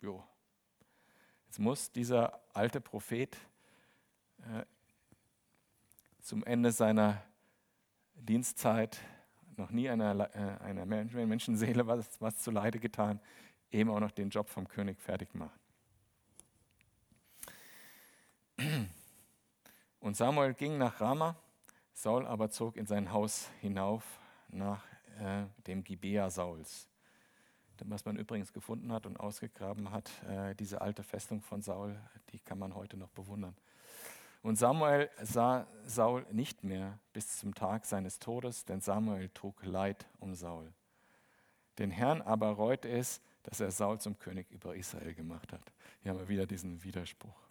Jo. 0.00 0.22
Jetzt 1.46 1.58
muss 1.58 1.90
dieser 1.90 2.40
alte 2.52 2.80
Prophet 2.80 3.36
äh, 4.38 4.64
zum 6.20 6.44
Ende 6.44 6.70
seiner 6.70 7.20
Dienstzeit 8.14 9.00
noch 9.56 9.72
nie 9.72 9.88
einer, 9.88 10.32
äh, 10.36 10.62
einer 10.62 10.86
Menschenseele 10.86 11.84
was, 11.88 12.20
was 12.20 12.38
zu 12.38 12.52
Leide 12.52 12.78
getan, 12.78 13.18
eben 13.72 13.90
auch 13.90 13.98
noch 13.98 14.12
den 14.12 14.30
Job 14.30 14.48
vom 14.48 14.68
König 14.68 15.00
fertig 15.00 15.34
machen. 15.34 15.63
Und 20.00 20.16
Samuel 20.16 20.54
ging 20.54 20.78
nach 20.78 21.00
Rama, 21.00 21.36
Saul 21.92 22.26
aber 22.26 22.50
zog 22.50 22.76
in 22.76 22.86
sein 22.86 23.12
Haus 23.12 23.48
hinauf 23.60 24.04
nach 24.48 24.84
äh, 25.18 25.44
dem 25.66 25.82
Gibea 25.82 26.30
Sauls. 26.30 26.88
Was 27.86 28.04
man 28.04 28.16
übrigens 28.16 28.52
gefunden 28.52 28.92
hat 28.92 29.06
und 29.06 29.18
ausgegraben 29.18 29.90
hat, 29.90 30.10
äh, 30.28 30.54
diese 30.54 30.80
alte 30.80 31.02
Festung 31.02 31.40
von 31.40 31.60
Saul, 31.60 31.98
die 32.30 32.38
kann 32.38 32.58
man 32.58 32.74
heute 32.74 32.96
noch 32.96 33.10
bewundern. 33.10 33.56
Und 34.42 34.56
Samuel 34.56 35.10
sah 35.22 35.66
Saul 35.84 36.26
nicht 36.30 36.62
mehr 36.64 36.98
bis 37.12 37.38
zum 37.38 37.54
Tag 37.54 37.86
seines 37.86 38.18
Todes, 38.18 38.64
denn 38.64 38.80
Samuel 38.80 39.30
trug 39.30 39.64
Leid 39.64 40.06
um 40.20 40.34
Saul. 40.34 40.72
Den 41.78 41.90
Herrn 41.90 42.22
aber 42.22 42.50
reute 42.50 42.88
es, 42.88 43.20
dass 43.42 43.60
er 43.60 43.70
Saul 43.70 43.98
zum 44.00 44.18
König 44.18 44.50
über 44.50 44.76
Israel 44.76 45.14
gemacht 45.14 45.52
hat. 45.52 45.72
Hier 46.02 46.12
haben 46.12 46.18
wir 46.18 46.28
wieder 46.28 46.46
diesen 46.46 46.84
Widerspruch. 46.84 47.43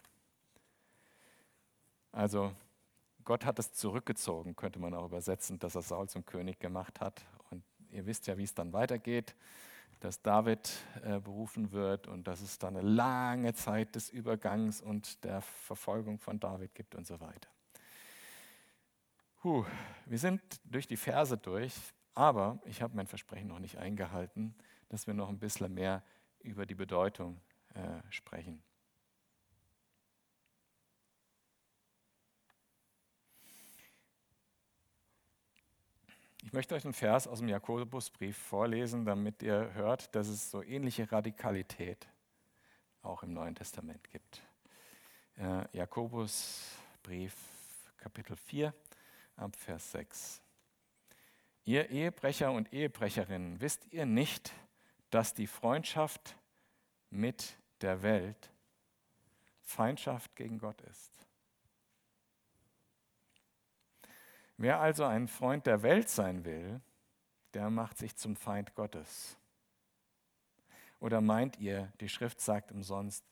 Also 2.14 2.52
Gott 3.24 3.44
hat 3.44 3.58
es 3.58 3.72
zurückgezogen, 3.72 4.54
könnte 4.54 4.78
man 4.78 4.94
auch 4.94 5.06
übersetzen, 5.06 5.58
dass 5.58 5.74
er 5.74 5.82
Saul 5.82 6.08
zum 6.08 6.24
König 6.24 6.60
gemacht 6.60 7.00
hat. 7.00 7.24
Und 7.50 7.64
ihr 7.90 8.06
wisst 8.06 8.28
ja, 8.28 8.38
wie 8.38 8.44
es 8.44 8.54
dann 8.54 8.72
weitergeht, 8.72 9.34
dass 9.98 10.22
David 10.22 10.70
äh, 11.02 11.18
berufen 11.18 11.72
wird 11.72 12.06
und 12.06 12.28
dass 12.28 12.40
es 12.40 12.58
dann 12.58 12.76
eine 12.76 12.86
lange 12.86 13.52
Zeit 13.54 13.96
des 13.96 14.10
Übergangs 14.10 14.80
und 14.80 15.24
der 15.24 15.40
Verfolgung 15.40 16.18
von 16.20 16.38
David 16.38 16.72
gibt 16.76 16.94
und 16.94 17.04
so 17.04 17.18
weiter. 17.18 17.48
Puh, 19.40 19.64
wir 20.06 20.18
sind 20.18 20.40
durch 20.64 20.86
die 20.86 20.96
Verse 20.96 21.36
durch, 21.36 21.74
aber 22.14 22.60
ich 22.64 22.80
habe 22.80 22.94
mein 22.94 23.08
Versprechen 23.08 23.48
noch 23.48 23.58
nicht 23.58 23.78
eingehalten, 23.78 24.54
dass 24.88 25.08
wir 25.08 25.14
noch 25.14 25.30
ein 25.30 25.40
bisschen 25.40 25.74
mehr 25.74 26.04
über 26.38 26.64
die 26.64 26.76
Bedeutung 26.76 27.40
äh, 27.74 28.00
sprechen. 28.10 28.62
Ich 36.44 36.52
möchte 36.52 36.74
euch 36.74 36.84
einen 36.84 36.92
Vers 36.92 37.26
aus 37.26 37.38
dem 37.38 37.48
Jakobusbrief 37.48 38.36
vorlesen, 38.36 39.06
damit 39.06 39.42
ihr 39.42 39.72
hört, 39.72 40.14
dass 40.14 40.28
es 40.28 40.50
so 40.50 40.62
ähnliche 40.62 41.10
Radikalität 41.10 42.06
auch 43.00 43.22
im 43.22 43.32
Neuen 43.32 43.54
Testament 43.54 44.10
gibt. 44.10 44.42
Äh, 45.38 45.64
Jakobusbrief 45.74 47.34
Kapitel 47.96 48.36
4 48.36 48.74
ab 49.36 49.56
Vers 49.56 49.92
6. 49.92 50.42
Ihr 51.64 51.88
Ehebrecher 51.88 52.52
und 52.52 52.74
Ehebrecherinnen, 52.74 53.62
wisst 53.62 53.90
ihr 53.90 54.04
nicht, 54.04 54.52
dass 55.08 55.32
die 55.32 55.46
Freundschaft 55.46 56.36
mit 57.08 57.56
der 57.80 58.02
Welt 58.02 58.50
Feindschaft 59.62 60.36
gegen 60.36 60.58
Gott 60.58 60.82
ist? 60.82 61.10
Wer 64.56 64.80
also 64.80 65.04
ein 65.04 65.28
Freund 65.28 65.66
der 65.66 65.82
Welt 65.82 66.08
sein 66.08 66.44
will, 66.44 66.80
der 67.54 67.70
macht 67.70 67.98
sich 67.98 68.16
zum 68.16 68.36
Feind 68.36 68.74
Gottes. 68.74 69.38
Oder 71.00 71.20
meint 71.20 71.58
ihr, 71.58 71.92
die 72.00 72.08
Schrift 72.08 72.40
sagt 72.40 72.72
umsonst, 72.72 73.24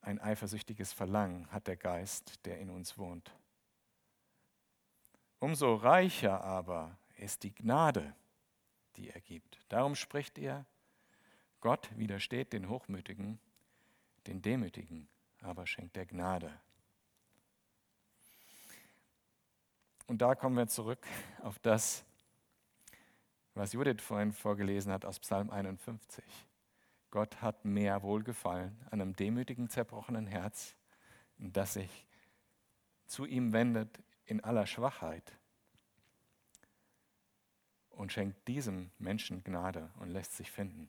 ein 0.00 0.20
eifersüchtiges 0.20 0.92
Verlangen 0.92 1.50
hat 1.50 1.66
der 1.66 1.76
Geist, 1.76 2.44
der 2.46 2.58
in 2.58 2.70
uns 2.70 2.98
wohnt. 2.98 3.32
Umso 5.38 5.74
reicher 5.74 6.42
aber 6.42 6.98
ist 7.16 7.42
die 7.42 7.54
Gnade, 7.54 8.14
die 8.96 9.10
er 9.10 9.20
gibt. 9.20 9.58
Darum 9.68 9.94
spricht 9.94 10.38
er, 10.38 10.66
Gott 11.60 11.90
widersteht 11.96 12.52
den 12.52 12.68
Hochmütigen, 12.68 13.38
den 14.26 14.42
Demütigen 14.42 15.08
aber 15.40 15.66
schenkt 15.66 15.96
er 15.96 16.06
Gnade. 16.06 16.52
Und 20.06 20.22
da 20.22 20.34
kommen 20.36 20.56
wir 20.56 20.68
zurück 20.68 21.04
auf 21.42 21.58
das, 21.58 22.04
was 23.54 23.72
Judith 23.72 24.02
vorhin 24.02 24.32
vorgelesen 24.32 24.92
hat 24.92 25.04
aus 25.04 25.18
Psalm 25.18 25.50
51. 25.50 26.24
Gott 27.10 27.42
hat 27.42 27.64
mehr 27.64 28.02
Wohlgefallen 28.02 28.76
an 28.90 29.00
einem 29.00 29.16
demütigen, 29.16 29.68
zerbrochenen 29.68 30.26
Herz, 30.26 30.76
das 31.38 31.74
sich 31.74 32.06
zu 33.06 33.24
ihm 33.24 33.52
wendet 33.52 34.00
in 34.26 34.44
aller 34.44 34.66
Schwachheit 34.66 35.32
und 37.90 38.12
schenkt 38.12 38.46
diesem 38.46 38.90
Menschen 38.98 39.42
Gnade 39.42 39.90
und 39.98 40.10
lässt 40.10 40.36
sich 40.36 40.52
finden. 40.52 40.88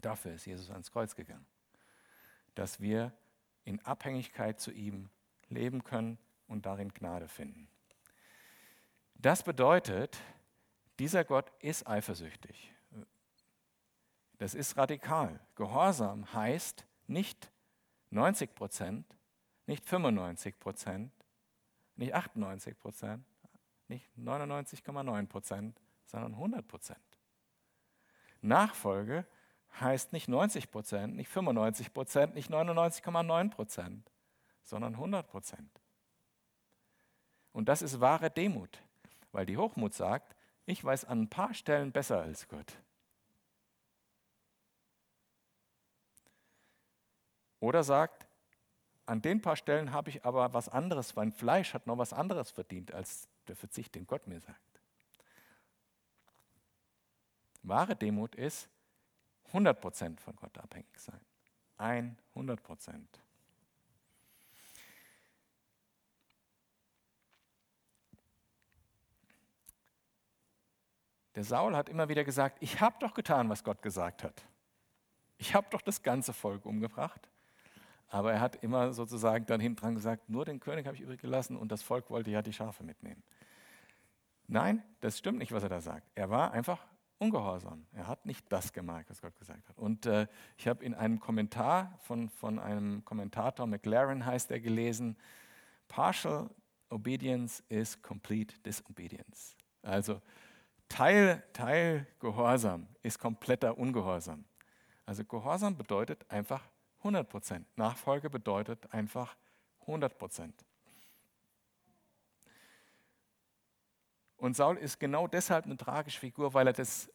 Dafür 0.00 0.34
ist 0.34 0.44
Jesus 0.44 0.70
ans 0.70 0.92
Kreuz 0.92 1.16
gegangen, 1.16 1.46
dass 2.54 2.80
wir 2.80 3.12
in 3.64 3.84
Abhängigkeit 3.84 4.60
zu 4.60 4.70
ihm 4.70 5.08
leben 5.48 5.82
können 5.82 6.18
und 6.48 6.66
darin 6.66 6.92
Gnade 6.92 7.28
finden. 7.28 7.68
Das 9.14 9.42
bedeutet, 9.42 10.18
dieser 10.98 11.24
Gott 11.24 11.52
ist 11.60 11.86
eifersüchtig. 11.86 12.72
Das 14.38 14.54
ist 14.54 14.76
radikal. 14.76 15.40
Gehorsam 15.56 16.32
heißt 16.32 16.86
nicht 17.06 17.50
90 18.10 18.54
Prozent, 18.54 19.16
nicht 19.66 19.84
95 19.84 20.58
Prozent, 20.58 21.12
nicht 21.96 22.14
98 22.14 22.78
Prozent, 22.78 23.24
nicht 23.88 24.08
99,9 24.16 25.26
Prozent, 25.26 25.80
sondern 26.04 26.34
100 26.34 26.66
Prozent. 26.66 27.00
Nachfolge 28.40 29.26
heißt 29.80 30.12
nicht 30.12 30.28
90 30.28 30.70
Prozent, 30.70 31.16
nicht 31.16 31.28
95 31.28 31.92
Prozent, 31.92 32.34
nicht 32.34 32.50
99,9 32.50 33.50
Prozent, 33.50 34.10
sondern 34.62 34.94
100 34.94 35.26
Prozent. 35.28 35.80
Und 37.58 37.68
das 37.68 37.82
ist 37.82 37.98
wahre 37.98 38.30
Demut, 38.30 38.80
weil 39.32 39.44
die 39.44 39.56
Hochmut 39.56 39.92
sagt, 39.92 40.36
ich 40.64 40.84
weiß 40.84 41.06
an 41.06 41.22
ein 41.22 41.28
paar 41.28 41.54
Stellen 41.54 41.90
besser 41.90 42.20
als 42.20 42.46
Gott. 42.46 42.72
Oder 47.58 47.82
sagt, 47.82 48.28
an 49.06 49.22
den 49.22 49.42
paar 49.42 49.56
Stellen 49.56 49.90
habe 49.90 50.08
ich 50.08 50.24
aber 50.24 50.54
was 50.54 50.68
anderes, 50.68 51.16
mein 51.16 51.32
Fleisch 51.32 51.74
hat 51.74 51.88
noch 51.88 51.98
was 51.98 52.12
anderes 52.12 52.52
verdient 52.52 52.94
als 52.94 53.26
der 53.48 53.56
Verzicht, 53.56 53.96
den 53.96 54.06
Gott 54.06 54.28
mir 54.28 54.38
sagt. 54.38 54.80
Wahre 57.64 57.96
Demut 57.96 58.36
ist 58.36 58.68
100% 59.52 60.20
von 60.20 60.36
Gott 60.36 60.56
abhängig 60.58 60.96
sein. 60.96 61.20
100 61.76 62.62
Der 71.38 71.44
Saul 71.44 71.76
hat 71.76 71.88
immer 71.88 72.08
wieder 72.08 72.24
gesagt, 72.24 72.58
ich 72.58 72.80
habe 72.80 72.96
doch 72.98 73.14
getan, 73.14 73.48
was 73.48 73.62
Gott 73.62 73.80
gesagt 73.80 74.24
hat. 74.24 74.42
Ich 75.36 75.54
habe 75.54 75.68
doch 75.70 75.80
das 75.80 76.02
ganze 76.02 76.32
Volk 76.32 76.66
umgebracht. 76.66 77.28
Aber 78.08 78.32
er 78.32 78.40
hat 78.40 78.56
immer 78.56 78.92
sozusagen 78.92 79.46
dann 79.46 79.60
hinten 79.60 79.80
dran 79.80 79.94
gesagt, 79.94 80.28
nur 80.28 80.44
den 80.44 80.58
König 80.58 80.84
habe 80.88 80.96
ich 80.96 81.02
übrig 81.04 81.20
gelassen 81.20 81.56
und 81.56 81.70
das 81.70 81.80
Volk 81.80 82.10
wollte 82.10 82.32
ja 82.32 82.42
die 82.42 82.52
Schafe 82.52 82.82
mitnehmen. 82.82 83.22
Nein, 84.48 84.82
das 84.98 85.16
stimmt 85.16 85.38
nicht, 85.38 85.52
was 85.52 85.62
er 85.62 85.68
da 85.68 85.80
sagt. 85.80 86.10
Er 86.16 86.28
war 86.28 86.50
einfach 86.50 86.84
ungehorsam. 87.18 87.86
Er 87.92 88.08
hat 88.08 88.26
nicht 88.26 88.44
das 88.50 88.72
gemerkt, 88.72 89.08
was 89.08 89.22
Gott 89.22 89.38
gesagt 89.38 89.68
hat. 89.68 89.78
Und 89.78 90.06
äh, 90.06 90.26
ich 90.56 90.66
habe 90.66 90.84
in 90.84 90.92
einem 90.92 91.20
Kommentar 91.20 91.96
von, 92.00 92.30
von 92.30 92.58
einem 92.58 93.04
Kommentator, 93.04 93.64
McLaren 93.68 94.26
heißt 94.26 94.50
er, 94.50 94.58
gelesen, 94.58 95.16
Partial 95.86 96.50
Obedience 96.90 97.62
is 97.68 98.02
complete 98.02 98.58
disobedience. 98.66 99.54
Also 99.82 100.20
Teil, 100.88 101.44
Teil 101.52 102.06
Gehorsam 102.18 102.88
ist 103.02 103.18
kompletter 103.18 103.76
Ungehorsam. 103.78 104.44
Also 105.04 105.24
Gehorsam 105.24 105.76
bedeutet 105.76 106.30
einfach 106.30 106.62
100 106.98 107.28
Prozent. 107.28 107.66
Nachfolge 107.76 108.30
bedeutet 108.30 108.92
einfach 108.92 109.36
100 109.82 110.18
Prozent. 110.18 110.64
Und 114.36 114.54
Saul 114.54 114.76
ist 114.76 115.00
genau 115.00 115.26
deshalb 115.26 115.64
eine 115.64 115.76
tragische 115.76 116.20
Figur, 116.20 116.54
weil 116.54 116.68
er 116.68 116.72
das, 116.72 117.10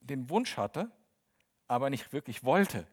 den 0.00 0.28
Wunsch 0.28 0.56
hatte, 0.56 0.90
aber 1.66 1.88
nicht 1.88 2.12
wirklich 2.12 2.44
wollte. 2.44 2.86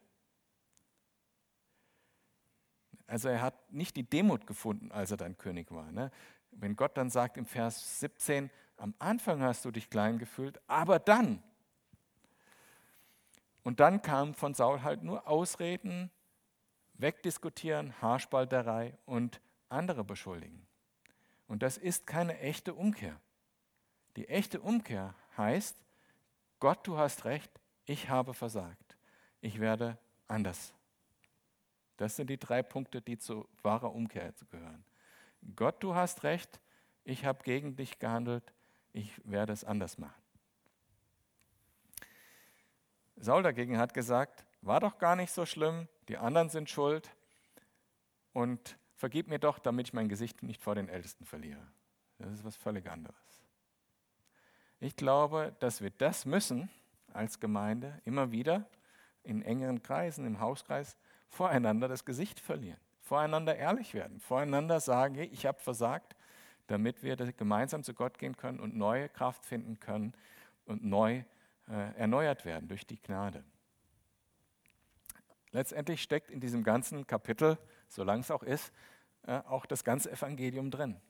Also 3.06 3.28
er 3.28 3.42
hat 3.42 3.72
nicht 3.72 3.96
die 3.96 4.08
Demut 4.08 4.46
gefunden, 4.46 4.92
als 4.92 5.10
er 5.10 5.16
dann 5.16 5.36
König 5.36 5.70
war. 5.72 5.90
Ne? 5.92 6.10
Wenn 6.52 6.76
Gott 6.76 6.96
dann 6.96 7.10
sagt 7.10 7.36
im 7.36 7.44
Vers 7.44 8.00
17, 8.00 8.50
am 8.80 8.94
Anfang 8.98 9.42
hast 9.42 9.64
du 9.64 9.70
dich 9.70 9.90
klein 9.90 10.18
gefühlt, 10.18 10.60
aber 10.66 10.98
dann. 10.98 11.42
Und 13.62 13.78
dann 13.78 14.00
kamen 14.00 14.34
von 14.34 14.54
Saul 14.54 14.82
halt 14.82 15.02
nur 15.02 15.28
Ausreden, 15.28 16.10
wegdiskutieren, 16.94 18.00
Haarspalterei 18.00 18.96
und 19.04 19.40
andere 19.68 20.02
beschuldigen. 20.02 20.66
Und 21.46 21.62
das 21.62 21.76
ist 21.76 22.06
keine 22.06 22.38
echte 22.38 22.74
Umkehr. 22.74 23.20
Die 24.16 24.28
echte 24.28 24.60
Umkehr 24.60 25.14
heißt, 25.36 25.76
Gott, 26.58 26.86
du 26.86 26.96
hast 26.96 27.24
recht, 27.24 27.50
ich 27.84 28.08
habe 28.08 28.34
versagt. 28.34 28.96
Ich 29.40 29.60
werde 29.60 29.98
anders. 30.26 30.72
Das 31.96 32.16
sind 32.16 32.30
die 32.30 32.38
drei 32.38 32.62
Punkte, 32.62 33.02
die 33.02 33.18
zu 33.18 33.46
wahrer 33.62 33.94
Umkehr 33.94 34.32
gehören. 34.50 34.84
Gott, 35.54 35.82
du 35.82 35.94
hast 35.94 36.22
recht, 36.22 36.60
ich 37.04 37.24
habe 37.24 37.42
gegen 37.44 37.76
dich 37.76 37.98
gehandelt, 37.98 38.54
ich 38.92 39.20
werde 39.24 39.52
es 39.52 39.64
anders 39.64 39.98
machen. 39.98 40.20
Saul 43.16 43.42
dagegen 43.42 43.78
hat 43.78 43.94
gesagt, 43.94 44.44
war 44.62 44.80
doch 44.80 44.98
gar 44.98 45.16
nicht 45.16 45.32
so 45.32 45.44
schlimm, 45.46 45.88
die 46.08 46.16
anderen 46.16 46.48
sind 46.48 46.70
schuld 46.70 47.10
und 48.32 48.78
vergib 48.96 49.28
mir 49.28 49.38
doch, 49.38 49.58
damit 49.58 49.88
ich 49.88 49.92
mein 49.92 50.08
Gesicht 50.08 50.42
nicht 50.42 50.62
vor 50.62 50.74
den 50.74 50.88
Ältesten 50.88 51.24
verliere. 51.24 51.66
Das 52.18 52.32
ist 52.32 52.44
was 52.44 52.56
völlig 52.56 52.88
anderes. 52.90 53.14
Ich 54.78 54.96
glaube, 54.96 55.54
dass 55.60 55.82
wir 55.82 55.90
das 55.90 56.24
müssen 56.24 56.70
als 57.12 57.40
Gemeinde 57.40 58.00
immer 58.04 58.32
wieder 58.32 58.66
in 59.22 59.42
engeren 59.42 59.82
Kreisen, 59.82 60.26
im 60.26 60.40
Hauskreis, 60.40 60.96
voreinander 61.28 61.88
das 61.88 62.04
Gesicht 62.04 62.40
verlieren, 62.40 62.80
voreinander 63.00 63.56
ehrlich 63.56 63.94
werden, 63.94 64.20
voreinander 64.20 64.80
sagen, 64.80 65.16
ich 65.16 65.46
habe 65.46 65.60
versagt, 65.60 66.16
damit 66.70 67.02
wir 67.02 67.16
gemeinsam 67.16 67.82
zu 67.82 67.94
Gott 67.94 68.18
gehen 68.18 68.36
können 68.36 68.60
und 68.60 68.76
neue 68.76 69.08
Kraft 69.08 69.44
finden 69.44 69.80
können 69.80 70.14
und 70.66 70.84
neu 70.84 71.24
äh, 71.68 71.96
erneuert 71.96 72.44
werden 72.44 72.68
durch 72.68 72.86
die 72.86 73.00
Gnade. 73.02 73.42
Letztendlich 75.50 76.00
steckt 76.00 76.30
in 76.30 76.38
diesem 76.38 76.62
ganzen 76.62 77.08
Kapitel, 77.08 77.58
solange 77.88 78.20
es 78.20 78.30
auch 78.30 78.44
ist, 78.44 78.72
äh, 79.24 79.38
auch 79.48 79.66
das 79.66 79.82
ganze 79.82 80.12
Evangelium 80.12 80.70
drin. 80.70 81.00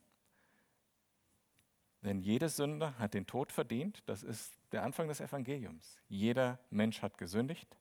Denn 2.03 2.21
jede 2.21 2.49
Sünde 2.49 2.99
hat 2.99 3.13
den 3.13 3.27
Tod 3.27 3.53
verdient. 3.53 4.03
Das 4.07 4.23
ist 4.23 4.55
der 4.73 4.83
Anfang 4.83 5.09
des 5.09 5.21
Evangeliums. 5.21 5.99
Jeder 6.09 6.59
Mensch 6.71 7.03
hat 7.03 7.19
gesündigt. 7.19 7.77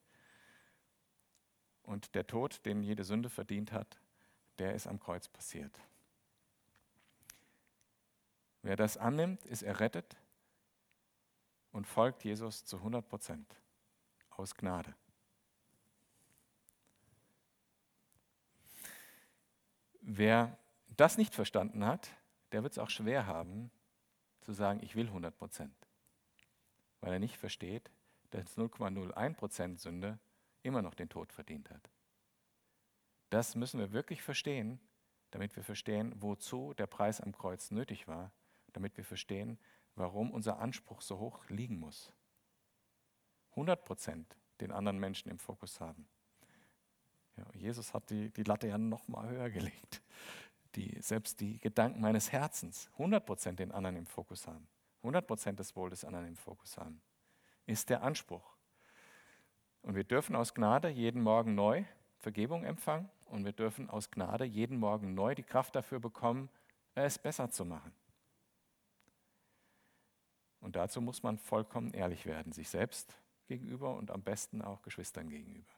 Und 1.83 2.13
der 2.13 2.27
Tod, 2.27 2.65
den 2.65 2.83
jede 2.83 3.05
Sünde 3.05 3.29
verdient 3.29 3.71
hat, 3.71 4.01
der 4.57 4.73
ist 4.75 4.85
am 4.85 4.99
Kreuz 4.99 5.29
passiert. 5.29 5.79
Wer 8.61 8.75
das 8.75 8.97
annimmt, 8.97 9.45
ist 9.45 9.63
errettet 9.63 10.17
und 11.71 11.87
folgt 11.87 12.23
Jesus 12.23 12.65
zu 12.65 12.77
100 12.77 13.07
Prozent 13.07 13.55
aus 14.29 14.55
Gnade. 14.55 14.93
Wer 20.01 20.57
das 20.87 21.17
nicht 21.17 21.35
verstanden 21.35 21.85
hat, 21.85 22.09
der 22.51 22.63
wird 22.63 22.73
es 22.73 22.79
auch 22.79 22.89
schwer 22.89 23.25
haben, 23.27 23.71
zu 24.41 24.51
sagen, 24.53 24.79
ich 24.81 24.95
will 24.95 25.07
100 25.07 25.37
Prozent. 25.37 25.75
Weil 26.99 27.13
er 27.13 27.19
nicht 27.19 27.37
versteht, 27.37 27.91
dass 28.31 28.57
0,01 28.57 29.33
Prozent 29.35 29.79
Sünde 29.79 30.19
immer 30.63 30.81
noch 30.81 30.95
den 30.95 31.09
Tod 31.09 31.31
verdient 31.31 31.69
hat. 31.69 31.89
Das 33.29 33.55
müssen 33.55 33.79
wir 33.79 33.91
wirklich 33.91 34.21
verstehen, 34.21 34.79
damit 35.31 35.55
wir 35.55 35.63
verstehen, 35.63 36.13
wozu 36.17 36.73
der 36.73 36.87
Preis 36.87 37.21
am 37.21 37.31
Kreuz 37.31 37.71
nötig 37.71 38.07
war 38.07 38.31
damit 38.73 38.97
wir 38.97 39.03
verstehen, 39.03 39.57
warum 39.95 40.31
unser 40.31 40.59
Anspruch 40.59 41.01
so 41.01 41.19
hoch 41.19 41.47
liegen 41.49 41.79
muss. 41.79 42.11
100 43.51 43.83
Prozent 43.83 44.37
den 44.61 44.71
anderen 44.71 44.99
Menschen 44.99 45.29
im 45.29 45.39
Fokus 45.39 45.79
haben. 45.79 46.07
Ja, 47.37 47.45
Jesus 47.53 47.93
hat 47.93 48.09
die, 48.09 48.29
die 48.29 48.43
Latte 48.43 48.67
ja 48.67 48.77
noch 48.77 49.07
mal 49.07 49.27
höher 49.29 49.49
gelegt. 49.49 50.01
Die, 50.75 51.01
selbst 51.01 51.39
die 51.39 51.57
Gedanken 51.59 51.99
meines 51.99 52.31
Herzens, 52.31 52.89
100 52.93 53.25
Prozent 53.25 53.59
den 53.59 53.71
anderen 53.71 53.95
im 53.95 54.05
Fokus 54.05 54.45
haben. 54.47 54.67
100 54.99 55.25
Prozent 55.25 55.59
des 55.59 55.75
Wohl 55.75 55.89
des 55.89 56.03
anderen 56.03 56.27
im 56.27 56.35
Fokus 56.35 56.77
haben. 56.77 57.01
ist 57.65 57.89
der 57.89 58.03
Anspruch. 58.03 58.55
Und 59.81 59.95
wir 59.95 60.03
dürfen 60.03 60.35
aus 60.35 60.53
Gnade 60.53 60.89
jeden 60.89 61.21
Morgen 61.21 61.55
neu 61.55 61.85
Vergebung 62.17 62.65
empfangen 62.65 63.09
und 63.27 63.45
wir 63.45 63.53
dürfen 63.53 63.89
aus 63.89 64.11
Gnade 64.11 64.43
jeden 64.43 64.77
Morgen 64.77 65.13
neu 65.13 65.35
die 65.35 65.43
Kraft 65.43 65.75
dafür 65.75 65.99
bekommen, 65.99 66.49
es 66.95 67.17
besser 67.17 67.49
zu 67.49 67.63
machen. 67.63 67.93
Und 70.61 70.75
dazu 70.75 71.01
muss 71.01 71.23
man 71.23 71.37
vollkommen 71.37 71.93
ehrlich 71.93 72.25
werden, 72.25 72.51
sich 72.51 72.69
selbst 72.69 73.15
gegenüber 73.47 73.95
und 73.95 74.11
am 74.11 74.21
besten 74.21 74.61
auch 74.61 74.81
Geschwistern 74.81 75.29
gegenüber. 75.29 75.71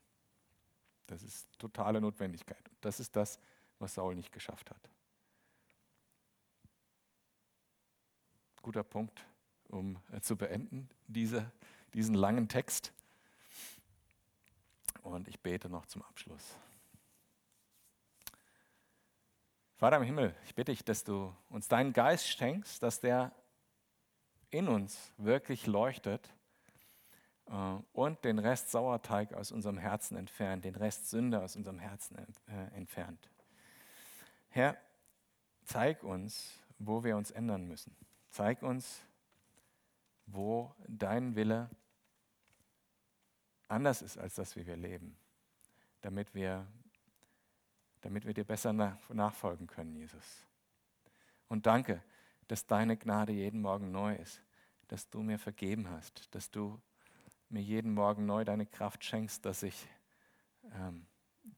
Das 1.07 1.23
ist 1.23 1.47
totale 1.59 2.01
Notwendigkeit. 2.01 2.71
Das 2.81 2.99
ist 2.99 3.15
das, 3.15 3.39
was 3.79 3.93
Saul 3.93 4.15
nicht 4.15 4.31
geschafft 4.31 4.69
hat. 4.69 4.89
Guter 8.61 8.83
Punkt, 8.83 9.25
um 9.69 9.97
äh, 10.11 10.21
zu 10.21 10.35
beenden, 10.35 10.89
diese, 11.07 11.51
diesen 11.93 12.15
langen 12.15 12.47
Text. 12.47 12.93
Und 15.01 15.27
ich 15.27 15.39
bete 15.39 15.67
noch 15.67 15.85
zum 15.87 16.03
Abschluss. 16.03 16.55
Vater 19.77 19.97
im 19.97 20.03
Himmel, 20.03 20.35
ich 20.45 20.53
bitte 20.53 20.71
dich, 20.71 20.85
dass 20.85 21.03
du 21.03 21.35
uns 21.49 21.67
deinen 21.67 21.91
Geist 21.91 22.27
schenkst, 22.27 22.83
dass 22.83 22.99
der 22.99 23.31
in 24.51 24.67
uns 24.67 25.11
wirklich 25.17 25.65
leuchtet 25.65 26.29
äh, 27.47 27.77
und 27.93 28.23
den 28.23 28.37
Rest 28.37 28.69
Sauerteig 28.71 29.33
aus 29.33 29.51
unserem 29.51 29.77
Herzen 29.77 30.17
entfernt, 30.17 30.65
den 30.65 30.75
Rest 30.75 31.09
Sünde 31.09 31.41
aus 31.41 31.55
unserem 31.55 31.79
Herzen 31.79 32.17
äh, 32.17 32.75
entfernt. 32.75 33.29
Herr, 34.49 34.77
zeig 35.63 36.03
uns, 36.03 36.59
wo 36.77 37.03
wir 37.03 37.15
uns 37.15 37.31
ändern 37.31 37.67
müssen. 37.67 37.95
Zeig 38.29 38.61
uns, 38.61 39.01
wo 40.25 40.73
dein 40.87 41.35
Wille 41.35 41.69
anders 43.67 44.01
ist 44.01 44.17
als 44.17 44.35
das, 44.35 44.55
wie 44.55 44.65
wir 44.65 44.75
leben, 44.75 45.17
damit 46.01 46.33
wir, 46.35 46.67
damit 48.01 48.25
wir 48.25 48.33
dir 48.33 48.43
besser 48.43 48.73
nachfolgen 48.73 49.67
können, 49.67 49.95
Jesus. 49.95 50.45
Und 51.47 51.65
danke, 51.65 52.03
dass 52.47 52.65
deine 52.65 52.97
Gnade 52.97 53.31
jeden 53.31 53.61
Morgen 53.61 53.91
neu 53.91 54.15
ist, 54.15 54.41
dass 54.87 55.09
du 55.09 55.21
mir 55.21 55.39
vergeben 55.39 55.89
hast, 55.89 56.33
dass 56.35 56.51
du 56.51 56.79
mir 57.49 57.61
jeden 57.61 57.93
Morgen 57.93 58.25
neu 58.25 58.43
deine 58.43 58.65
Kraft 58.65 59.03
schenkst, 59.03 59.45
dass 59.45 59.63
ich 59.63 59.87
ähm, 60.73 61.05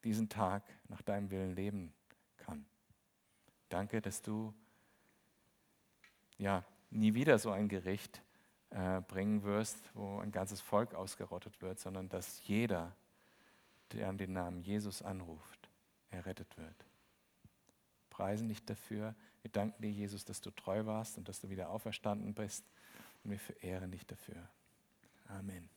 diesen 0.04 0.30
Tag 0.30 0.64
nach 0.88 1.02
deinem 1.02 1.30
Willen 1.30 1.56
leben 1.56 1.94
kann. 2.38 2.66
Danke, 3.70 4.02
dass 4.02 4.22
du 4.22 4.54
ja 6.38 6.64
nie 6.90 7.14
wieder 7.14 7.40
so 7.40 7.52
ein 7.52 7.70
Gericht 7.70 8.22
äh, 8.70 9.02
bringen 9.02 9.44
wirst, 9.44 9.78
wo 9.94 10.20
ein 10.20 10.32
ganzes 10.32 10.62
Volk 10.62 10.94
ausgerottet 10.94 11.62
wird, 11.62 11.80
sondern 11.80 12.10
dass 12.10 12.46
jeder, 12.48 12.96
der 13.92 14.10
an 14.10 14.18
den 14.18 14.34
Namen 14.34 14.62
Jesus 14.62 15.02
anruft, 15.02 15.70
errettet 16.10 16.58
wird. 16.58 16.86
Preisen 18.14 18.48
dich 18.48 18.64
dafür. 18.64 19.16
Wir 19.42 19.50
danken 19.50 19.82
dir, 19.82 19.90
Jesus, 19.90 20.24
dass 20.24 20.40
du 20.40 20.52
treu 20.52 20.86
warst 20.86 21.18
und 21.18 21.28
dass 21.28 21.42
du 21.42 21.50
wieder 21.50 21.72
auferstanden 21.72 22.36
bist. 22.36 22.64
Und 23.24 23.32
wir 23.32 23.40
verehren 23.40 23.92
dich 23.92 24.06
dafür. 24.06 24.48
Amen. 25.28 25.68